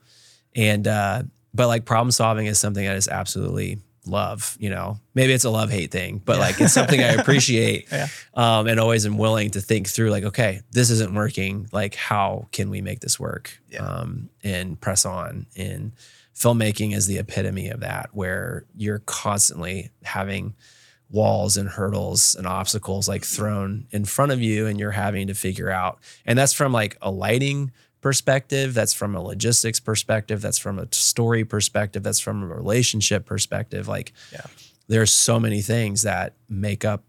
And 0.55 0.87
uh, 0.87 1.23
but 1.53 1.67
like 1.67 1.85
problem 1.85 2.11
solving 2.11 2.47
is 2.47 2.59
something 2.59 2.87
I 2.87 2.95
just 2.95 3.07
absolutely 3.07 3.79
love. 4.07 4.57
You 4.59 4.69
know, 4.69 4.99
maybe 5.13 5.33
it's 5.33 5.43
a 5.45 5.49
love 5.49 5.69
hate 5.69 5.91
thing, 5.91 6.21
but 6.23 6.33
Yeah. 6.33 6.39
like 6.41 6.61
it's 6.61 6.73
something 6.73 6.99
I 7.01 7.13
appreciate. 7.13 7.87
Yeah. 7.91 8.07
Um, 8.33 8.67
and 8.67 8.79
always 8.79 9.05
am 9.05 9.17
willing 9.17 9.51
to 9.51 9.61
think 9.61 9.87
through 9.87 10.09
like, 10.11 10.23
okay, 10.25 10.61
this 10.71 10.89
isn't 10.89 11.13
working. 11.13 11.67
Like, 11.71 11.95
how 11.95 12.47
can 12.51 12.69
we 12.69 12.81
make 12.81 12.99
this 12.99 13.19
work? 13.19 13.57
Yeah. 13.69 13.83
Um, 13.85 14.29
and 14.43 14.79
press 14.79 15.05
on. 15.05 15.45
And 15.55 15.93
filmmaking 16.35 16.93
is 16.93 17.07
the 17.07 17.17
epitome 17.17 17.69
of 17.69 17.79
that, 17.81 18.09
where 18.11 18.65
you're 18.75 18.99
constantly 19.05 19.91
having 20.03 20.53
walls 21.09 21.55
and 21.55 21.69
hurdles 21.69 22.35
and 22.35 22.47
obstacles 22.47 23.07
like 23.07 23.23
thrown 23.23 23.85
in 23.91 24.03
front 24.03 24.31
of 24.31 24.41
you 24.41 24.65
and 24.65 24.79
you're 24.79 24.89
having 24.91 25.27
to 25.27 25.35
figure 25.35 25.69
out 25.69 25.99
and 26.25 26.37
that's 26.37 26.51
from 26.51 26.73
like 26.73 26.97
a 26.99 27.11
lighting 27.11 27.71
perspective 28.05 28.75
that's 28.75 28.93
from 28.93 29.15
a 29.15 29.19
logistics 29.19 29.79
perspective 29.79 30.39
that's 30.39 30.59
from 30.59 30.77
a 30.77 30.87
story 30.91 31.43
perspective 31.43 32.03
that's 32.03 32.19
from 32.19 32.43
a 32.43 32.45
relationship 32.45 33.25
perspective. 33.25 33.87
Like 33.87 34.13
Yeah. 34.31 34.45
there's 34.87 35.11
so 35.11 35.39
many 35.39 35.59
things 35.63 36.03
that 36.03 36.33
make 36.47 36.85
up 36.85 37.03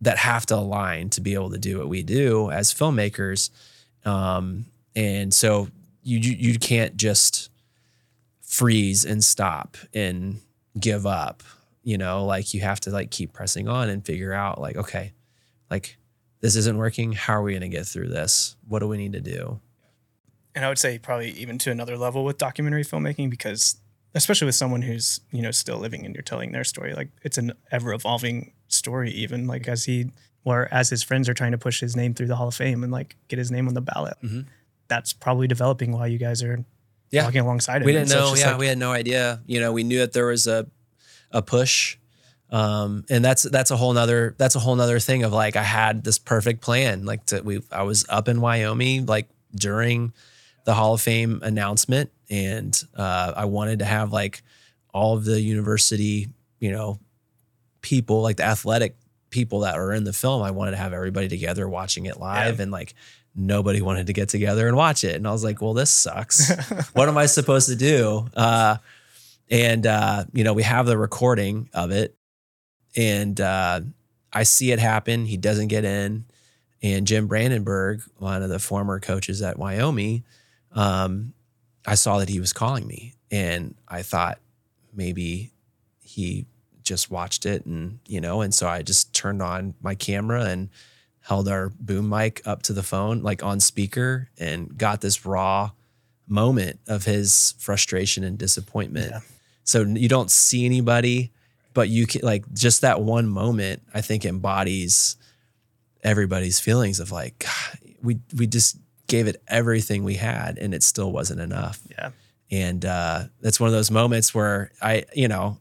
that 0.00 0.16
have 0.16 0.46
to 0.46 0.56
align 0.56 1.10
to 1.10 1.20
be 1.20 1.34
able 1.34 1.50
to 1.50 1.58
do 1.58 1.76
what 1.76 1.90
we 1.90 2.02
do 2.02 2.50
as 2.50 2.72
filmmakers. 2.72 3.50
Um 4.06 4.64
and 4.96 5.34
so 5.34 5.68
you 6.02 6.18
you, 6.18 6.52
you 6.52 6.58
can't 6.58 6.96
just 6.96 7.50
freeze 8.40 9.04
and 9.04 9.22
stop 9.22 9.76
and 9.92 10.40
give 10.80 11.04
up 11.04 11.42
you 11.82 11.98
know? 11.98 12.24
Like 12.24 12.54
you 12.54 12.62
have 12.62 12.80
to 12.80 12.90
like 12.90 13.10
keep 13.10 13.34
pressing 13.34 13.68
on 13.68 13.90
and 13.90 14.02
figure 14.02 14.32
out 14.32 14.58
like 14.58 14.76
okay 14.76 15.12
like 15.70 15.98
this 16.40 16.56
isn't 16.56 16.78
working. 16.78 17.12
How 17.12 17.34
are 17.34 17.42
we 17.42 17.52
going 17.52 17.70
to 17.70 17.76
get 17.76 17.84
through 17.84 18.08
this? 18.08 18.56
What 18.66 18.78
do 18.78 18.88
we 18.88 18.96
need 18.96 19.12
to 19.12 19.20
do 19.20 19.60
and 20.58 20.64
I 20.64 20.68
would 20.68 20.78
say 20.78 20.98
probably 20.98 21.30
even 21.30 21.56
to 21.58 21.70
another 21.70 21.96
level 21.96 22.24
with 22.24 22.36
documentary 22.36 22.82
filmmaking 22.82 23.30
because 23.30 23.76
especially 24.14 24.46
with 24.46 24.56
someone 24.56 24.82
who's 24.82 25.20
you 25.30 25.40
know 25.40 25.52
still 25.52 25.78
living 25.78 26.04
and 26.04 26.14
you're 26.16 26.22
telling 26.32 26.50
their 26.50 26.64
story 26.64 26.94
like 26.94 27.08
it's 27.22 27.38
an 27.38 27.52
ever 27.70 27.92
evolving 27.92 28.52
story 28.66 29.10
even 29.12 29.46
like 29.46 29.68
as 29.68 29.84
he 29.84 30.10
or 30.44 30.66
as 30.72 30.90
his 30.90 31.02
friends 31.04 31.28
are 31.28 31.34
trying 31.34 31.52
to 31.52 31.58
push 31.58 31.78
his 31.80 31.94
name 31.94 32.12
through 32.14 32.26
the 32.26 32.34
Hall 32.34 32.48
of 32.48 32.54
Fame 32.54 32.82
and 32.82 32.90
like 32.92 33.14
get 33.28 33.38
his 33.38 33.50
name 33.52 33.68
on 33.68 33.74
the 33.74 33.80
ballot 33.92 34.16
Mhm. 34.24 34.46
that's 34.88 35.12
probably 35.12 35.46
developing 35.46 35.92
while 35.92 36.08
you 36.08 36.18
guys 36.18 36.42
are 36.42 36.64
Yeah. 37.10 37.24
walking 37.24 37.40
alongside 37.42 37.82
him 37.82 37.86
we 37.86 37.92
didn't 37.92 38.08
know 38.10 38.34
yeah 38.34 38.50
like- 38.50 38.58
we 38.58 38.66
had 38.66 38.78
no 38.78 38.90
idea 38.92 39.40
you 39.46 39.60
know 39.60 39.70
we 39.72 39.84
knew 39.84 39.98
that 40.00 40.12
there 40.12 40.26
was 40.26 40.46
a 40.48 40.66
a 41.30 41.40
push 41.42 41.96
Um, 42.50 43.04
and 43.10 43.22
that's 43.22 43.42
that's 43.42 43.70
a 43.70 43.76
whole 43.76 43.92
nother 43.92 44.34
that's 44.38 44.54
a 44.56 44.58
whole 44.58 44.74
nother 44.74 44.98
thing 44.98 45.22
of 45.22 45.32
like 45.34 45.54
I 45.54 45.62
had 45.62 46.02
this 46.02 46.18
perfect 46.18 46.62
plan. 46.62 47.04
Like 47.04 47.26
to, 47.26 47.42
we 47.42 47.60
I 47.70 47.82
was 47.82 48.06
up 48.08 48.26
in 48.26 48.40
Wyoming 48.40 49.04
like 49.04 49.28
during 49.54 50.14
the 50.68 50.74
Hall 50.74 50.92
of 50.92 51.00
Fame 51.00 51.40
announcement, 51.42 52.10
and 52.28 52.78
uh, 52.94 53.32
I 53.34 53.46
wanted 53.46 53.78
to 53.78 53.86
have 53.86 54.12
like 54.12 54.42
all 54.92 55.16
of 55.16 55.24
the 55.24 55.40
university, 55.40 56.28
you 56.60 56.70
know, 56.70 56.98
people 57.80 58.20
like 58.20 58.36
the 58.36 58.44
athletic 58.44 58.94
people 59.30 59.60
that 59.60 59.76
are 59.78 59.94
in 59.94 60.04
the 60.04 60.12
film. 60.12 60.42
I 60.42 60.50
wanted 60.50 60.72
to 60.72 60.76
have 60.76 60.92
everybody 60.92 61.26
together 61.26 61.66
watching 61.66 62.04
it 62.04 62.20
live, 62.20 62.56
Yeah. 62.58 62.64
and 62.64 62.70
like 62.70 62.92
nobody 63.34 63.80
wanted 63.80 64.08
to 64.08 64.12
get 64.12 64.28
together 64.28 64.68
and 64.68 64.76
watch 64.76 65.04
it. 65.04 65.14
And 65.14 65.26
I 65.26 65.30
was 65.32 65.42
like, 65.42 65.62
well, 65.62 65.72
this 65.72 65.88
sucks. 65.88 66.50
what 66.92 67.08
am 67.08 67.16
I 67.16 67.24
supposed 67.24 67.70
to 67.70 67.74
do? 67.76 68.28
Uh, 68.36 68.76
and 69.50 69.86
uh, 69.86 70.24
you 70.34 70.44
know, 70.44 70.52
we 70.52 70.64
have 70.64 70.84
the 70.84 70.98
recording 70.98 71.70
of 71.72 71.92
it, 71.92 72.14
and 72.94 73.40
uh, 73.40 73.80
I 74.34 74.42
see 74.42 74.70
it 74.70 74.80
happen. 74.80 75.24
He 75.24 75.38
doesn't 75.38 75.68
get 75.68 75.86
in, 75.86 76.26
and 76.82 77.06
Jim 77.06 77.26
Brandenburg, 77.26 78.02
one 78.18 78.42
of 78.42 78.50
the 78.50 78.58
former 78.58 79.00
coaches 79.00 79.40
at 79.40 79.58
Wyoming, 79.58 80.24
um, 80.78 81.34
I 81.84 81.96
saw 81.96 82.18
that 82.18 82.28
he 82.28 82.38
was 82.38 82.52
calling 82.52 82.86
me, 82.86 83.14
and 83.32 83.74
I 83.88 84.02
thought 84.02 84.38
maybe 84.94 85.50
he 86.00 86.46
just 86.84 87.10
watched 87.10 87.46
it, 87.46 87.66
and 87.66 87.98
you 88.06 88.20
know, 88.20 88.42
and 88.42 88.54
so 88.54 88.68
I 88.68 88.82
just 88.82 89.12
turned 89.12 89.42
on 89.42 89.74
my 89.82 89.96
camera 89.96 90.44
and 90.44 90.68
held 91.22 91.48
our 91.48 91.70
boom 91.80 92.08
mic 92.08 92.42
up 92.46 92.62
to 92.62 92.72
the 92.72 92.84
phone, 92.84 93.22
like 93.22 93.42
on 93.42 93.58
speaker, 93.58 94.30
and 94.38 94.78
got 94.78 95.00
this 95.00 95.26
raw 95.26 95.72
moment 96.28 96.78
of 96.86 97.04
his 97.04 97.54
frustration 97.58 98.22
and 98.22 98.38
disappointment. 98.38 99.10
Yeah. 99.10 99.20
So 99.64 99.82
you 99.82 100.08
don't 100.08 100.30
see 100.30 100.64
anybody, 100.64 101.32
but 101.74 101.88
you 101.88 102.06
can 102.06 102.20
like 102.22 102.44
just 102.54 102.82
that 102.82 103.00
one 103.00 103.26
moment. 103.26 103.82
I 103.92 104.00
think 104.00 104.24
embodies 104.24 105.16
everybody's 106.04 106.60
feelings 106.60 107.00
of 107.00 107.10
like 107.10 107.44
we 108.00 108.20
we 108.36 108.46
just 108.46 108.76
gave 109.08 109.26
it 109.26 109.42
everything 109.48 110.04
we 110.04 110.14
had, 110.14 110.56
and 110.58 110.72
it 110.72 110.82
still 110.84 111.10
wasn't 111.10 111.40
enough. 111.40 111.80
Yeah. 111.90 112.10
And 112.50 112.84
uh, 112.84 113.24
that's 113.42 113.58
one 113.60 113.66
of 113.68 113.74
those 113.74 113.90
moments 113.90 114.34
where 114.34 114.70
I, 114.80 115.04
you 115.14 115.28
know, 115.28 115.58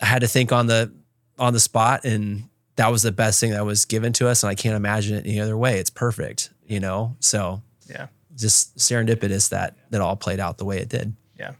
I 0.00 0.06
had 0.06 0.20
to 0.20 0.28
think 0.28 0.52
on 0.52 0.66
the 0.66 0.92
on 1.38 1.52
the 1.52 1.60
spot, 1.60 2.04
and 2.04 2.44
that 2.76 2.90
was 2.92 3.02
the 3.02 3.12
best 3.12 3.40
thing 3.40 3.50
that 3.50 3.64
was 3.66 3.84
given 3.84 4.12
to 4.14 4.28
us, 4.28 4.42
and 4.42 4.50
I 4.50 4.54
can't 4.54 4.76
imagine 4.76 5.16
it 5.16 5.26
any 5.26 5.40
other 5.40 5.56
way. 5.56 5.78
It's 5.78 5.90
perfect, 5.90 6.50
you 6.66 6.80
know. 6.80 7.16
So 7.20 7.62
Yeah. 7.88 8.06
just 8.36 8.76
serendipitous 8.76 9.48
that 9.50 9.74
that 9.90 10.00
all 10.00 10.16
played 10.16 10.40
out 10.40 10.58
the 10.58 10.64
way 10.64 10.78
it 10.78 10.88
did. 10.88 11.14
Yeah. 11.38 11.52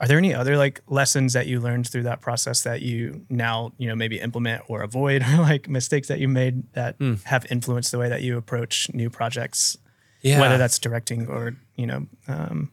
Are 0.00 0.06
there 0.08 0.18
any 0.18 0.34
other 0.34 0.56
like 0.56 0.80
lessons 0.86 1.32
that 1.32 1.46
you 1.46 1.60
learned 1.60 1.88
through 1.88 2.02
that 2.04 2.20
process 2.20 2.62
that 2.62 2.82
you 2.82 3.24
now, 3.30 3.72
you 3.78 3.88
know, 3.88 3.94
maybe 3.96 4.20
implement 4.20 4.62
or 4.68 4.82
avoid 4.82 5.22
or 5.32 5.38
like 5.38 5.68
mistakes 5.68 6.08
that 6.08 6.18
you 6.18 6.28
made 6.28 6.72
that 6.74 6.98
Mm. 6.98 7.22
have 7.24 7.46
influenced 7.50 7.90
the 7.90 7.98
way 7.98 8.08
that 8.08 8.22
you 8.22 8.36
approach 8.36 8.92
new 8.92 9.08
projects, 9.10 9.76
Yeah, 10.24 10.40
whether 10.40 10.56
that's 10.56 10.78
directing 10.78 11.28
or, 11.28 11.54
you 11.76 11.86
know, 11.86 12.06
um, 12.28 12.72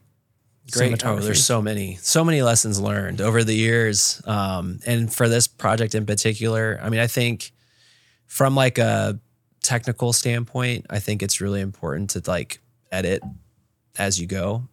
great. 0.70 1.04
Oh, 1.04 1.18
there's 1.18 1.44
so 1.44 1.60
many, 1.60 1.96
so 2.00 2.24
many 2.24 2.40
lessons 2.40 2.80
learned 2.80 3.20
over 3.20 3.44
the 3.44 3.54
years. 3.54 4.22
Um, 4.26 4.80
and 4.86 5.12
for 5.12 5.28
this 5.28 5.46
project 5.46 5.94
in 5.94 6.06
particular, 6.06 6.80
I 6.82 6.88
mean, 6.88 7.00
I 7.00 7.06
think 7.06 7.52
from 8.26 8.54
like 8.54 8.78
a 8.78 9.20
technical 9.62 10.14
standpoint, 10.14 10.86
I 10.88 10.98
think 10.98 11.22
it's 11.22 11.42
really 11.42 11.60
important 11.60 12.10
to 12.10 12.22
like 12.26 12.60
edit 12.90 13.22
as 13.98 14.18
you 14.18 14.26
go. 14.26 14.66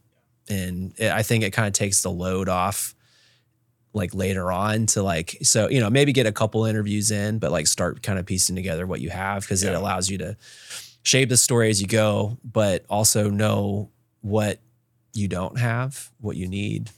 And 0.48 0.94
it, 0.98 1.12
I 1.12 1.22
think 1.22 1.44
it 1.44 1.52
kind 1.52 1.68
of 1.68 1.74
takes 1.74 2.02
the 2.02 2.10
load 2.10 2.48
off 2.48 2.96
like 3.92 4.16
later 4.16 4.54
on 4.54 4.86
to 4.86 5.04
like, 5.04 5.38
so, 5.42 5.68
you 5.68 5.82
know, 5.82 5.90
maybe 5.90 6.14
get 6.14 6.28
a 6.28 6.32
couple 6.32 6.64
interviews 6.64 7.12
in, 7.12 7.40
but 7.40 7.52
like 7.52 7.68
start 7.68 8.02
kind 8.04 8.20
of 8.20 8.26
piecing 8.26 8.56
together 8.56 8.88
what 8.88 9.02
you 9.02 9.10
have 9.10 9.42
because 9.42 9.64
it 9.64 9.74
allows 9.74 10.10
you 10.10 10.18
to 10.20 10.38
shape 11.04 11.30
the 11.30 11.38
story 11.38 11.70
as 11.70 11.82
you 11.82 11.88
go, 11.88 12.38
but 12.44 12.86
also 12.90 13.30
know 13.30 13.90
what 14.22 14.60
you 15.14 15.28
don't 15.28 15.58
have, 15.58 16.12
what 16.20 16.36
you 16.36 16.48
need, 16.48 16.90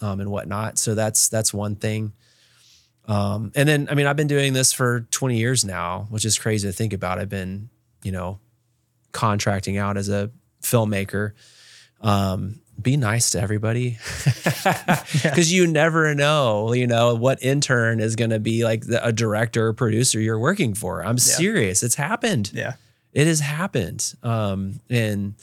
um, 0.00 0.20
and 0.20 0.30
whatnot. 0.30 0.78
So 0.78 0.94
that's 0.94 1.28
that's 1.28 1.54
one 1.54 1.76
thing. 1.76 2.12
Um, 3.06 3.52
and 3.54 3.68
then 3.68 3.88
I 3.90 3.94
mean, 3.94 4.06
I've 4.06 4.16
been 4.16 4.26
doing 4.26 4.52
this 4.52 4.72
for 4.72 5.00
20 5.10 5.36
years 5.36 5.64
now, 5.64 6.06
which 6.10 6.24
is 6.24 6.38
crazy 6.38 6.68
to 6.68 6.72
think 6.72 6.92
about. 6.92 7.18
I've 7.18 7.28
been, 7.28 7.68
you 8.02 8.12
know, 8.12 8.38
contracting 9.12 9.76
out 9.76 9.96
as 9.96 10.08
a 10.08 10.30
filmmaker. 10.62 11.32
Um, 12.00 12.60
be 12.80 12.96
nice 12.96 13.30
to 13.30 13.40
everybody 13.40 13.98
because 15.22 15.52
you 15.52 15.66
never 15.66 16.14
know, 16.14 16.72
you 16.72 16.86
know, 16.86 17.14
what 17.14 17.42
intern 17.42 18.00
is 18.00 18.16
going 18.16 18.30
to 18.30 18.40
be 18.40 18.64
like 18.64 18.84
the, 18.84 19.04
a 19.06 19.12
director 19.12 19.68
or 19.68 19.72
producer 19.74 20.20
you're 20.20 20.38
working 20.38 20.74
for. 20.74 21.04
I'm 21.04 21.18
serious. 21.18 21.82
It's 21.82 21.94
happened 21.94 22.50
Yeah. 22.52 22.74
It 23.14 23.26
has 23.26 23.40
happened 23.40 24.14
um 24.22 24.80
and 24.90 25.34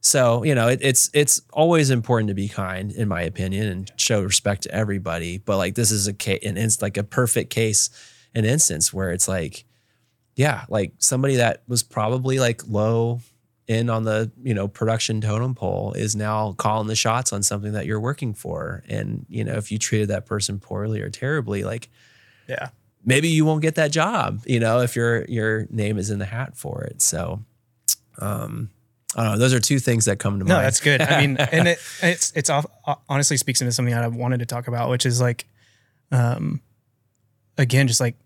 so 0.00 0.44
you 0.44 0.54
know 0.54 0.68
it, 0.68 0.78
it's 0.82 1.10
it's 1.14 1.40
always 1.52 1.90
important 1.90 2.28
to 2.28 2.34
be 2.34 2.48
kind 2.48 2.92
in 2.92 3.08
my 3.08 3.22
opinion 3.22 3.66
and 3.66 3.92
show 3.96 4.22
respect 4.22 4.62
to 4.62 4.70
everybody 4.70 5.38
but 5.38 5.56
like 5.56 5.74
this 5.74 5.90
is 5.90 6.06
a 6.06 6.12
case 6.12 6.44
an 6.44 6.56
inst 6.56 6.82
like 6.82 6.96
a 6.96 7.02
perfect 7.02 7.50
case 7.50 7.90
an 8.34 8.44
instance 8.44 8.92
where 8.92 9.10
it's 9.10 9.26
like 9.26 9.64
yeah 10.36 10.64
like 10.68 10.92
somebody 10.98 11.36
that 11.36 11.62
was 11.66 11.82
probably 11.82 12.38
like 12.38 12.62
low 12.68 13.20
in 13.66 13.88
on 13.88 14.04
the 14.04 14.30
you 14.42 14.52
know 14.52 14.68
production 14.68 15.22
totem 15.22 15.54
pole 15.54 15.94
is 15.94 16.14
now 16.14 16.52
calling 16.52 16.86
the 16.86 16.94
shots 16.94 17.32
on 17.32 17.42
something 17.42 17.72
that 17.72 17.86
you're 17.86 18.00
working 18.00 18.34
for 18.34 18.82
and 18.88 19.24
you 19.30 19.42
know 19.42 19.54
if 19.54 19.72
you 19.72 19.78
treated 19.78 20.08
that 20.08 20.26
person 20.26 20.58
poorly 20.60 21.00
or 21.00 21.08
terribly 21.08 21.64
like 21.64 21.88
Yeah. 22.46 22.68
Maybe 23.04 23.28
you 23.28 23.44
won't 23.44 23.62
get 23.62 23.74
that 23.76 23.90
job, 23.90 24.42
you 24.46 24.60
know, 24.60 24.80
if 24.80 24.96
your 24.96 25.24
your 25.26 25.66
name 25.70 25.98
is 25.98 26.10
in 26.10 26.18
the 26.18 26.24
hat 26.26 26.56
for 26.56 26.82
it. 26.84 27.02
So 27.02 27.42
um 28.18 28.70
I 29.16 29.22
don't 29.22 29.32
know. 29.32 29.38
Those 29.38 29.54
are 29.54 29.60
two 29.60 29.78
things 29.78 30.06
that 30.06 30.18
come 30.18 30.40
to 30.40 30.44
No, 30.44 30.54
mind. 30.54 30.62
No, 30.62 30.66
that's 30.66 30.80
good. 30.80 31.00
I 31.00 31.20
mean, 31.20 31.36
and 31.52 31.68
it, 31.68 31.78
it's 32.02 32.32
it's 32.34 32.50
off, 32.50 32.66
honestly 33.08 33.36
speaks 33.36 33.60
into 33.60 33.72
something 33.72 33.94
that 33.94 34.02
I 34.02 34.08
wanted 34.08 34.40
to 34.40 34.46
talk 34.46 34.66
about, 34.66 34.90
which 34.90 35.06
is 35.06 35.20
like, 35.20 35.46
um, 36.10 36.60
again, 37.56 37.86
just 37.86 38.00
like 38.00 38.16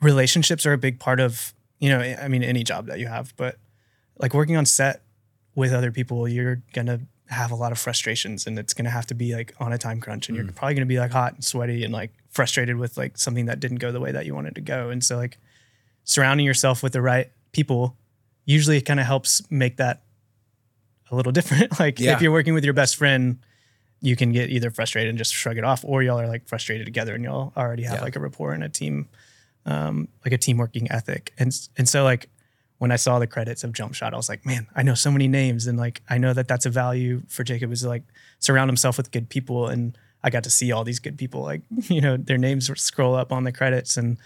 relationships 0.00 0.64
are 0.64 0.72
a 0.72 0.78
big 0.78 1.00
part 1.00 1.18
of 1.18 1.52
you 1.80 1.88
know, 1.90 2.00
I 2.00 2.28
mean, 2.28 2.42
any 2.42 2.64
job 2.64 2.86
that 2.86 2.98
you 2.98 3.06
have, 3.06 3.34
but 3.36 3.56
like 4.18 4.34
working 4.34 4.56
on 4.56 4.66
set 4.66 5.02
with 5.54 5.72
other 5.72 5.92
people, 5.92 6.26
you're 6.28 6.60
gonna 6.72 7.00
have 7.28 7.50
a 7.50 7.54
lot 7.54 7.72
of 7.72 7.78
frustrations, 7.78 8.46
and 8.46 8.58
it's 8.58 8.74
gonna 8.74 8.90
have 8.90 9.06
to 9.06 9.14
be 9.14 9.34
like 9.34 9.54
on 9.60 9.72
a 9.72 9.78
time 9.78 10.00
crunch, 10.00 10.28
and 10.28 10.36
you're 10.36 10.46
probably 10.52 10.74
gonna 10.74 10.86
be 10.86 10.98
like 10.98 11.10
hot 11.10 11.34
and 11.34 11.44
sweaty 11.44 11.84
and 11.84 11.92
like 11.92 12.12
frustrated 12.30 12.76
with 12.76 12.96
like 12.96 13.16
something 13.18 13.46
that 13.46 13.60
didn't 13.60 13.78
go 13.78 13.92
the 13.92 14.00
way 14.00 14.12
that 14.12 14.26
you 14.26 14.34
wanted 14.34 14.54
to 14.54 14.60
go, 14.60 14.90
and 14.90 15.02
so 15.04 15.16
like 15.16 15.38
surrounding 16.04 16.46
yourself 16.46 16.82
with 16.82 16.92
the 16.92 17.02
right 17.02 17.30
people 17.52 17.96
usually 18.46 18.80
kind 18.80 18.98
of 18.98 19.04
helps 19.06 19.42
make 19.50 19.76
that 19.76 20.02
a 21.10 21.16
little 21.16 21.32
different. 21.38 21.78
like 21.78 22.00
Yeah. 22.00 22.14
if 22.14 22.22
you're 22.22 22.32
working 22.32 22.54
with 22.54 22.64
your 22.64 22.74
best 22.74 22.96
friend, 22.96 23.38
you 24.00 24.16
can 24.16 24.32
get 24.32 24.48
either 24.50 24.70
frustrated 24.70 25.10
and 25.10 25.18
just 25.18 25.34
shrug 25.34 25.58
it 25.58 25.64
off, 25.64 25.84
or 25.84 26.02
y'all 26.02 26.20
are 26.20 26.28
like 26.28 26.46
frustrated 26.48 26.86
together 26.86 27.14
and 27.14 27.24
y'all 27.24 27.52
already 27.56 27.82
have 27.82 27.96
Yeah. 27.98 28.02
like 28.04 28.16
a 28.16 28.20
rapport 28.20 28.52
and 28.52 28.64
a 28.64 28.68
team, 28.68 29.08
um, 29.66 30.08
like 30.24 30.32
a 30.32 30.38
team 30.38 30.56
working 30.56 30.90
ethic. 30.90 31.34
And 31.38 31.52
and 31.76 31.86
so 31.88 32.04
like 32.04 32.30
when 32.78 32.90
I 32.92 32.96
saw 32.96 33.18
the 33.18 33.26
credits 33.26 33.64
of 33.64 33.72
Jump 33.72 33.94
Shot, 33.94 34.14
I 34.14 34.16
was 34.16 34.28
like, 34.28 34.46
man, 34.46 34.66
I 34.74 34.82
know 34.82 34.94
so 34.94 35.10
many 35.10 35.28
names, 35.28 35.66
and 35.66 35.78
like 35.78 36.02
I 36.08 36.18
know 36.18 36.32
that 36.32 36.48
that's 36.48 36.66
a 36.66 36.70
value 36.70 37.22
for 37.28 37.44
Jacob 37.44 37.72
is 37.72 37.84
like 37.84 38.02
surround 38.38 38.68
himself 38.68 38.96
with 38.96 39.10
good 39.10 39.28
people, 39.28 39.68
and 39.68 39.96
I 40.22 40.30
got 40.30 40.44
to 40.44 40.50
see 40.50 40.72
all 40.72 40.84
these 40.84 40.98
good 40.98 41.18
people, 41.18 41.42
like 41.42 41.62
you 41.88 42.00
know 42.00 42.16
their 42.16 42.38
names 42.38 42.70
scroll 42.80 43.14
up 43.14 43.32
on 43.32 43.44
the 43.44 43.52
credits, 43.52 43.96
and 43.96 44.16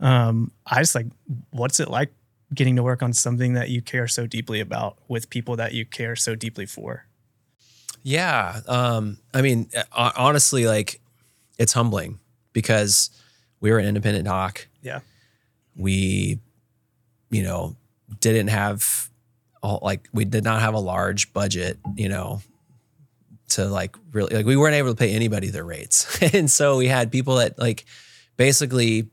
um, 0.00 0.52
I 0.66 0.80
just 0.80 0.94
like, 0.94 1.06
what's 1.50 1.80
it 1.80 1.90
like 1.90 2.12
getting 2.54 2.76
to 2.76 2.82
work 2.82 3.02
on 3.02 3.12
something 3.12 3.54
that 3.54 3.68
you 3.68 3.82
care 3.82 4.08
so 4.08 4.26
deeply 4.26 4.60
about 4.60 4.96
with 5.08 5.28
people 5.30 5.56
that 5.56 5.72
you 5.72 5.84
care 5.84 6.16
so 6.16 6.34
deeply 6.34 6.66
for? 6.66 7.04
Yeah. 8.02 8.60
Um, 8.66 9.18
I 9.34 9.42
mean, 9.42 9.68
uh, 9.92 10.12
honestly, 10.16 10.66
like 10.66 11.00
it's 11.58 11.72
humbling 11.72 12.20
because 12.52 13.10
we 13.60 13.70
were 13.70 13.78
an 13.78 13.86
independent 13.86 14.24
doc. 14.24 14.68
Yeah. 14.82 15.00
We, 15.76 16.38
you 17.30 17.42
know, 17.42 17.76
didn't 18.20 18.48
have 18.48 19.10
all, 19.62 19.80
like 19.82 20.08
we 20.12 20.24
did 20.24 20.44
not 20.44 20.60
have 20.60 20.74
a 20.74 20.78
large 20.80 21.32
budget, 21.32 21.78
you 21.96 22.08
know, 22.08 22.40
to 23.50 23.64
like 23.66 23.96
really 24.12 24.34
like 24.34 24.46
we 24.46 24.56
weren't 24.56 24.74
able 24.74 24.90
to 24.90 24.96
pay 24.96 25.12
anybody 25.14 25.48
their 25.48 25.64
rates. 25.64 26.20
and 26.34 26.50
so 26.50 26.76
we 26.76 26.86
had 26.88 27.10
people 27.10 27.36
that 27.36 27.58
like 27.58 27.84
basically 28.36 29.08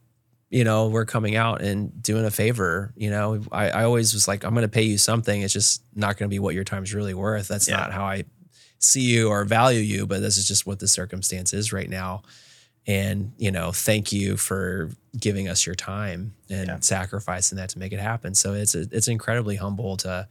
you 0.51 0.63
know, 0.63 0.87
were 0.87 1.05
coming 1.05 1.35
out 1.35 1.61
and 1.61 2.01
doing 2.01 2.23
a 2.23 2.31
favor. 2.31 2.93
You 2.95 3.09
know, 3.09 3.41
I, 3.51 3.69
I 3.71 3.83
always 3.83 4.13
was 4.13 4.27
like, 4.27 4.45
I'm 4.45 4.53
going 4.53 4.61
to 4.61 4.69
pay 4.69 4.83
you 4.83 4.97
something. 4.97 5.41
It's 5.41 5.51
just 5.51 5.81
not 5.95 6.17
going 6.17 6.29
to 6.29 6.33
be 6.33 6.39
what 6.39 6.53
your 6.55 6.63
time's 6.63 6.93
really 6.93 7.15
worth. 7.15 7.47
That's 7.47 7.67
Yeah. 7.67 7.77
not 7.77 7.91
how 7.91 8.05
I 8.05 8.23
see 8.79 9.01
you 9.01 9.29
or 9.29 9.43
value 9.43 9.79
you, 9.81 10.05
but 10.05 10.21
this 10.21 10.37
is 10.37 10.47
just 10.47 10.65
what 10.65 10.79
the 10.79 10.87
circumstance 10.87 11.51
is 11.51 11.73
right 11.73 11.89
now. 11.89 12.21
And, 12.87 13.33
you 13.37 13.51
know, 13.51 13.71
thank 13.71 14.11
you 14.11 14.37
for 14.37 14.91
giving 15.19 15.47
us 15.47 15.65
your 15.65 15.75
time 15.75 16.35
and 16.49 16.67
Yeah. 16.67 16.79
sacrificing 16.81 17.57
that 17.57 17.69
to 17.71 17.79
make 17.79 17.93
it 17.93 17.99
happen. 17.99 18.35
So 18.35 18.53
it's, 18.53 18.75
it's 18.75 19.07
incredibly 19.07 19.55
humble 19.55 19.97
to, 19.97 20.27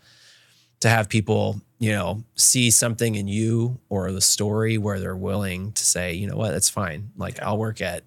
to 0.80 0.88
have 0.88 1.08
people, 1.08 1.60
you 1.78 1.90
know, 1.90 2.22
see 2.36 2.70
something 2.70 3.14
in 3.16 3.26
you 3.26 3.80
or 3.88 4.12
the 4.12 4.20
story 4.20 4.78
where 4.78 5.00
they're 5.00 5.16
willing 5.16 5.72
to 5.72 5.84
say, 5.84 6.12
you 6.14 6.26
know 6.28 6.36
what, 6.36 6.50
that's 6.52 6.68
fine. 6.70 7.10
Like 7.16 7.36
Yeah. 7.38 7.48
I'll 7.48 7.58
work 7.58 7.80
at 7.80 8.04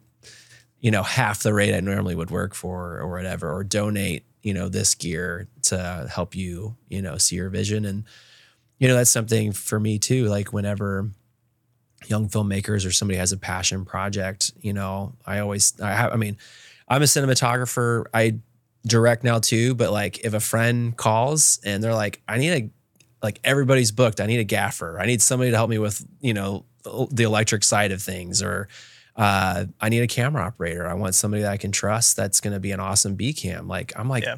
you 0.80 0.92
know, 0.92 1.02
half 1.02 1.42
the 1.42 1.54
rate 1.54 1.74
I 1.74 1.80
normally 1.80 2.14
would 2.14 2.30
work 2.30 2.54
for 2.54 3.00
or 3.00 3.10
whatever, 3.10 3.52
or 3.52 3.64
donate, 3.64 4.24
you 4.44 4.54
know, 4.54 4.70
this 4.70 4.94
gear 4.94 5.48
to 5.64 6.08
help 6.14 6.36
you, 6.36 6.78
you 6.88 7.02
know, 7.02 7.18
see 7.18 7.36
your 7.36 7.50
vision. 7.50 7.84
And, 7.84 8.04
you 8.78 8.88
know, 8.88 8.94
that's 8.96 9.10
something 9.10 9.54
for 9.54 9.80
me 9.80 9.98
too. 9.98 10.26
Like 10.28 10.54
whenever 10.54 11.10
young 12.10 12.30
filmmakers 12.30 12.86
or 12.86 12.92
somebody 12.92 13.18
has 13.18 13.32
a 13.32 13.38
passion 13.38 13.86
project, 13.86 14.52
you 14.62 14.74
know, 14.74 15.14
I 15.26 15.40
always, 15.40 15.80
I 15.82 15.92
have, 15.92 16.14
I 16.14 16.16
mean, 16.16 16.38
I'm 16.88 17.02
a 17.02 17.06
cinematographer. 17.06 18.06
I 18.14 18.40
direct 18.86 19.24
now 19.24 19.40
too, 19.40 19.76
but 19.76 19.92
like 19.92 20.20
if 20.26 20.34
a 20.34 20.40
friend 20.40 20.96
calls 20.96 21.60
and 21.66 21.84
they're 21.84 21.94
like, 21.94 22.22
I 22.28 22.38
need 22.38 22.52
a, 22.52 22.70
like 23.22 23.40
everybody's 23.44 23.92
booked, 23.92 24.22
I 24.22 24.26
need 24.26 24.40
a 24.40 24.44
gaffer. 24.46 25.00
I 25.00 25.06
need 25.06 25.22
somebody 25.22 25.52
to 25.52 25.58
help 25.58 25.70
me 25.70 25.80
with, 25.80 26.06
you 26.22 26.34
know, 26.34 26.66
the 27.12 27.24
electric 27.24 27.64
side 27.64 27.92
of 27.92 28.02
things 28.02 28.42
or, 28.42 28.68
uh, 29.16 29.66
I 29.82 29.90
need 29.90 30.02
a 30.02 30.08
camera 30.08 30.44
operator. 30.44 30.88
I 30.88 30.94
want 30.94 31.16
somebody 31.16 31.42
that 31.44 31.52
I 31.52 31.58
can 31.58 31.72
trust 31.72 32.16
that's 32.16 32.40
going 32.40 32.54
to 32.54 32.60
be 32.60 32.72
an 32.72 32.80
awesome 32.80 33.16
B 33.16 33.34
cam. 33.34 33.68
Like, 33.68 33.92
I'm 33.98 34.08
like, 34.08 34.24
Yeah. 34.24 34.36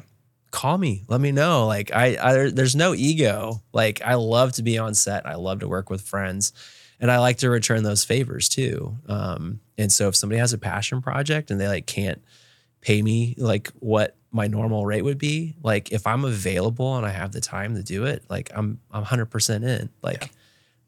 call 0.50 0.78
me, 0.78 1.04
let 1.06 1.20
me 1.20 1.32
know. 1.32 1.66
Like, 1.66 1.92
I, 1.94 2.16
I, 2.20 2.50
there's 2.50 2.74
no 2.74 2.94
ego. 2.94 3.62
Like, 3.74 4.00
I 4.02 4.14
love 4.14 4.52
to 4.54 4.62
be 4.62 4.78
on 4.78 4.94
set. 4.94 5.26
I 5.26 5.34
love 5.34 5.60
to 5.60 5.68
work 5.68 5.90
with 5.90 6.00
friends 6.00 6.54
and 7.00 7.10
I 7.10 7.18
like 7.18 7.38
to 7.38 7.50
return 7.50 7.82
those 7.82 8.04
favors 8.04 8.48
too. 8.48 8.96
Um, 9.08 9.60
and 9.78 9.90
so 9.90 10.08
if 10.08 10.16
somebody 10.16 10.38
has 10.38 10.52
a 10.52 10.58
passion 10.58 11.00
project 11.02 11.50
and 11.50 11.60
they 11.60 11.66
like 11.68 11.86
can't 11.86 12.22
pay 12.82 13.02
me 13.02 13.34
like 13.38 13.68
what 13.80 14.16
my 14.30 14.46
normal 14.46 14.86
rate 14.86 15.02
would 15.02 15.18
be, 15.18 15.56
like 15.62 15.90
if 15.90 16.06
I'm 16.06 16.24
available 16.24 16.96
and 16.96 17.04
I 17.04 17.10
have 17.10 17.32
the 17.32 17.40
time 17.40 17.74
to 17.74 17.82
do 17.82 18.04
it, 18.04 18.22
like 18.28 18.50
I'm, 18.54 18.78
I'm 18.90 19.04
100% 19.04 19.64
in. 19.66 19.90
Like, 20.02 20.22
Yeah. 20.22 20.28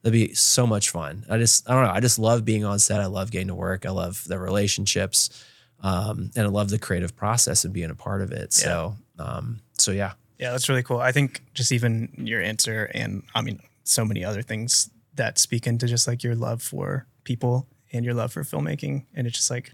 That'd 0.02 0.12
be 0.14 0.34
so 0.34 0.66
much 0.66 0.90
fun. 0.90 1.24
I 1.30 1.38
just, 1.38 1.70
I 1.70 1.74
don't 1.74 1.84
know. 1.84 1.92
I 1.92 2.00
just 2.00 2.18
love 2.18 2.44
being 2.44 2.64
on 2.64 2.80
set. 2.80 3.00
I 3.00 3.06
love 3.06 3.30
getting 3.30 3.46
to 3.46 3.54
work. 3.54 3.86
I 3.86 3.90
love 3.90 4.24
the 4.26 4.36
relationships, 4.36 5.44
um, 5.80 6.32
and 6.34 6.44
I 6.44 6.48
love 6.48 6.70
the 6.70 6.78
creative 6.80 7.14
process 7.14 7.64
and 7.64 7.72
being 7.72 7.88
a 7.88 7.94
part 7.94 8.20
of 8.20 8.32
it. 8.32 8.52
So, 8.52 8.96
um, 9.20 9.60
so 9.78 9.92
yeah, 9.92 10.14
Yeah, 10.40 10.50
that's 10.50 10.68
really 10.68 10.82
cool. 10.82 10.98
I 10.98 11.12
think 11.12 11.42
just 11.54 11.70
even 11.70 12.12
your 12.16 12.42
answer 12.42 12.90
and 12.92 13.22
I 13.32 13.42
mean 13.42 13.60
so 13.84 14.04
many 14.04 14.24
other 14.24 14.42
things 14.42 14.90
that 15.14 15.38
speak 15.38 15.66
into 15.66 15.86
just 15.86 16.06
like 16.08 16.22
your 16.22 16.34
love 16.34 16.62
for 16.62 17.06
people 17.24 17.66
and 17.92 18.04
your 18.04 18.14
love 18.14 18.32
for 18.32 18.42
filmmaking 18.42 19.04
and 19.14 19.26
it's 19.26 19.36
just 19.36 19.50
like 19.50 19.72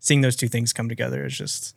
seeing 0.00 0.20
those 0.20 0.36
two 0.36 0.48
things 0.48 0.72
come 0.72 0.88
together 0.88 1.24
is 1.24 1.36
just 1.36 1.74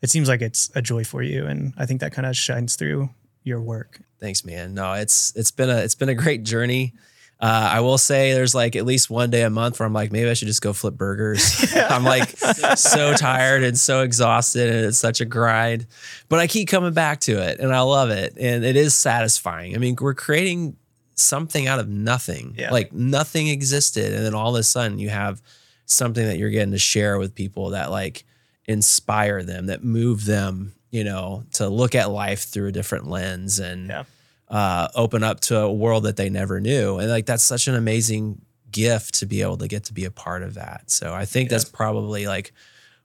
it 0.00 0.10
seems 0.10 0.28
like 0.28 0.40
it's 0.42 0.70
a 0.74 0.82
joy 0.82 1.04
for 1.04 1.22
you 1.22 1.46
and 1.46 1.72
I 1.76 1.86
think 1.86 2.00
that 2.00 2.12
kind 2.12 2.26
of 2.26 2.36
shines 2.36 2.76
through 2.76 3.10
your 3.44 3.60
work. 3.60 4.00
thanks, 4.20 4.44
man. 4.44 4.74
No, 4.74 4.92
it's 4.92 5.32
it's 5.34 5.50
been 5.50 5.70
a 5.70 5.78
it's 5.78 5.94
been 5.94 6.08
a 6.08 6.14
great 6.14 6.44
journey. 6.44 6.94
Uh, 7.40 7.70
I 7.72 7.80
will 7.80 7.98
say 7.98 8.32
there's 8.32 8.54
like 8.54 8.74
at 8.74 8.84
least 8.84 9.10
one 9.10 9.30
day 9.30 9.42
a 9.42 9.50
month 9.50 9.78
where 9.78 9.86
I'm 9.86 9.92
like, 9.92 10.10
maybe 10.10 10.28
I 10.28 10.34
should 10.34 10.48
just 10.48 10.60
go 10.60 10.72
flip 10.72 10.94
burgers. 10.94 11.72
I'm 11.88 12.02
like 12.02 12.28
so 12.76 13.14
tired 13.14 13.62
and 13.62 13.78
so 13.78 14.02
exhausted 14.02 14.68
and 14.74 14.86
it's 14.86 14.98
such 14.98 15.20
a 15.20 15.24
grind. 15.24 15.86
But 16.28 16.40
I 16.40 16.48
keep 16.48 16.68
coming 16.68 16.92
back 16.92 17.20
to 17.20 17.40
it 17.40 17.60
and 17.60 17.72
I 17.72 17.80
love 17.82 18.10
it. 18.10 18.34
And 18.38 18.64
it 18.64 18.74
is 18.74 18.96
satisfying. 18.96 19.76
I 19.76 19.78
mean, 19.78 19.96
we're 20.00 20.14
creating 20.14 20.76
something 21.18 21.66
out 21.66 21.78
of 21.78 21.88
nothing. 21.88 22.54
Yeah. 22.58 22.70
Like 22.70 22.92
nothing 22.92 23.48
existed. 23.48 24.12
And 24.12 24.24
then 24.24 24.34
all 24.34 24.54
of 24.54 24.60
a 24.60 24.62
sudden 24.62 24.98
you 24.98 25.08
have 25.10 25.42
something 25.86 26.24
that 26.26 26.38
you're 26.38 26.50
getting 26.50 26.72
to 26.72 26.78
share 26.78 27.18
with 27.18 27.34
people 27.34 27.70
that 27.70 27.90
like 27.90 28.24
inspire 28.66 29.42
them, 29.42 29.66
that 29.66 29.82
move 29.82 30.24
them, 30.26 30.74
you 30.90 31.04
know, 31.04 31.44
to 31.52 31.68
look 31.68 31.94
at 31.94 32.10
life 32.10 32.44
through 32.44 32.68
a 32.68 32.72
different 32.72 33.08
lens 33.08 33.58
and 33.58 33.88
Yeah. 33.88 34.04
uh, 34.48 34.88
open 34.94 35.22
up 35.22 35.40
to 35.40 35.58
a 35.58 35.72
world 35.72 36.04
that 36.04 36.16
they 36.16 36.28
never 36.30 36.60
knew. 36.60 36.98
And 36.98 37.08
like 37.10 37.26
that's 37.26 37.42
such 37.44 37.68
an 37.68 37.74
amazing 37.74 38.40
gift 38.70 39.14
to 39.14 39.26
be 39.26 39.40
able 39.42 39.56
to 39.56 39.68
get 39.68 39.84
to 39.84 39.94
be 39.94 40.04
a 40.04 40.10
part 40.10 40.42
of 40.42 40.54
that. 40.54 40.90
So 40.90 41.14
I 41.14 41.24
think 41.24 41.48
that's 41.48 41.64
probably 41.64 42.26
like 42.26 42.52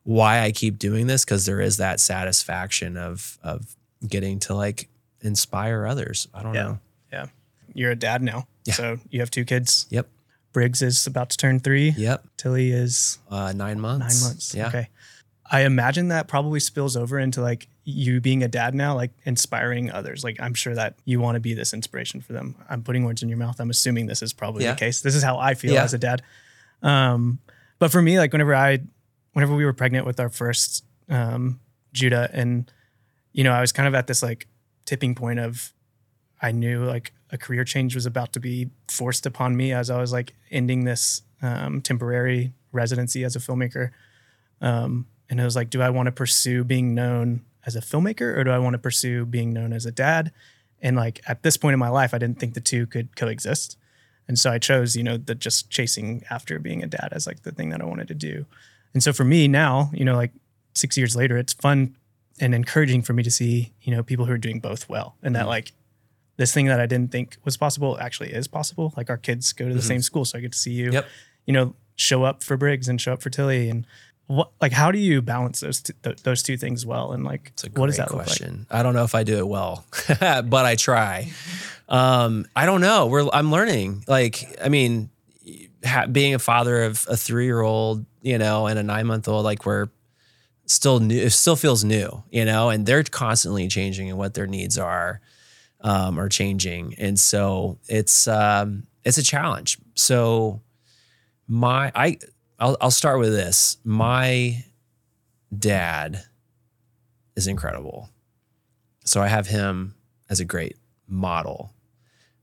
why 0.04 0.42
I 0.42 0.52
keep 0.52 0.78
doing 0.78 1.08
this 1.08 1.24
because 1.24 1.46
there 1.46 1.62
is 1.62 1.78
that 1.78 2.02
satisfaction 2.02 2.98
of 2.98 3.38
of 3.42 3.76
getting 4.06 4.40
to 4.40 4.54
like 4.54 4.90
inspire 5.22 5.86
others. 5.88 6.28
I 6.34 6.44
don't 6.44 6.54
Yeah. 6.54 6.64
know. 6.64 6.80
Yeah. 7.14 7.26
You're 7.74 7.92
a 7.92 7.96
dad 7.96 8.22
now. 8.22 8.48
Yeah. 8.66 8.74
So 8.74 8.98
you 9.10 9.20
have 9.20 9.32
two 9.32 9.46
kids. 9.46 9.86
Yep. 9.90 10.08
Briggs 10.54 10.82
is 10.82 11.08
about 11.08 11.30
to 11.32 11.38
turn 11.38 11.60
3. 11.60 11.94
Yep. 11.98 12.26
Tilly 12.38 12.72
is 12.72 13.18
Uh, 13.30 13.54
nine 13.54 13.80
months. 13.80 14.22
Nine 14.22 14.30
months. 14.30 14.54
Yeah. 14.56 14.68
Okay. 14.68 14.90
I 15.50 15.62
imagine 15.62 16.08
that 16.10 16.28
probably 16.28 16.60
spills 16.60 16.96
over 16.96 17.20
into 17.20 17.42
like 17.42 17.68
you 17.84 18.22
being 18.22 18.44
a 18.44 18.48
dad 18.48 18.74
now, 18.74 18.96
like 18.96 19.12
inspiring 19.26 19.92
others. 19.92 20.24
Like 20.24 20.40
I'm 20.40 20.54
sure 20.54 20.74
that 20.76 20.96
you 21.06 21.20
want 21.20 21.36
to 21.36 21.40
be 21.40 21.54
this 21.54 21.74
inspiration 21.74 22.22
for 22.22 22.34
them. 22.34 22.56
I'm 22.70 22.82
putting 22.84 23.04
words 23.04 23.22
in 23.22 23.30
your 23.30 23.38
mouth. 23.38 23.60
I'm 23.60 23.70
assuming 23.70 24.06
this 24.08 24.22
is 24.22 24.32
probably 24.34 24.64
Yeah. 24.64 24.72
the 24.74 24.80
case. 24.80 25.02
This 25.02 25.16
is 25.16 25.24
how 25.24 25.38
I 25.38 25.54
feel 25.54 25.74
Yeah. 25.74 25.84
as 25.84 25.94
a 25.94 25.98
dad. 25.98 26.22
Um, 26.82 27.40
but 27.80 27.92
for 27.92 28.02
me, 28.02 28.18
like 28.20 28.32
whenever 28.32 28.56
I, 28.56 28.80
whenever 29.34 29.56
we 29.56 29.66
were 29.66 29.74
pregnant 29.74 30.06
with 30.06 30.20
our 30.20 30.30
first 30.30 30.86
um, 31.10 31.60
Judah, 31.92 32.30
and 32.32 32.72
you 33.34 33.44
know, 33.44 33.52
I 33.52 33.62
was 33.62 33.72
kind 33.72 33.88
of 33.88 33.96
at 33.96 34.08
this 34.08 34.24
like 34.24 34.48
tipping 34.86 35.14
point 35.16 35.40
of, 35.40 35.74
I 36.42 36.52
knew 36.52 36.84
like 36.86 37.14
a 37.34 37.38
career 37.38 37.66
change 37.66 37.96
was 37.96 38.06
about 38.06 38.32
to 38.34 38.40
be 38.40 38.70
forced 38.88 39.26
upon 39.26 39.58
me 39.58 39.74
as 39.74 39.90
I 39.90 40.00
was 40.00 40.14
like 40.14 40.34
ending 40.52 40.86
this 40.86 41.24
um, 41.42 41.82
temporary 41.82 42.54
residency 42.72 43.24
as 43.26 43.36
a 43.36 43.40
filmmaker. 43.40 43.90
Um, 44.62 45.08
and 45.30 45.40
it 45.42 45.44
was 45.44 45.56
like, 45.56 45.70
do 45.70 45.82
I 45.82 45.90
want 45.90 46.06
to 46.08 46.12
pursue 46.12 46.64
being 46.64 46.94
known 46.96 47.42
as 47.66 47.76
a 47.76 47.82
filmmaker 47.82 48.38
or 48.38 48.44
do 48.44 48.52
I 48.52 48.60
want 48.60 48.76
to 48.76 48.78
pursue 48.80 49.26
being 49.26 49.52
known 49.52 49.74
as 49.74 49.86
a 49.86 49.92
dad? 49.92 50.32
And 50.82 50.96
like 50.96 51.22
at 51.28 51.44
this 51.44 51.58
point 51.58 51.74
in 51.74 51.80
my 51.80 51.90
life, 51.90 52.14
I 52.14 52.18
didn't 52.18 52.40
think 52.40 52.54
the 52.54 52.62
two 52.62 52.86
could 52.88 53.16
coexist. 53.16 53.78
And 54.28 54.38
so 54.40 54.52
I 54.52 54.58
chose, 54.60 54.96
you 54.96 55.04
know, 55.04 55.18
the 55.18 55.36
just 55.36 55.70
chasing 55.70 56.24
after 56.30 56.60
being 56.60 56.84
a 56.84 56.88
dad 56.88 57.10
as 57.12 57.28
like 57.28 57.44
the 57.44 57.52
thing 57.52 57.70
that 57.70 57.82
I 57.82 57.86
wanted 57.86 58.08
to 58.10 58.14
do. 58.16 58.46
And 58.94 59.02
so 59.04 59.12
for 59.12 59.24
me 59.26 59.48
now, 59.48 59.90
you 59.94 60.06
know, 60.06 60.16
like 60.16 60.32
six 60.76 60.98
years 60.98 61.16
later, 61.16 61.38
it's 61.38 61.54
fun 61.54 61.96
and 62.40 62.54
encouraging 62.56 63.02
for 63.02 63.14
me 63.14 63.24
to 63.24 63.32
see, 63.32 63.74
you 63.82 63.94
know, 63.96 64.04
people 64.04 64.26
who 64.26 64.34
are 64.34 64.38
doing 64.38 64.60
both 64.60 64.88
well 64.88 65.16
and 65.24 65.36
that 65.36 65.46
Mhm. 65.46 65.50
like 65.50 65.72
this 66.38 66.54
thing 66.54 66.66
that 66.68 66.80
I 66.80 66.86
didn't 66.86 67.12
think 67.12 67.38
was 67.44 67.58
possible 67.58 67.98
actually 68.00 68.32
is 68.34 68.48
possible. 68.48 68.94
Like 68.98 69.10
our 69.10 69.18
kids 69.18 69.54
go 69.54 69.68
to 69.68 69.74
the 69.74 69.80
Mhm. 69.82 69.84
same 69.88 70.02
school. 70.02 70.26
So 70.26 70.38
I 70.38 70.42
get 70.42 70.52
to 70.54 70.58
see 70.58 70.72
you, 70.74 70.92
Yep. 70.92 71.06
you 71.46 71.54
know, 71.54 71.76
show 71.96 72.24
up 72.24 72.42
for 72.44 72.58
Briggs 72.58 72.88
and 72.90 73.00
show 73.00 73.14
up 73.14 73.22
for 73.22 73.30
Tilly. 73.30 73.70
And 73.70 73.86
what, 74.28 74.50
like, 74.62 74.72
how 74.72 74.92
do 74.92 74.98
you 74.98 75.22
balance 75.22 75.60
those, 75.60 75.82
t- 75.82 75.94
th- 76.02 76.24
those 76.24 76.42
two 76.42 76.58
things 76.58 76.86
well? 76.86 77.12
And 77.12 77.24
like, 77.24 77.52
what 77.76 77.86
does 77.88 77.98
that 77.98 78.10
look 78.10 78.20
like? 78.20 78.26
question. 78.28 78.66
I 78.72 78.82
don't 78.82 78.96
know 78.96 79.04
if 79.04 79.14
I 79.14 79.24
do 79.24 79.38
it 79.38 79.48
well, 79.48 79.86
but 80.20 80.66
I 80.66 80.76
try. 80.76 81.32
Um, 81.90 82.46
I 82.56 82.66
don't 82.66 82.82
know. 82.82 83.08
We're 83.08 83.28
I'm 83.32 83.52
learning. 83.52 84.06
Like, 84.08 84.58
I 84.64 84.70
mean, 84.70 85.10
ha- 85.86 86.08
being 86.08 86.34
a 86.34 86.40
father 86.40 86.84
of 86.84 87.06
a 87.10 87.18
three 87.18 87.46
year 87.46 87.62
old, 87.62 88.06
you 88.22 88.38
know, 88.38 88.66
and 88.68 88.80
a 88.80 88.84
nine 88.84 89.06
month 89.06 89.28
old, 89.28 89.44
like 89.44 89.66
we're 89.66 89.90
still 90.66 91.00
new. 91.00 91.20
It 91.22 91.32
still 91.32 91.58
feels 91.58 91.84
new, 91.84 92.24
you 92.32 92.46
know, 92.46 92.70
and 92.70 92.86
they're 92.86 93.04
constantly 93.04 93.68
changing 93.68 94.10
and 94.10 94.18
what 94.18 94.34
their 94.34 94.48
needs 94.48 94.78
are, 94.78 95.20
um, 95.84 96.18
are 96.20 96.30
changing, 96.30 96.96
and 96.98 97.20
so 97.20 97.78
it's 97.88 98.28
um, 98.28 98.88
it's 99.04 99.18
a 99.18 99.24
challenge. 99.24 99.78
So 99.96 100.62
my 101.48 101.92
I 101.94 102.18
I'll 102.60 102.78
I'll 102.82 102.92
start 102.92 103.20
with 103.20 103.32
this. 103.34 103.78
My 103.84 104.64
dad 105.58 106.24
is 107.36 107.48
incredible. 107.48 108.10
So 109.06 109.22
I 109.22 109.28
have 109.28 109.48
him 109.48 109.96
as 110.30 110.40
a 110.40 110.46
great 110.46 110.78
model. 111.08 111.74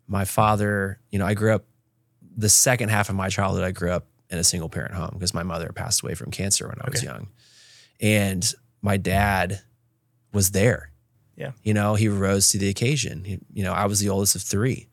My 0.06 0.24
father, 0.24 1.00
you 1.10 1.18
know, 1.18 1.26
I 1.26 1.34
grew 1.34 1.54
up 1.54 1.64
the 2.36 2.48
second 2.48 2.90
half 2.90 3.08
of 3.08 3.14
my 3.16 3.28
childhood, 3.28 3.64
I 3.64 3.70
grew 3.70 3.90
up 3.90 4.06
in 4.28 4.38
a 4.38 4.44
single 4.44 4.68
parent 4.68 4.94
home 4.94 5.10
because 5.14 5.34
my 5.34 5.42
mother 5.42 5.70
passed 5.74 6.02
away 6.02 6.14
from 6.14 6.30
cancer 6.30 6.68
when 6.68 6.76
I 6.80 6.88
was 6.90 7.00
Okay. 7.00 7.06
young. 7.06 7.28
And 8.00 8.52
my 8.82 8.96
dad 8.96 9.60
was 10.32 10.52
there. 10.52 10.90
Yeah. 11.40 11.52
You 11.64 11.72
know, 11.74 11.94
he 11.94 12.08
rose 12.08 12.50
to 12.50 12.58
the 12.58 12.68
occasion. 12.68 13.24
He, 13.24 13.38
you 13.54 13.64
know, 13.64 13.72
I 13.72 13.86
was 13.86 13.98
the 14.00 14.10
oldest 14.10 14.36
of 14.36 14.42
three. 14.42 14.88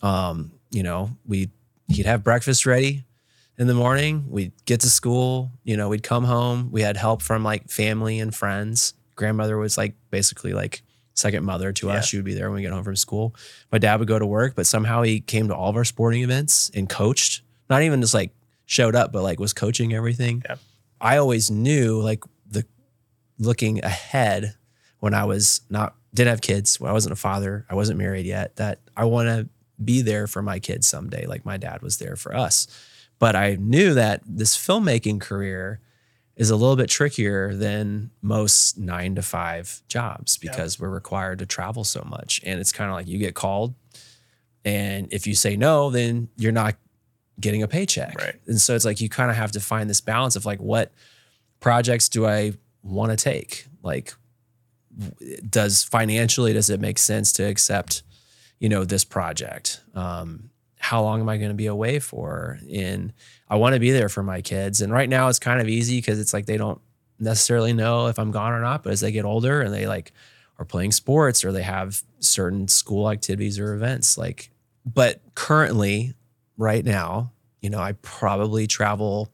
Um, 0.00 0.52
you 0.70 0.82
know, 0.82 1.10
we 1.26 1.50
he'd 1.88 2.06
have 2.06 2.22
breakfast 2.24 2.64
ready 2.66 3.04
in 3.58 3.66
the 3.66 3.74
morning. 3.74 4.24
We'd 4.30 4.52
get 4.64 4.80
to 4.80 4.90
school, 4.90 5.50
you 5.64 5.76
know, 5.76 5.88
we'd 5.88 6.02
come 6.02 6.24
home. 6.24 6.70
We 6.70 6.82
had 6.82 6.96
help 6.96 7.20
from 7.20 7.42
like 7.44 7.68
family 7.68 8.18
and 8.20 8.34
friends. 8.34 8.94
Grandmother 9.16 9.58
was 9.58 9.76
like 9.76 9.94
basically 10.10 10.52
like 10.52 10.82
second 11.14 11.44
mother 11.44 11.72
to 11.72 11.88
Yeah. 11.88 11.94
us. 11.94 12.06
She 12.06 12.16
would 12.16 12.24
be 12.24 12.34
there 12.34 12.48
when 12.48 12.56
we 12.56 12.62
get 12.62 12.72
home 12.72 12.84
from 12.84 12.96
school. 12.96 13.34
My 13.70 13.78
dad 13.78 13.98
would 13.98 14.08
go 14.08 14.18
to 14.18 14.24
work, 14.26 14.54
but 14.54 14.66
somehow 14.66 15.02
he 15.02 15.20
came 15.20 15.48
to 15.48 15.54
all 15.54 15.68
of 15.68 15.76
our 15.76 15.84
sporting 15.84 16.22
events 16.22 16.70
and 16.74 16.88
coached. 16.88 17.42
Not 17.68 17.82
even 17.82 18.00
just 18.00 18.14
like 18.14 18.30
showed 18.66 18.94
up, 18.94 19.12
but 19.12 19.22
like 19.22 19.38
was 19.38 19.52
coaching 19.52 19.92
everything. 19.92 20.42
Yeah. 20.48 20.56
I 21.00 21.16
always 21.18 21.50
knew 21.50 22.00
like 22.00 22.22
the 22.48 22.64
looking 23.38 23.84
ahead 23.84 24.54
when 25.02 25.14
I 25.14 25.24
was 25.24 25.62
not 25.68 25.96
didn't 26.14 26.30
have 26.30 26.40
kids, 26.42 26.78
when 26.78 26.88
I 26.88 26.92
wasn't 26.92 27.12
a 27.12 27.16
father, 27.16 27.66
I 27.68 27.74
wasn't 27.74 27.98
married 27.98 28.24
yet, 28.24 28.54
that 28.56 28.78
I 28.96 29.04
want 29.06 29.26
to 29.26 29.48
be 29.82 30.00
there 30.00 30.28
for 30.28 30.42
my 30.42 30.60
kids 30.60 30.86
someday, 30.86 31.26
like 31.26 31.44
my 31.44 31.56
dad 31.56 31.82
was 31.82 31.98
there 31.98 32.14
for 32.14 32.36
us. 32.36 32.68
But 33.18 33.34
I 33.34 33.56
knew 33.58 33.94
that 33.94 34.20
this 34.24 34.56
filmmaking 34.56 35.20
career 35.20 35.80
is 36.36 36.50
a 36.50 36.56
little 36.56 36.76
bit 36.76 36.88
trickier 36.88 37.52
than 37.52 38.10
most 38.20 38.78
nine 38.78 39.16
to 39.16 39.22
five 39.22 39.82
jobs 39.88 40.38
Yeah. 40.40 40.52
because 40.52 40.78
we're 40.78 40.88
required 40.90 41.40
to 41.40 41.46
travel 41.46 41.82
so 41.82 42.06
much. 42.08 42.40
And 42.44 42.60
it's 42.60 42.70
kind 42.72 42.88
of 42.88 42.94
like 42.94 43.08
you 43.08 43.18
get 43.18 43.34
called, 43.34 43.74
and 44.64 45.12
if 45.12 45.26
you 45.26 45.34
say 45.34 45.56
no, 45.56 45.90
then 45.90 46.28
you're 46.36 46.52
not 46.52 46.76
getting 47.40 47.64
a 47.64 47.68
paycheck. 47.68 48.14
Right. 48.20 48.36
And 48.46 48.60
so 48.60 48.76
it's 48.76 48.84
like 48.84 49.00
you 49.00 49.08
kind 49.08 49.30
of 49.32 49.36
have 49.36 49.50
to 49.52 49.60
find 49.60 49.90
this 49.90 50.00
balance 50.00 50.36
of 50.36 50.44
like 50.46 50.60
what 50.60 50.92
projects 51.58 52.08
do 52.08 52.26
I 52.26 52.52
want 52.82 53.10
to 53.10 53.16
take? 53.16 53.66
Like, 53.82 54.14
does 55.48 55.82
financially 55.84 56.52
does 56.52 56.70
it 56.70 56.80
make 56.80 56.98
sense 56.98 57.32
to 57.34 57.44
accept, 57.44 58.02
you 58.58 58.68
know, 58.68 58.84
this 58.84 59.04
project? 59.04 59.80
Um, 59.94 60.50
how 60.78 61.02
long 61.02 61.20
am 61.20 61.28
I 61.28 61.36
going 61.36 61.50
to 61.50 61.54
be 61.56 61.66
away 61.66 62.00
for? 62.00 62.58
And 62.72 63.12
I 63.48 63.56
want 63.56 63.74
to 63.74 63.80
be 63.80 63.92
there 63.92 64.08
for 64.08 64.22
my 64.22 64.40
kids. 64.40 64.80
And 64.80 64.92
right 64.92 65.08
now 65.08 65.28
it's 65.28 65.38
kind 65.38 65.60
of 65.60 65.68
easy 65.68 65.98
because 65.98 66.18
it's 66.18 66.34
like 66.34 66.46
they 66.46 66.56
don't 66.56 66.80
necessarily 67.20 67.72
know 67.72 68.08
if 68.08 68.18
I'm 68.18 68.32
gone 68.32 68.52
or 68.52 68.60
not. 68.60 68.82
But 68.82 68.92
as 68.92 69.00
they 69.00 69.12
get 69.12 69.24
older 69.24 69.60
and 69.60 69.72
they 69.72 69.86
like 69.86 70.12
are 70.58 70.64
playing 70.64 70.92
sports 70.92 71.44
or 71.44 71.52
they 71.52 71.62
have 71.62 72.02
certain 72.18 72.66
school 72.66 73.08
activities 73.08 73.58
or 73.58 73.74
events, 73.74 74.18
like, 74.18 74.50
but 74.84 75.20
currently, 75.34 76.14
right 76.56 76.84
now, 76.84 77.32
you 77.60 77.70
know, 77.70 77.78
I 77.78 77.92
probably 78.02 78.66
travel, 78.66 79.30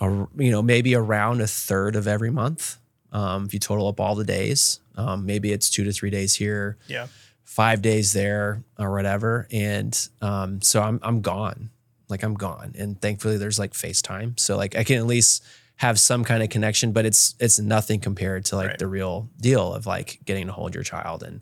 a, 0.00 0.26
you 0.36 0.50
know, 0.50 0.62
maybe 0.62 0.94
around 0.94 1.40
a 1.40 1.46
third 1.46 1.96
of 1.96 2.06
every 2.06 2.30
month. 2.30 2.78
Um, 3.12 3.46
if 3.46 3.54
you 3.54 3.60
total 3.60 3.88
up 3.88 4.00
all 4.00 4.14
the 4.14 4.24
days, 4.24 4.80
um, 4.96 5.26
maybe 5.26 5.52
it's 5.52 5.70
two 5.70 5.84
to 5.84 5.92
three 5.92 6.10
days 6.10 6.34
here, 6.34 6.76
Yeah. 6.88 7.06
five 7.44 7.80
days 7.82 8.12
there, 8.12 8.62
or 8.78 8.90
whatever. 8.92 9.46
And 9.52 9.96
um, 10.20 10.60
so 10.62 10.82
I'm 10.82 10.98
I'm 11.02 11.20
gone, 11.22 11.70
like 12.08 12.22
I'm 12.22 12.34
gone. 12.34 12.74
And 12.78 13.00
thankfully, 13.00 13.36
there's 13.38 13.58
like 13.58 13.72
FaceTime, 13.72 14.38
so 14.38 14.56
like 14.56 14.76
I 14.76 14.84
can 14.84 14.96
at 14.98 15.06
least 15.06 15.42
have 15.76 16.00
some 16.00 16.24
kind 16.24 16.42
of 16.42 16.48
connection. 16.48 16.92
But 16.92 17.04
it's 17.06 17.34
it's 17.38 17.58
nothing 17.58 18.00
compared 18.00 18.44
to 18.46 18.56
like 18.56 18.68
Right. 18.70 18.78
the 18.78 18.86
real 18.86 19.28
deal 19.40 19.72
of 19.74 19.86
like 19.86 20.20
getting 20.24 20.46
to 20.46 20.52
hold 20.52 20.74
your 20.74 20.84
child 20.84 21.22
and 21.22 21.40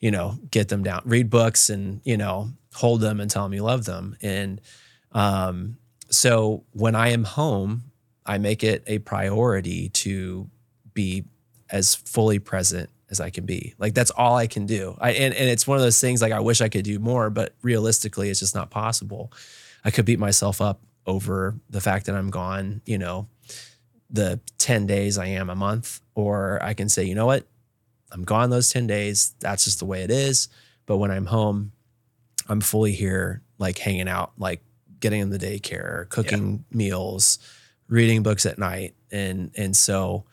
you 0.00 0.10
know 0.10 0.38
get 0.50 0.68
them 0.68 0.82
down, 0.82 1.02
read 1.04 1.28
books, 1.30 1.68
and 1.70 2.00
you 2.04 2.16
know 2.16 2.50
hold 2.74 3.00
them 3.00 3.20
and 3.20 3.30
tell 3.30 3.42
them 3.44 3.52
you 3.52 3.62
love 3.62 3.84
them. 3.84 4.16
And 4.22 4.60
um, 5.12 5.76
so 6.08 6.64
when 6.72 6.94
I 6.94 7.08
am 7.10 7.24
home, 7.24 7.82
I 8.24 8.38
make 8.38 8.62
it 8.64 8.82
a 8.86 8.98
priority 9.00 9.88
to 9.90 10.48
be 10.94 11.24
as 11.70 11.94
fully 11.94 12.38
present 12.38 12.90
as 13.10 13.20
I 13.20 13.30
can 13.30 13.44
be. 13.44 13.74
Like 13.78 13.94
that's 13.94 14.10
all 14.10 14.36
I 14.36 14.46
can 14.46 14.66
do. 14.66 14.96
I 15.00 15.12
and, 15.12 15.34
and 15.34 15.48
it's 15.48 15.66
one 15.66 15.76
of 15.76 15.82
those 15.82 16.00
things 16.00 16.22
like 16.22 16.32
I 16.32 16.40
wish 16.40 16.60
I 16.60 16.68
could 16.68 16.84
do 16.84 16.98
more, 16.98 17.30
but 17.30 17.54
realistically 17.62 18.30
it's 18.30 18.40
just 18.40 18.54
not 18.54 18.70
possible. 18.70 19.32
I 19.84 19.90
could 19.90 20.04
beat 20.04 20.18
myself 20.18 20.60
up 20.60 20.80
over 21.06 21.54
the 21.68 21.80
fact 21.80 22.06
that 22.06 22.14
I'm 22.14 22.30
gone, 22.30 22.80
you 22.86 22.98
know, 22.98 23.28
the 24.10 24.40
10 24.58 24.86
days 24.86 25.18
I 25.18 25.26
am 25.26 25.50
a 25.50 25.54
month, 25.54 26.00
or 26.14 26.62
I 26.62 26.74
can 26.74 26.88
say, 26.88 27.04
you 27.04 27.14
know 27.14 27.26
what? 27.26 27.46
I'm 28.12 28.24
gone 28.24 28.50
those 28.50 28.70
10 28.70 28.86
days. 28.86 29.34
That's 29.40 29.64
just 29.64 29.78
the 29.78 29.86
way 29.86 30.02
it 30.02 30.10
is. 30.10 30.48
But 30.86 30.98
when 30.98 31.10
I'm 31.10 31.26
home, 31.26 31.72
I'm 32.48 32.60
fully 32.60 32.92
here, 32.92 33.42
like 33.58 33.78
hanging 33.78 34.08
out, 34.08 34.32
like 34.38 34.62
getting 35.00 35.20
in 35.20 35.30
the 35.30 35.38
daycare, 35.38 36.08
cooking 36.10 36.64
meals, 36.70 37.38
reading 37.88 38.22
books 38.22 38.46
at 38.46 38.58
night. 38.58 38.94
And 39.10 39.50
and 39.56 39.76
so 39.76 40.24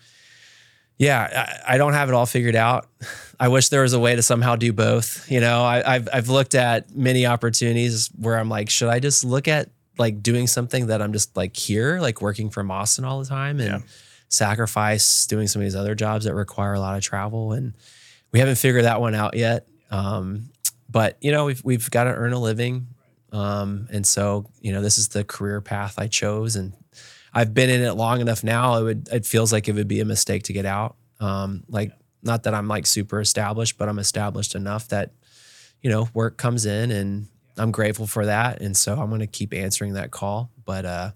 yeah, 0.99 1.57
I, 1.67 1.73
I 1.73 1.77
don't 1.79 1.93
have 1.93 2.09
it 2.09 2.13
all 2.13 2.27
figured 2.27 2.55
out. 2.55 2.87
I 3.39 3.47
wish 3.47 3.69
there 3.69 3.81
was 3.81 3.93
a 3.93 3.99
way 3.99 4.15
to 4.15 4.21
somehow 4.21 4.55
do 4.57 4.71
both. 4.73 5.31
You 5.31 5.39
know, 5.39 5.63
I, 5.63 5.95
I've 5.95 6.09
I've 6.13 6.29
looked 6.29 6.53
at 6.53 6.93
many 6.95 7.25
opportunities 7.25 8.09
where 8.19 8.37
I'm 8.37 8.49
like, 8.49 8.69
should 8.69 8.89
I 8.89 8.99
just 8.99 9.23
look 9.23 9.47
at 9.47 9.69
like 9.97 10.21
doing 10.21 10.45
something 10.45 10.87
that 10.87 11.01
I'm 11.01 11.13
just 11.13 11.35
like 11.35 11.55
here, 11.57 11.99
like 11.99 12.21
working 12.21 12.49
from 12.51 12.69
Austin 12.69 13.05
all 13.05 13.19
the 13.19 13.25
time, 13.25 13.59
and 13.59 13.69
Yeah. 13.69 13.79
sacrifice 14.27 15.25
doing 15.25 15.47
some 15.47 15.61
of 15.61 15.65
these 15.65 15.75
other 15.75 15.95
jobs 15.95 16.25
that 16.25 16.33
require 16.35 16.73
a 16.73 16.79
lot 16.79 16.95
of 16.97 17.03
travel, 17.03 17.53
and 17.53 17.73
we 18.31 18.39
haven't 18.39 18.55
figured 18.57 18.83
that 18.85 19.01
one 19.01 19.15
out 19.15 19.35
yet. 19.35 19.67
Um, 19.91 20.49
but 20.89 21.17
you 21.21 21.31
know, 21.31 21.45
we've 21.45 21.63
we've 21.63 21.89
got 21.91 22.05
to 22.05 22.11
earn 22.11 22.33
a 22.33 22.39
living, 22.39 22.87
um, 23.31 23.87
and 23.91 24.05
so 24.05 24.45
you 24.61 24.71
know, 24.73 24.81
this 24.81 24.97
is 24.97 25.09
the 25.09 25.23
career 25.23 25.61
path 25.61 25.95
I 25.97 26.07
chose, 26.07 26.55
and 26.55 26.73
I've 27.33 27.53
been 27.53 27.69
in 27.69 27.81
it 27.81 27.93
long 27.93 28.21
enough 28.21 28.43
now. 28.43 28.77
It 28.77 28.83
would 28.83 29.09
it 29.11 29.25
feels 29.25 29.51
like 29.53 29.67
it 29.67 29.75
would 29.75 29.87
be 29.87 29.99
a 29.99 30.05
mistake 30.05 30.43
to 30.43 30.53
get 30.53 30.65
out. 30.65 30.95
Um, 31.19 31.63
like 31.67 31.91
not 32.23 32.43
that 32.43 32.53
I'm 32.53 32.67
like 32.67 32.85
super 32.85 33.19
established, 33.19 33.77
but 33.77 33.87
I'm 33.89 33.99
established 33.99 34.55
enough 34.55 34.87
that 34.89 35.11
you 35.81 35.89
know 35.89 36.09
work 36.13 36.37
comes 36.37 36.65
in, 36.65 36.91
and 36.91 37.27
I'm 37.57 37.71
grateful 37.71 38.07
for 38.07 38.25
that. 38.25 38.61
And 38.61 38.75
so 38.75 38.99
I'm 38.99 39.09
going 39.09 39.19
to 39.21 39.27
keep 39.27 39.53
answering 39.53 39.93
that 39.93 40.11
call. 40.11 40.49
But 40.65 40.85
uh, 40.85 41.11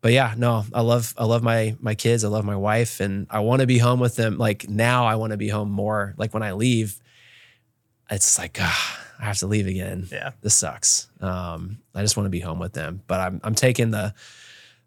but 0.00 0.12
yeah, 0.12 0.34
no, 0.36 0.64
I 0.72 0.80
love 0.82 1.14
I 1.18 1.24
love 1.24 1.42
my 1.42 1.76
my 1.80 1.94
kids. 1.94 2.24
I 2.24 2.28
love 2.28 2.44
my 2.44 2.56
wife, 2.56 3.00
and 3.00 3.26
I 3.30 3.40
want 3.40 3.60
to 3.60 3.66
be 3.66 3.78
home 3.78 4.00
with 4.00 4.16
them. 4.16 4.38
Like 4.38 4.68
now, 4.68 5.06
I 5.06 5.16
want 5.16 5.32
to 5.32 5.36
be 5.36 5.48
home 5.48 5.70
more. 5.70 6.14
Like 6.16 6.32
when 6.34 6.42
I 6.42 6.52
leave, 6.52 7.00
it's 8.10 8.38
like 8.38 8.58
ah, 8.60 9.00
I 9.20 9.24
have 9.24 9.38
to 9.38 9.46
leave 9.46 9.66
again 9.66 10.08
Yeah. 10.10 10.32
this 10.40 10.54
sucks. 10.54 11.08
Um, 11.20 11.78
I 11.94 12.02
just 12.02 12.16
want 12.16 12.26
to 12.26 12.30
be 12.30 12.40
home 12.40 12.58
with 12.58 12.72
them. 12.72 13.02
But 13.06 13.20
I'm 13.20 13.40
I'm 13.44 13.54
taking 13.54 13.90
the 13.90 14.14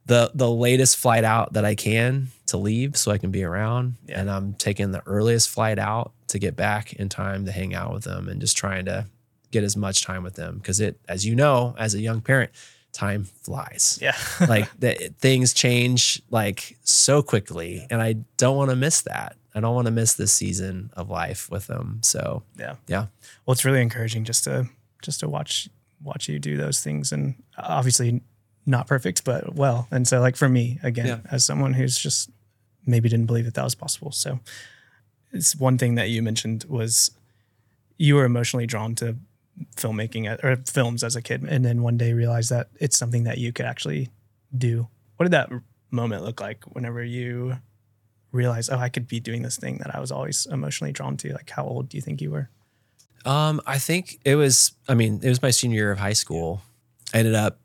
the 0.06 0.32
the 0.34 0.50
latest 0.50 0.98
flight 0.98 1.24
out 1.24 1.54
that 1.54 1.66
I 1.66 1.76
can 1.76 2.30
to 2.48 2.58
leave 2.58 2.96
so 2.96 3.12
I 3.12 3.18
can 3.18 3.32
be 3.32 3.44
around. 3.44 3.96
Yeah. 4.08 4.22
And 4.22 4.30
I'm 4.30 4.54
taking 4.54 4.92
the 4.92 5.02
earliest 5.06 5.50
flight 5.50 5.80
out 5.80 6.14
to 6.28 6.40
get 6.40 6.56
back 6.56 6.94
in 6.94 7.10
time 7.10 7.46
to 7.46 7.52
hang 7.52 7.74
out 7.74 7.94
with 7.94 8.04
them 8.04 8.28
and 8.28 8.40
just 8.40 8.56
trying 8.56 8.86
to 8.86 9.08
get 9.52 9.64
as 9.64 9.76
much 9.76 10.04
time 10.04 10.24
with 10.24 10.36
them. 10.36 10.62
Cause 10.64 10.80
it, 10.80 11.00
as 11.08 11.26
you 11.26 11.36
know, 11.36 11.76
as 11.78 11.96
a 11.96 12.00
young 12.00 12.22
parent, 12.22 12.52
time 12.94 13.24
flies. 13.24 13.98
Yeah. 14.02 14.16
like 14.48 14.70
the, 14.80 14.94
things 15.20 15.54
change 15.54 16.22
like 16.30 16.78
so 16.84 17.24
quickly. 17.24 17.88
And 17.90 18.02
I 18.02 18.14
don't 18.38 18.58
want 18.58 18.70
to 18.70 18.76
miss 18.76 19.02
that. 19.04 19.38
I 19.56 19.60
don't 19.62 19.74
want 19.74 19.86
to 19.86 19.92
miss 19.92 20.14
this 20.16 20.34
season 20.34 20.92
of 20.94 21.10
life 21.10 21.50
with 21.50 21.68
them. 21.68 22.00
So 22.04 22.44
yeah. 22.58 22.76
yeah. 22.88 23.08
Well, 23.46 23.54
it's 23.54 23.66
really 23.66 23.82
encouraging 23.82 24.26
just 24.26 24.44
to 24.44 24.68
just 25.02 25.22
to 25.22 25.30
watch 25.30 25.70
watch 26.04 26.28
you 26.28 26.40
do 26.40 26.58
those 26.58 26.82
things, 26.82 27.12
and 27.12 27.36
uh, 27.58 27.66
obviously 27.68 28.22
not 28.66 28.88
perfect, 28.88 29.24
but 29.24 29.56
well. 29.56 29.88
And 29.92 30.08
so, 30.08 30.20
like 30.20 30.36
for 30.36 30.50
me, 30.50 30.80
again, 30.84 31.06
Yeah. 31.08 31.20
as 31.32 31.46
someone 31.46 31.74
who's 31.74 31.98
just 31.98 32.30
maybe 32.86 33.10
didn't 33.10 33.26
believe 33.28 33.46
that 33.46 33.54
that 33.56 33.64
was 33.64 33.76
possible, 33.76 34.12
so 34.12 34.40
it's 35.32 35.56
one 35.56 35.78
thing 35.78 35.96
that 35.96 36.10
you 36.10 36.22
mentioned 36.22 36.66
was 36.68 37.12
you 37.98 38.16
were 38.16 38.26
emotionally 38.26 38.66
drawn 38.68 38.96
to 38.96 39.18
filmmaking 39.78 40.44
or 40.44 40.58
films 40.66 41.04
as 41.04 41.16
a 41.16 41.22
kid, 41.22 41.44
and 41.48 41.64
then 41.64 41.82
one 41.82 41.98
day 41.98 42.14
realized 42.14 42.50
that 42.50 42.70
it's 42.80 42.98
something 42.98 43.24
that 43.24 43.38
you 43.38 43.54
could 43.54 43.66
actually 43.66 44.10
do. 44.58 44.88
What 45.18 45.26
did 45.26 45.32
that 45.32 45.50
moment 45.92 46.24
look 46.24 46.42
like 46.42 46.64
whenever 46.76 47.04
you 47.04 47.58
realized, 48.32 48.70
oh, 48.72 48.78
I 48.78 48.90
could 48.90 49.08
be 49.08 49.20
doing 49.22 49.44
this 49.44 49.56
thing 49.58 49.78
that 49.78 49.96
I 49.96 50.00
was 50.00 50.12
always 50.12 50.46
emotionally 50.46 50.92
drawn 50.92 51.16
to? 51.18 51.32
Like, 51.34 51.50
how 51.50 51.66
old 51.66 51.88
do 51.90 51.98
you 51.98 52.02
think 52.02 52.22
you 52.22 52.32
were? 52.32 52.50
Um, 53.24 53.62
I 53.66 53.80
think 53.80 54.20
it 54.26 54.36
was. 54.36 54.74
I 54.88 54.94
mean, 54.94 55.20
it 55.24 55.30
was 55.30 55.42
my 55.42 55.52
senior 55.52 55.76
year 55.78 55.92
of 55.92 56.00
high 56.00 56.14
school. 56.14 56.62
I 57.14 57.20
ended 57.20 57.34
up 57.36 57.60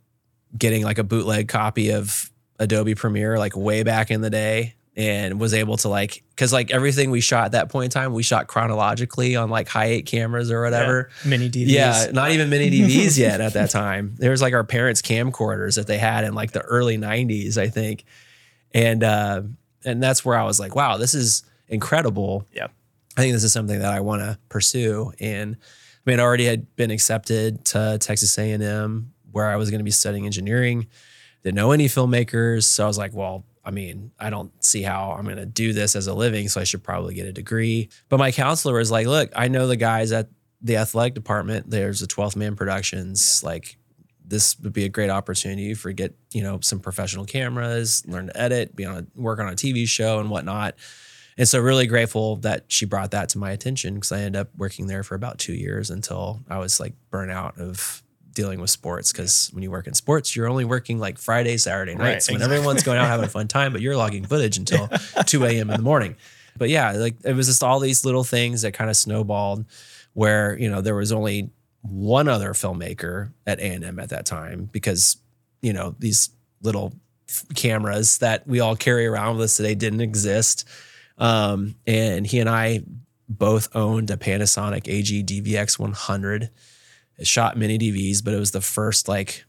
getting 0.56 0.84
like 0.84 0.98
a 0.98 1.04
bootleg 1.04 1.48
copy 1.48 1.90
of 1.90 2.30
Adobe 2.58 2.94
Premiere, 2.94 3.38
like 3.38 3.56
way 3.56 3.82
back 3.82 4.10
in 4.10 4.20
the 4.20 4.30
day, 4.30 4.74
and 4.96 5.40
was 5.40 5.54
able 5.54 5.76
to 5.78 5.88
like, 5.88 6.22
because 6.30 6.52
like 6.52 6.70
everything 6.70 7.10
we 7.10 7.20
shot 7.20 7.46
at 7.46 7.52
that 7.52 7.70
point 7.70 7.86
in 7.86 7.90
time, 7.90 8.12
we 8.12 8.22
shot 8.22 8.48
chronologically 8.48 9.36
on 9.36 9.48
like 9.48 9.68
Hi8 9.68 10.04
cameras 10.06 10.50
or 10.50 10.62
whatever. 10.62 11.10
Yeah. 11.24 11.30
Mini 11.30 11.50
DVs 11.50 11.68
Yeah, 11.68 12.08
not 12.12 12.32
even 12.32 12.50
mini 12.50 12.70
DVs 12.70 13.16
yet 13.18 13.40
at 13.40 13.54
that 13.54 13.70
time. 13.70 14.14
There 14.18 14.30
was 14.30 14.42
like 14.42 14.52
our 14.52 14.64
parents' 14.64 15.00
camcorders 15.00 15.76
that 15.76 15.86
they 15.86 15.98
had 15.98 16.24
in 16.24 16.34
like 16.34 16.52
the 16.52 16.60
early 16.60 16.98
'90s, 16.98 17.56
I 17.56 17.68
think, 17.68 18.04
and 18.74 19.02
uh, 19.02 19.42
and 19.84 20.02
that's 20.02 20.24
where 20.24 20.36
I 20.36 20.44
was 20.44 20.60
like, 20.60 20.74
wow, 20.74 20.96
this 20.96 21.14
is 21.14 21.44
incredible. 21.68 22.46
Yeah. 22.52 22.68
I 23.16 23.22
think 23.22 23.32
this 23.32 23.44
is 23.44 23.52
something 23.52 23.78
that 23.78 23.92
I 23.92 24.00
want 24.00 24.22
to 24.22 24.38
pursue. 24.48 25.12
And 25.20 25.56
I 25.56 26.10
mean, 26.10 26.20
I 26.20 26.22
already 26.22 26.46
had 26.46 26.74
been 26.76 26.90
accepted 26.90 27.64
to 27.66 27.98
Texas 28.00 28.36
A&M 28.38 29.12
where 29.32 29.48
I 29.48 29.56
was 29.56 29.70
going 29.70 29.80
to 29.80 29.84
be 29.84 29.90
studying 29.90 30.26
engineering. 30.26 30.88
Didn't 31.42 31.56
know 31.56 31.72
any 31.72 31.86
filmmakers, 31.86 32.64
so 32.64 32.84
I 32.84 32.86
was 32.86 32.98
like, 32.98 33.14
well, 33.14 33.44
I 33.64 33.70
mean, 33.70 34.10
I 34.18 34.30
don't 34.30 34.52
see 34.64 34.82
how 34.82 35.12
I'm 35.12 35.24
going 35.24 35.36
to 35.36 35.46
do 35.46 35.72
this 35.72 35.94
as 35.94 36.06
a 36.06 36.14
living, 36.14 36.48
so 36.48 36.60
I 36.60 36.64
should 36.64 36.82
probably 36.82 37.14
get 37.14 37.26
a 37.26 37.32
degree. 37.32 37.88
But 38.08 38.18
my 38.18 38.32
counselor 38.32 38.74
was 38.74 38.90
like, 38.90 39.06
look, 39.06 39.30
I 39.36 39.48
know 39.48 39.66
the 39.66 39.76
guys 39.76 40.12
at 40.12 40.28
the 40.62 40.76
athletic 40.76 41.14
department. 41.14 41.70
There's 41.70 42.02
a 42.02 42.06
12th 42.06 42.36
Man 42.36 42.56
Productions. 42.56 43.42
Like, 43.42 43.76
this 44.30 44.58
would 44.60 44.72
be 44.72 44.84
a 44.84 44.88
great 44.88 45.10
opportunity 45.10 45.74
for 45.74 45.92
get 45.92 46.14
you 46.32 46.42
know 46.42 46.60
some 46.62 46.80
professional 46.80 47.24
cameras, 47.24 48.04
learn 48.06 48.28
to 48.28 48.40
edit, 48.40 48.74
be 48.76 48.84
on 48.84 48.96
a, 48.96 49.20
work 49.20 49.40
on 49.40 49.48
a 49.48 49.56
TV 49.56 49.86
show 49.86 50.20
and 50.20 50.30
whatnot. 50.30 50.76
And 51.36 51.48
so, 51.48 51.58
really 51.58 51.86
grateful 51.86 52.36
that 52.36 52.64
she 52.68 52.86
brought 52.86 53.10
that 53.10 53.30
to 53.30 53.38
my 53.38 53.50
attention 53.50 53.94
because 53.94 54.12
I 54.12 54.20
ended 54.20 54.40
up 54.40 54.48
working 54.56 54.86
there 54.86 55.02
for 55.02 55.14
about 55.14 55.38
two 55.38 55.54
years 55.54 55.90
until 55.90 56.40
I 56.48 56.58
was 56.58 56.80
like 56.80 56.94
burnt 57.10 57.30
out 57.30 57.58
of 57.58 58.02
dealing 58.40 58.60
with 58.60 58.70
sports. 58.70 59.12
Because 59.12 59.50
when 59.52 59.62
you 59.62 59.70
work 59.70 59.86
in 59.86 59.92
sports, 59.92 60.34
you're 60.34 60.48
only 60.48 60.64
working 60.64 60.98
like 60.98 61.18
Friday, 61.18 61.58
Saturday 61.58 61.94
Right, 61.94 62.12
nights 62.12 62.30
when 62.30 62.40
everyone's 62.40 62.82
going 62.82 62.98
out 62.98 63.06
having 63.06 63.26
a 63.26 63.28
fun 63.28 63.48
time, 63.48 63.72
but 63.72 63.82
you're 63.82 63.96
logging 63.96 64.24
footage 64.24 64.56
until 64.56 64.88
2 65.26 65.44
a.m. 65.44 65.70
in 65.70 65.76
the 65.76 65.82
morning. 65.82 66.16
But 66.56 66.70
yeah, 66.70 66.92
like 66.92 67.16
it 67.22 67.34
was 67.34 67.46
just 67.48 67.62
all 67.62 67.80
these 67.80 68.04
little 68.04 68.24
things 68.24 68.62
that 68.62 68.72
kind 68.72 68.88
of 68.88 68.96
snowballed 68.96 69.66
where, 70.14 70.58
you 70.58 70.70
know, 70.70 70.80
there 70.80 70.94
was 70.94 71.12
only 71.12 71.50
one 71.82 72.28
other 72.28 72.52
filmmaker 72.52 73.30
at 73.46 73.58
A&M 73.60 73.98
at 73.98 74.08
that 74.08 74.24
time 74.26 74.68
because, 74.72 75.18
you 75.60 75.72
know, 75.72 75.94
these 75.98 76.30
little 76.62 76.92
f- 77.28 77.44
cameras 77.54 78.18
that 78.18 78.46
we 78.46 78.60
all 78.60 78.74
carry 78.76 79.06
around 79.06 79.36
with 79.36 79.44
us 79.44 79.56
today 79.56 79.74
didn't 79.74 80.00
exist. 80.00 80.66
Um, 81.18 81.74
and 81.86 82.26
he 82.26 82.40
and 82.40 82.48
I 82.48 82.82
both 83.28 83.68
owned 83.76 84.10
a 84.10 84.16
Panasonic 84.16 84.88
AG 84.88 85.24
DVX 85.24 85.78
100. 85.78 86.50
It 87.20 87.26
shot 87.26 87.56
mini 87.56 87.78
DVs, 87.78 88.24
but 88.24 88.32
it 88.32 88.38
was 88.38 88.50
the 88.50 88.62
first 88.62 89.06
like 89.06 89.44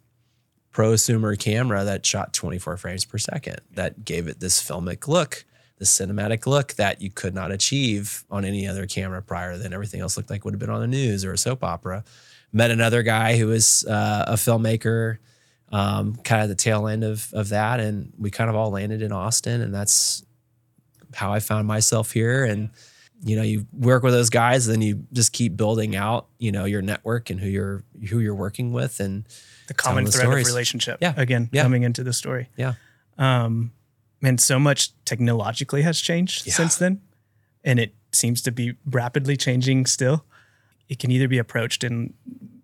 prosumer 0.73 1.39
camera 1.39 1.85
that 1.85 2.05
shot 2.05 2.33
24 2.33 2.77
frames 2.77 3.05
per 3.05 3.17
second 3.17 3.61
that 3.73 4.03
gave 4.05 4.27
it 4.27 4.41
this 4.41 4.61
filmic 4.61 5.07
look, 5.07 5.45
the 5.77 5.85
cinematic 5.85 6.45
look 6.45 6.73
that 6.73 7.01
you 7.01 7.09
could 7.09 7.33
not 7.33 7.51
achieve 7.51 8.25
on 8.29 8.43
any 8.43 8.67
other 8.67 8.85
camera 8.85 9.21
prior 9.21 9.57
than 9.57 9.73
everything 9.73 10.01
else 10.01 10.17
looked 10.17 10.29
like 10.29 10.43
would 10.43 10.53
have 10.53 10.59
been 10.59 10.69
on 10.69 10.81
the 10.81 10.87
news 10.87 11.23
or 11.23 11.31
a 11.31 11.37
soap 11.37 11.63
opera. 11.63 12.03
Met 12.51 12.71
another 12.71 13.03
guy 13.03 13.37
who 13.37 13.47
was 13.47 13.85
uh, 13.85 14.25
a 14.27 14.33
filmmaker, 14.33 15.17
um, 15.71 16.17
kind 16.17 16.43
of 16.43 16.49
the 16.49 16.55
tail 16.55 16.87
end 16.87 17.05
of 17.05 17.33
of 17.33 17.49
that, 17.49 17.79
and 17.79 18.11
we 18.19 18.29
kind 18.29 18.49
of 18.49 18.57
all 18.57 18.71
landed 18.71 19.01
in 19.01 19.13
Austin, 19.13 19.61
and 19.61 19.73
that's 19.73 20.25
how 21.13 21.31
I 21.31 21.39
found 21.39 21.67
myself 21.67 22.11
here. 22.11 22.43
And 22.43 22.69
you 23.23 23.35
know, 23.35 23.43
you 23.43 23.67
work 23.71 24.01
with 24.03 24.13
those 24.13 24.29
guys, 24.29 24.65
then 24.65 24.81
you 24.81 25.05
just 25.13 25.31
keep 25.31 25.55
building 25.55 25.95
out, 25.95 26.27
you 26.39 26.51
know, 26.51 26.65
your 26.65 26.81
network 26.81 27.29
and 27.29 27.39
who 27.39 27.47
you're 27.47 27.83
who 28.09 28.19
you're 28.19 28.35
working 28.35 28.73
with, 28.73 28.99
and 28.99 29.25
the 29.67 29.73
common 29.73 30.05
the 30.05 30.11
thread 30.11 30.23
stories. 30.23 30.47
of 30.47 30.51
relationship. 30.53 30.97
Yeah. 31.01 31.13
Again, 31.17 31.49
Yeah. 31.51 31.61
coming 31.63 31.83
into 31.83 32.03
the 32.03 32.13
story. 32.13 32.49
Yeah. 32.57 32.73
Um, 33.17 33.73
and 34.23 34.39
so 34.39 34.59
much 34.59 34.91
technologically 35.05 35.83
has 35.83 35.99
changed 35.99 36.47
Yeah. 36.47 36.53
since 36.53 36.75
then, 36.77 37.01
and 37.63 37.79
it 37.79 37.93
seems 38.11 38.41
to 38.43 38.51
be 38.51 38.73
rapidly 38.85 39.37
changing 39.37 39.85
still. 39.85 40.25
It 40.89 40.99
can 40.99 41.11
either 41.11 41.27
be 41.27 41.37
approached 41.37 41.83
in 41.83 42.13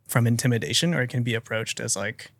from 0.08 0.26
intimidation, 0.26 0.93
or 0.93 1.01
it 1.01 1.10
can 1.10 1.22
be 1.24 1.34
approached 1.36 1.80
as 1.80 1.95
like, 1.95 2.32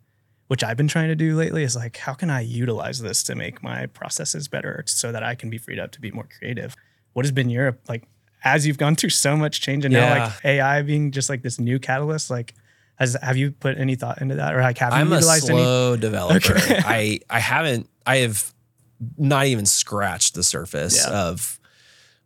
which 0.48 0.64
I've 0.64 0.76
been 0.76 0.88
trying 0.88 1.08
to 1.08 1.14
do 1.16 1.36
lately, 1.36 1.62
is 1.62 1.76
like, 1.76 1.98
how 1.98 2.14
can 2.14 2.30
I 2.30 2.40
utilize 2.40 2.98
this 3.00 3.22
to 3.24 3.34
make 3.34 3.62
my 3.62 3.86
processes 3.86 4.48
better, 4.48 4.82
so 4.86 5.12
that 5.12 5.22
I 5.22 5.34
can 5.34 5.50
be 5.50 5.58
freed 5.58 5.78
up 5.78 5.92
to 5.92 6.00
be 6.00 6.10
more 6.10 6.26
creative? 6.38 6.74
What 7.12 7.24
has 7.24 7.32
been 7.32 7.50
your 7.50 7.78
like 7.88 8.04
as 8.44 8.66
you've 8.66 8.78
gone 8.78 8.94
through 8.94 9.10
so 9.10 9.36
much 9.36 9.60
change, 9.60 9.84
and 9.84 9.92
now 9.92 10.14
Yeah. 10.14 10.24
like 10.24 10.44
AI 10.44 10.82
being 10.82 11.10
just 11.10 11.28
like 11.28 11.42
this 11.42 11.58
new 11.58 11.78
catalyst, 11.78 12.30
like. 12.30 12.54
Has, 13.00 13.16
have 13.22 13.36
you 13.36 13.52
put 13.52 13.78
any 13.78 13.94
thought 13.94 14.20
into 14.20 14.34
that, 14.34 14.56
or 14.56 14.60
like 14.60 14.76
have 14.78 14.92
you 14.92 14.98
I'm 14.98 15.12
a 15.12 15.16
utilized 15.16 15.48
any? 15.48 15.60
slow 15.62 15.96
developer. 15.96 16.56
Okay. 16.56 16.80
I 16.84 17.20
I 17.30 17.38
haven't 17.38 17.88
I 18.04 18.16
have 18.16 18.52
not 19.16 19.46
even 19.46 19.66
scratched 19.66 20.34
the 20.34 20.42
surface 20.42 20.96
Yeah. 21.06 21.12
of 21.28 21.60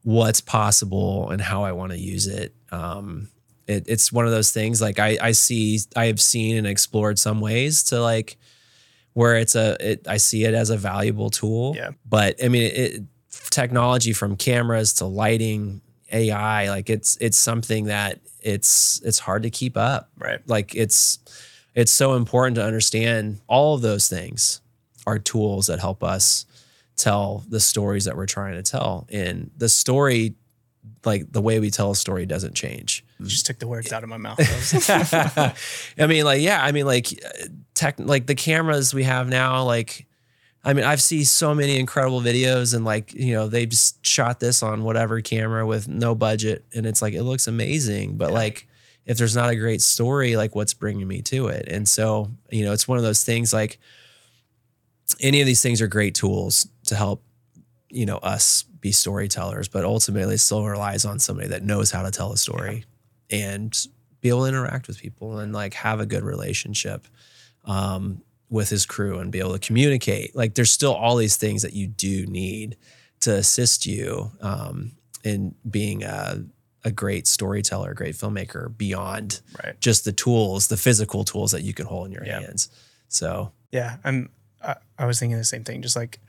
what's 0.03 0.41
possible 0.41 1.29
and 1.31 1.43
how 1.43 1.63
I 1.65 1.73
want 1.73 1.93
to 1.93 1.99
use 1.99 2.27
it. 2.27 2.55
Um, 2.71 3.29
it, 3.67 3.85
it's 3.87 4.11
one 4.11 4.25
of 4.25 4.31
those 4.31 4.51
things 4.51 4.81
like 4.81 4.99
I 4.99 5.19
I 5.21 5.33
see 5.33 5.79
I 5.95 6.07
have 6.07 6.23
seen 6.23 6.57
and 6.57 6.67
explored 6.67 7.19
some 7.19 7.43
ways 7.43 7.83
to 7.85 8.01
like 8.01 8.39
where 9.13 9.37
it's 9.37 9.55
a 9.55 9.77
it, 9.79 10.09
I 10.09 10.17
see 10.17 10.45
it 10.45 10.55
as 10.55 10.71
a 10.71 10.79
valuable 10.79 11.29
tool. 11.29 11.75
Yeah. 11.77 11.91
But 12.09 12.43
I 12.43 12.49
mean 12.49 12.63
it 12.63 13.03
technology 13.53 14.13
from 14.13 14.35
cameras 14.37 14.95
to 14.95 15.05
lighting 15.07 15.81
AI 16.13 16.69
like 16.69 16.91
it's 16.91 17.17
it's 17.21 17.39
something 17.39 17.85
that 17.87 18.21
it's 18.41 19.01
it's 19.05 19.19
hard 19.21 19.45
to 19.45 19.51
keep 19.51 19.77
up 19.77 20.11
Right. 20.19 20.41
like 20.49 20.75
it's 20.75 21.19
it's 21.75 21.93
so 21.93 22.15
important 22.15 22.57
to 22.57 22.65
understand 22.65 23.41
all 23.47 23.75
of 23.75 23.83
those 23.83 24.09
things 24.09 24.61
are 25.07 25.19
tools 25.19 25.69
that 25.69 25.79
help 25.81 26.03
us 26.03 26.45
tell 26.97 27.45
the 27.49 27.61
stories 27.61 28.05
that 28.07 28.17
we're 28.17 28.27
trying 28.27 28.55
to 28.55 28.63
tell 28.63 29.07
and 29.11 29.51
the 29.57 29.69
story 29.69 30.35
like 31.05 31.31
the 31.33 31.41
way 31.41 31.61
we 31.61 31.71
tell 31.71 31.91
a 31.93 31.97
story 31.97 32.27
doesn't 32.27 32.55
change 32.55 33.05
You 33.19 33.27
just 33.27 33.47
took 33.47 33.59
the 33.59 33.67
words 33.69 33.93
out 33.93 34.03
of 34.03 34.09
my 34.09 34.19
mouth. 34.19 34.39
I 35.99 36.07
mean 36.07 36.25
like 36.25 36.43
yeah 36.43 36.63
i 36.63 36.73
mean 36.73 36.87
like 36.87 37.07
tech 37.75 37.95
like 37.99 38.27
the 38.27 38.35
cameras 38.35 38.93
we 38.95 39.05
have 39.05 39.29
now 39.29 39.65
like 39.65 40.07
i 40.65 40.73
mean 40.73 40.85
i've 40.85 41.03
seen 41.03 41.25
so 41.25 41.55
many 41.55 41.79
incredible 41.79 42.21
videos 42.21 42.75
and 42.75 42.85
like 42.85 43.13
you 43.15 43.33
know 43.35 43.49
they 43.49 43.67
just 43.67 44.05
shot 44.05 44.41
this 44.41 44.63
on 44.63 44.85
whatever 44.85 45.21
camera 45.21 45.67
with 45.67 45.89
no 45.89 46.15
budget 46.15 46.65
and 46.75 46.87
it's 46.87 47.03
like 47.03 47.15
it 47.15 47.23
looks 47.23 47.47
amazing 47.49 48.17
but 48.17 48.29
Yeah. 48.29 48.35
like 48.35 48.69
if 49.05 49.19
there's 49.19 49.35
not 49.35 49.51
a 49.51 49.57
great 49.57 49.83
story 49.83 50.37
like 50.37 50.55
what's 50.55 50.75
bringing 50.75 51.09
me 51.09 51.23
to 51.23 51.49
it 51.49 51.67
and 51.69 51.89
so 51.89 52.31
you 52.51 52.65
know 52.65 52.73
it's 52.73 52.87
one 52.87 52.99
of 52.99 53.05
those 53.05 53.25
things 53.25 53.53
like 53.53 53.79
any 55.21 55.41
of 55.41 55.47
these 55.47 55.63
things 55.63 55.81
are 55.83 55.89
great 55.89 56.15
tools 56.15 56.69
to 56.87 56.95
help 56.95 57.23
you 57.91 58.07
know 58.07 58.17
us 58.19 58.63
be 58.81 58.93
storytellers 58.93 59.69
but 59.69 59.85
ultimately 59.85 60.35
it 60.35 60.39
still 60.39 60.65
relies 60.65 61.05
on 61.05 61.19
somebody 61.19 61.49
that 61.49 61.63
knows 61.63 61.91
how 61.91 62.03
to 62.03 62.11
tell 62.11 62.33
a 62.33 62.37
story 62.37 62.85
and 63.31 63.87
be 64.21 64.29
able 64.29 64.43
to 64.43 64.47
interact 64.49 64.87
with 64.87 64.99
people 64.99 65.39
and 65.39 65.53
like 65.53 65.75
have 65.75 66.01
a 66.01 66.07
good 66.07 66.23
relationship 66.25 67.07
um, 67.65 68.23
with 68.53 68.69
his 68.69 68.87
crew 68.87 69.19
and 69.19 69.33
be 69.33 69.41
able 69.41 69.53
to 69.53 69.59
communicate 69.67 70.37
like 70.37 70.55
there's 70.55 70.71
still 70.71 70.95
all 70.95 71.17
these 71.17 71.37
things 71.37 71.63
that 71.63 71.73
you 71.73 71.87
do 71.89 72.27
need 72.27 72.77
to 73.21 73.35
assist 73.35 73.87
you 73.87 74.31
um, 74.41 74.93
in 75.25 75.55
being 75.69 76.05
a, 76.05 76.45
a 76.85 76.91
great 76.93 77.27
storyteller 77.27 77.91
a 77.91 77.95
great 77.95 78.15
filmmaker 78.15 78.77
beyond 78.77 79.41
right. 79.65 79.81
just 79.81 80.05
the 80.05 80.13
tools 80.13 80.69
the 80.69 80.77
physical 80.77 81.25
tools 81.25 81.51
that 81.53 81.63
you 81.63 81.73
can 81.75 81.87
hold 81.87 82.07
in 82.07 82.13
your 82.13 82.25
Yeah. 82.25 82.41
hands 82.41 82.69
so 83.09 83.53
Yeah. 83.73 83.97
I'm. 84.05 84.29
I, 84.65 84.77
I 84.97 85.07
was 85.07 85.19
thinking 85.19 85.37
the 85.39 85.45
same 85.45 85.65
thing. 85.65 85.83
Just 85.83 85.97
like 85.97 86.21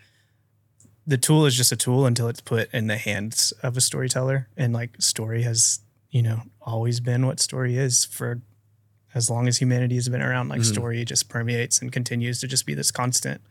the 1.06 1.18
tool 1.18 1.46
is 1.46 1.56
just 1.56 1.72
a 1.72 1.76
tool 1.76 2.06
until 2.08 2.28
it's 2.28 2.42
put 2.42 2.74
in 2.74 2.88
the 2.88 2.98
hands 2.98 3.54
of 3.62 3.78
a 3.78 3.82
storyteller, 3.82 4.48
and 4.58 4.74
like 4.74 5.00
story 5.02 5.44
has 5.44 5.80
you 6.10 6.22
know 6.24 6.42
always 6.62 7.00
been 7.00 7.26
what 7.28 7.40
story 7.40 7.78
is 7.78 8.06
for 8.06 8.42
as 9.16 9.30
long 9.30 9.48
as 9.48 9.58
humanity 9.58 9.96
has 9.96 10.10
been 10.10 10.22
around. 10.22 10.50
Like 10.50 10.62
Mhm. 10.62 10.66
story 10.74 11.06
just 11.06 11.30
permeates 11.30 11.80
and 11.82 11.92
continues 11.92 12.40
to 12.42 12.48
just 12.48 12.66
be 12.66 12.74
this 12.74 12.92
constant. 12.92 13.42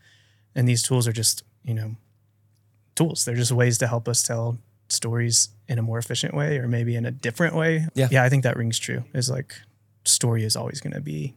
And 0.54 0.68
these 0.68 0.82
tools 0.82 1.06
are 1.08 1.12
just 1.12 1.42
you 1.64 1.74
know 1.74 1.96
tools. 2.94 3.24
They're 3.24 3.34
just 3.36 3.52
ways 3.52 3.78
to 3.78 3.86
help 3.86 4.08
us 4.08 4.22
tell 4.22 4.58
stories 4.88 5.48
in 5.68 5.78
a 5.78 5.82
more 5.82 5.98
efficient 5.98 6.34
way, 6.34 6.58
or 6.58 6.68
maybe 6.68 6.94
in 6.96 7.06
a 7.06 7.10
different 7.10 7.54
way. 7.54 7.86
Yeah. 7.94 8.08
Yeah. 8.10 8.24
I 8.24 8.28
think 8.28 8.42
that 8.42 8.56
rings 8.56 8.78
true. 8.78 9.04
Is 9.14 9.30
like 9.30 9.54
story 10.04 10.44
is 10.44 10.56
always 10.56 10.80
going 10.80 10.92
to 10.92 11.00
be 11.00 11.34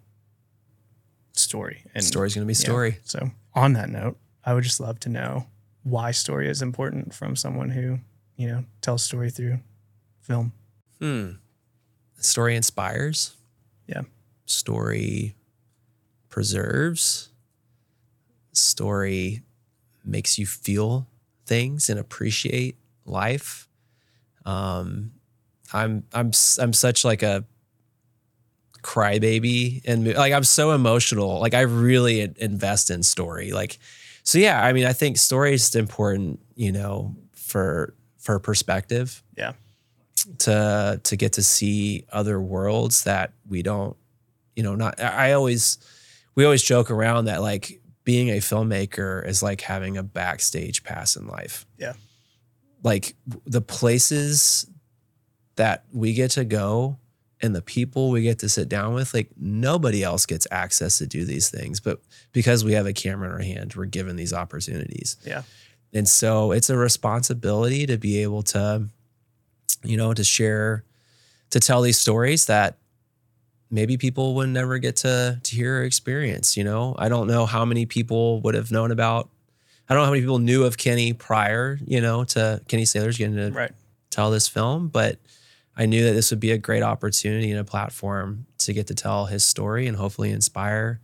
story 1.34 1.84
and 1.93 2.03
story's 2.03 2.34
gonna 2.34 2.45
be 2.45 2.53
yeah. 2.53 2.59
story 2.59 2.99
So, 3.03 3.32
on 3.53 3.73
that 3.73 3.89
note, 3.89 4.17
I 4.43 4.53
would 4.53 4.63
just 4.63 4.80
love 4.80 4.99
to 5.01 5.09
know 5.09 5.47
why 5.84 6.11
story 6.11 6.49
is 6.49 6.61
important 6.61 7.13
from 7.13 7.36
someone 7.36 7.69
who, 7.71 7.99
you 8.38 8.47
know, 8.47 8.65
tells 8.82 9.03
story 9.03 9.30
through 9.30 9.59
film. 10.21 10.53
Hmm. 10.99 11.32
Story 12.19 12.55
inspires. 12.55 13.36
Yeah. 13.88 14.01
Story 14.45 15.36
preserves. 16.29 17.29
Story 18.53 19.41
makes 20.03 20.38
you 20.38 20.45
feel 20.45 21.07
things 21.45 21.89
and 21.89 21.99
appreciate 21.99 22.77
life. 23.05 23.67
Um, 24.45 25.11
I'm 25.73 26.03
I'm 26.13 26.31
I'm 26.59 26.73
such 26.73 27.03
like 27.03 27.23
a 27.23 27.45
crybaby 28.81 29.81
and 29.86 30.13
like 30.13 30.33
I'm 30.33 30.43
so 30.43 30.71
emotional. 30.71 31.39
Like 31.39 31.53
I 31.53 31.61
really 31.61 32.31
invest 32.38 32.91
in 32.91 33.03
story. 33.03 33.51
Like 33.51 33.79
so 34.23 34.38
yeah, 34.38 34.63
I 34.63 34.73
mean 34.73 34.86
I 34.86 34.93
think 34.93 35.17
story 35.17 35.53
is 35.53 35.75
important, 35.75 36.39
you 36.55 36.71
know, 36.71 37.15
for 37.33 37.95
for 38.19 38.39
perspective 38.39 39.23
Yeah. 39.38 39.53
To 40.39 40.99
to 41.03 41.16
get 41.16 41.34
to 41.34 41.43
see 41.43 42.05
other 42.11 42.39
worlds 42.41 43.03
that 43.03 43.34
we 43.47 43.61
don't 43.61 43.95
you 44.55 44.63
know 44.63 44.76
not 44.76 44.99
i 44.99 45.34
always 45.34 45.78
we 46.36 46.43
always 46.45 46.63
joke 46.63 46.89
around 46.89 47.26
that 47.26 47.41
like 47.41 47.82
being 48.03 48.30
a 48.30 48.38
filmmaker 48.38 49.26
is 49.28 49.43
like 49.43 49.61
having 49.61 49.97
a 49.97 50.03
backstage 50.03 50.84
pass 50.84 51.16
in 51.16 51.28
life 51.28 51.66
Yeah. 51.78 51.93
like 52.84 53.16
the 53.45 53.61
places 53.61 54.68
that 55.57 55.86
we 55.91 56.13
get 56.13 56.32
to 56.32 56.45
go 56.45 56.97
and 57.41 57.53
the 57.55 57.61
people 57.61 58.09
we 58.11 58.22
get 58.22 58.39
to 58.39 58.49
sit 58.49 58.70
down 58.70 58.93
with 58.93 59.13
like 59.13 59.30
nobody 59.38 60.03
else 60.03 60.26
gets 60.26 60.47
access 60.49 60.97
to 60.99 61.07
do 61.07 61.26
these 61.26 61.49
things 61.49 61.80
but 61.80 61.99
because 62.32 62.63
we 62.63 62.74
have 62.74 62.86
a 62.86 62.93
camera 62.93 63.28
in 63.28 63.34
our 63.34 63.39
hand 63.41 63.74
we're 63.76 63.86
given 63.86 64.16
these 64.16 64.34
opportunities 64.34 65.18
Yeah. 65.26 65.43
and 65.93 66.07
so 66.07 66.51
it's 66.51 66.70
a 66.70 66.78
responsibility 66.78 67.86
to 67.86 67.97
be 67.97 68.20
able 68.24 68.43
to 68.43 68.88
you 69.84 69.97
know 69.97 70.13
to 70.13 70.24
share 70.24 70.84
to 71.51 71.59
tell 71.59 71.82
these 71.82 71.99
stories 71.99 72.45
that 72.47 72.78
maybe 73.72 73.97
people 73.97 74.36
would 74.36 74.49
never 74.49 74.78
get 74.78 74.95
to 74.97 75.39
to 75.43 75.55
hear 75.55 75.80
or 75.80 75.84
experience 75.84 76.55
you 76.57 76.63
know 76.63 76.95
i 76.97 77.09
don't 77.09 77.28
know 77.28 77.45
how 77.45 77.66
many 77.66 77.86
people 77.86 78.41
would 78.41 78.55
have 78.55 78.72
known 78.72 78.91
about 78.91 79.30
i 79.89 79.93
don't 79.93 80.01
know 80.01 80.05
how 80.05 80.11
many 80.11 80.22
people 80.22 80.39
knew 80.39 80.63
of 80.63 80.78
kenny 80.78 81.13
prior 81.13 81.80
you 81.86 81.99
know 82.01 82.24
to 82.24 82.61
kenny 82.68 82.86
sailors 82.86 83.18
getting 83.18 83.36
to 83.36 83.51
Right. 83.51 83.72
tell 84.09 84.32
this 84.32 84.47
film, 84.47 84.88
but 84.88 85.20
I 85.78 85.88
knew 85.88 86.05
that 86.05 86.13
this 86.13 86.32
would 86.32 86.39
be 86.39 86.51
a 86.51 86.57
great 86.57 86.84
opportunity 86.84 87.51
and 87.51 87.59
a 87.59 87.66
platform 87.66 88.45
to 88.59 88.72
get 88.72 88.88
to 88.88 88.95
tell 88.95 89.26
his 89.26 89.43
story 89.43 89.88
and 89.88 89.97
hopefully 89.97 90.32
inspire, 90.32 91.01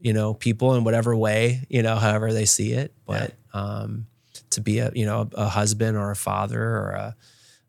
you 0.00 0.12
know, 0.12 0.34
people 0.34 0.74
in 0.74 0.82
whatever 0.82 1.14
way, 1.14 1.64
you 1.68 1.80
know, 1.84 1.94
however 1.94 2.32
they 2.32 2.44
see 2.44 2.72
it. 2.72 2.92
But 3.06 3.34
um, 3.54 4.06
to 4.50 4.60
be 4.60 4.80
a, 4.80 4.90
you 4.96 5.06
know, 5.06 5.28
a 5.34 5.48
husband 5.48 5.96
or 5.96 6.10
a 6.10 6.16
father 6.16 6.60
or 6.60 6.90
a, 6.90 7.16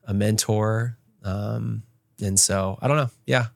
a 0.06 0.14
mentor. 0.14 0.98
Um, 1.24 1.84
and 2.22 2.40
so 2.40 2.78
I 2.82 2.88
don't 2.88 2.98
know. 2.98 3.10
Yeah. 3.26 3.48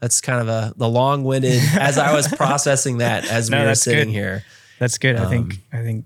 That's 0.00 0.20
kind 0.20 0.40
of 0.40 0.48
a 0.48 0.74
the 0.76 0.88
long-winded 0.88 1.62
as 1.78 1.96
I 1.98 2.12
was 2.14 2.28
processing 2.28 2.98
that 2.98 3.24
as 3.30 3.48
No, 3.50 3.60
we 3.60 3.66
were 3.66 3.74
sitting 3.74 4.08
good. 4.08 4.12
here. 4.14 4.44
That's 4.78 4.98
good. 4.98 5.16
I 5.16 5.28
think 5.28 5.54
Um, 5.54 5.80
I 5.80 5.82
think 5.82 6.04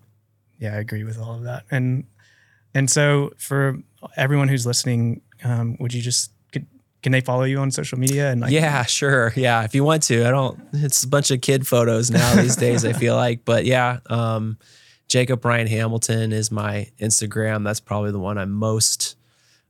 yeah, 0.58 0.74
I 0.74 0.78
agree 0.78 1.04
with 1.04 1.18
all 1.18 1.34
of 1.34 1.44
that. 1.44 1.64
And 1.70 2.04
and 2.74 2.90
so 2.90 3.32
for 3.38 3.78
everyone 4.16 4.48
who's 4.48 4.66
listening, 4.66 5.22
um, 5.42 5.76
would 5.80 5.92
you 5.94 6.00
just 6.02 6.30
could 6.52 6.66
can 7.02 7.12
they 7.12 7.20
follow 7.20 7.42
you 7.44 7.58
on 7.58 7.70
social 7.70 7.98
media? 7.98 8.30
And 8.30 8.40
like, 8.40 8.52
yeah, 8.52 8.84
sure. 8.84 9.32
Yeah. 9.34 9.64
If 9.64 9.74
you 9.74 9.82
want 9.84 10.02
to, 10.04 10.26
I 10.26 10.30
don't, 10.30 10.60
it's 10.72 11.02
a 11.02 11.08
bunch 11.08 11.30
of 11.30 11.40
kid 11.40 11.66
photos 11.66 12.10
now 12.10 12.34
these 12.36 12.56
days, 12.66 12.84
I 12.84 12.92
feel 12.92 13.16
like, 13.16 13.44
but 13.44 13.64
yeah. 13.64 13.98
Um, 14.06 14.58
Jacob 15.08 15.44
Ryan 15.44 15.66
Hamilton 15.66 16.32
is 16.32 16.50
my 16.52 16.88
Instagram. 17.00 17.64
That's 17.64 17.80
probably 17.80 18.10
the 18.12 18.18
one 18.18 18.36
I'm 18.36 18.52
most, 18.52 19.16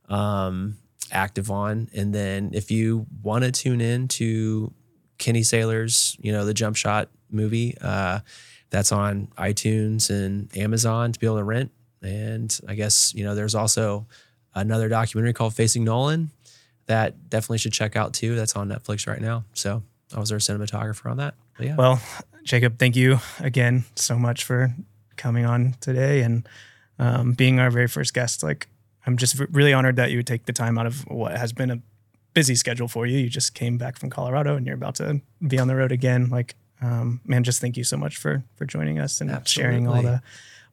um, 0.09 0.77
active 1.11 1.49
on. 1.49 1.89
And 1.93 2.13
then 2.13 2.51
if 2.53 2.71
you 2.71 3.05
want 3.23 3.43
to 3.45 3.51
tune 3.51 3.81
in 3.81 4.07
to 4.09 4.73
Kenny 5.17 5.43
Sailors', 5.43 6.17
you 6.19 6.31
know, 6.31 6.45
the 6.45 6.53
jump 6.53 6.75
shot 6.75 7.09
movie, 7.29 7.77
uh, 7.81 8.19
that's 8.69 8.91
on 8.91 9.27
iTunes 9.37 10.09
and 10.09 10.55
Amazon 10.57 11.11
to 11.11 11.19
be 11.19 11.25
able 11.25 11.37
to 11.37 11.43
rent. 11.43 11.71
And 12.01 12.57
I 12.67 12.75
guess, 12.75 13.13
you 13.13 13.23
know, 13.23 13.35
there's 13.35 13.55
also 13.55 14.07
another 14.53 14.89
documentary 14.89 15.33
called 15.33 15.53
Facing 15.53 15.83
Nolan 15.83 16.31
that 16.85 17.29
definitely 17.29 17.59
should 17.59 17.73
check 17.73 17.95
out 17.95 18.13
too. 18.13 18.35
That's 18.35 18.55
on 18.55 18.69
Netflix 18.69 19.07
right 19.07 19.21
now. 19.21 19.45
So 19.53 19.83
I 20.15 20.19
was 20.19 20.31
our 20.31 20.39
cinematographer 20.39 21.09
on 21.09 21.17
that. 21.17 21.35
Yeah. 21.59 21.75
Well, 21.75 22.01
Jacob, 22.43 22.79
thank 22.79 22.95
you 22.95 23.19
again 23.39 23.83
so 23.95 24.17
much 24.17 24.43
for 24.43 24.73
coming 25.17 25.45
on 25.45 25.75
today 25.81 26.21
and 26.21 26.47
um, 26.97 27.33
being 27.33 27.59
our 27.59 27.69
very 27.69 27.87
first 27.87 28.13
guest. 28.13 28.43
Like, 28.43 28.67
I'm 29.09 29.17
just 29.17 29.39
really 29.51 29.73
honored 29.73 29.95
that 29.95 30.11
you 30.11 30.17
would 30.17 30.27
take 30.27 30.45
the 30.45 30.53
time 30.53 30.77
out 30.77 30.85
of 30.85 31.01
what 31.07 31.35
has 31.35 31.51
been 31.51 31.71
a 31.71 31.81
busy 32.35 32.53
schedule 32.53 32.87
for 32.87 33.07
you. 33.07 33.17
You 33.17 33.27
just 33.27 33.55
came 33.55 33.79
back 33.79 33.97
from 33.97 34.11
Colorado 34.11 34.55
and 34.55 34.67
you're 34.67 34.75
about 34.75 34.93
to 34.95 35.21
be 35.45 35.57
on 35.57 35.67
the 35.67 35.75
road 35.75 35.91
again. 35.91 36.29
Like, 36.29 36.53
um, 36.79 37.19
man, 37.25 37.43
just 37.43 37.59
thank 37.59 37.75
you 37.75 37.83
so 37.83 37.97
much 37.97 38.17
for 38.17 38.43
for 38.55 38.65
joining 38.65 38.99
us 38.99 39.19
and 39.19 39.31
Absolutely. 39.31 39.71
sharing 39.71 39.87
all 39.87 40.03
the 40.03 40.21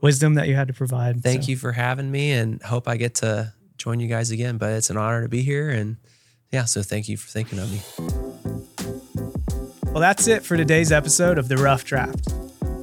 wisdom 0.02 0.34
that 0.34 0.48
you 0.48 0.54
had 0.54 0.68
to 0.68 0.74
provide. 0.74 1.22
Thank 1.22 1.44
so. 1.44 1.48
you 1.48 1.56
for 1.56 1.72
having 1.72 2.10
me, 2.10 2.32
and 2.32 2.62
hope 2.62 2.86
I 2.86 2.98
get 2.98 3.14
to 3.16 3.54
join 3.78 4.00
you 4.00 4.06
guys 4.06 4.30
again. 4.30 4.58
But 4.58 4.72
it's 4.72 4.90
an 4.90 4.98
honor 4.98 5.22
to 5.22 5.28
be 5.30 5.40
here, 5.40 5.70
and 5.70 5.96
yeah, 6.52 6.66
so 6.66 6.82
thank 6.82 7.08
you 7.08 7.16
for 7.16 7.28
thinking 7.28 7.58
of 7.58 7.72
me. 7.72 7.80
Well, 9.86 10.02
that's 10.02 10.26
it 10.26 10.42
for 10.42 10.58
today's 10.58 10.92
episode 10.92 11.38
of 11.38 11.48
the 11.48 11.56
Rough 11.56 11.84
Draft. 11.84 12.28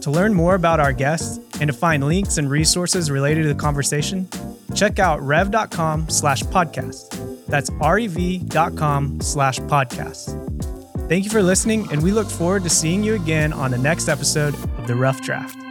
To 0.04 0.12
learn 0.12 0.34
more 0.34 0.56
about 0.56 0.82
our 0.82 0.92
guests 0.92 1.40
and 1.62 1.70
to 1.70 1.74
find 1.74 2.04
links 2.04 2.38
and 2.38 2.50
resources 2.50 3.10
related 3.10 3.44
to 3.44 3.48
the 3.48 3.56
conversation, 3.56 4.28
check 4.76 5.00
out 5.00 5.22
rev.com 5.22 6.10
slash 6.10 6.44
podcast. 6.44 7.46
That's 7.48 7.70
rev.com 7.70 9.22
slash 9.22 9.60
podcast. 9.60 11.08
Thank 11.08 11.24
you 11.24 11.30
for 11.30 11.42
listening, 11.42 11.90
and 11.90 12.04
we 12.04 12.12
look 12.12 12.30
forward 12.30 12.64
to 12.64 12.70
seeing 12.70 13.02
you 13.02 13.16
again 13.16 13.54
on 13.54 13.72
the 13.72 13.78
next 13.78 14.10
episode 14.10 14.56
of 14.56 14.88
The 14.88 14.96
Rough 14.96 15.22
Draft. 15.22 15.63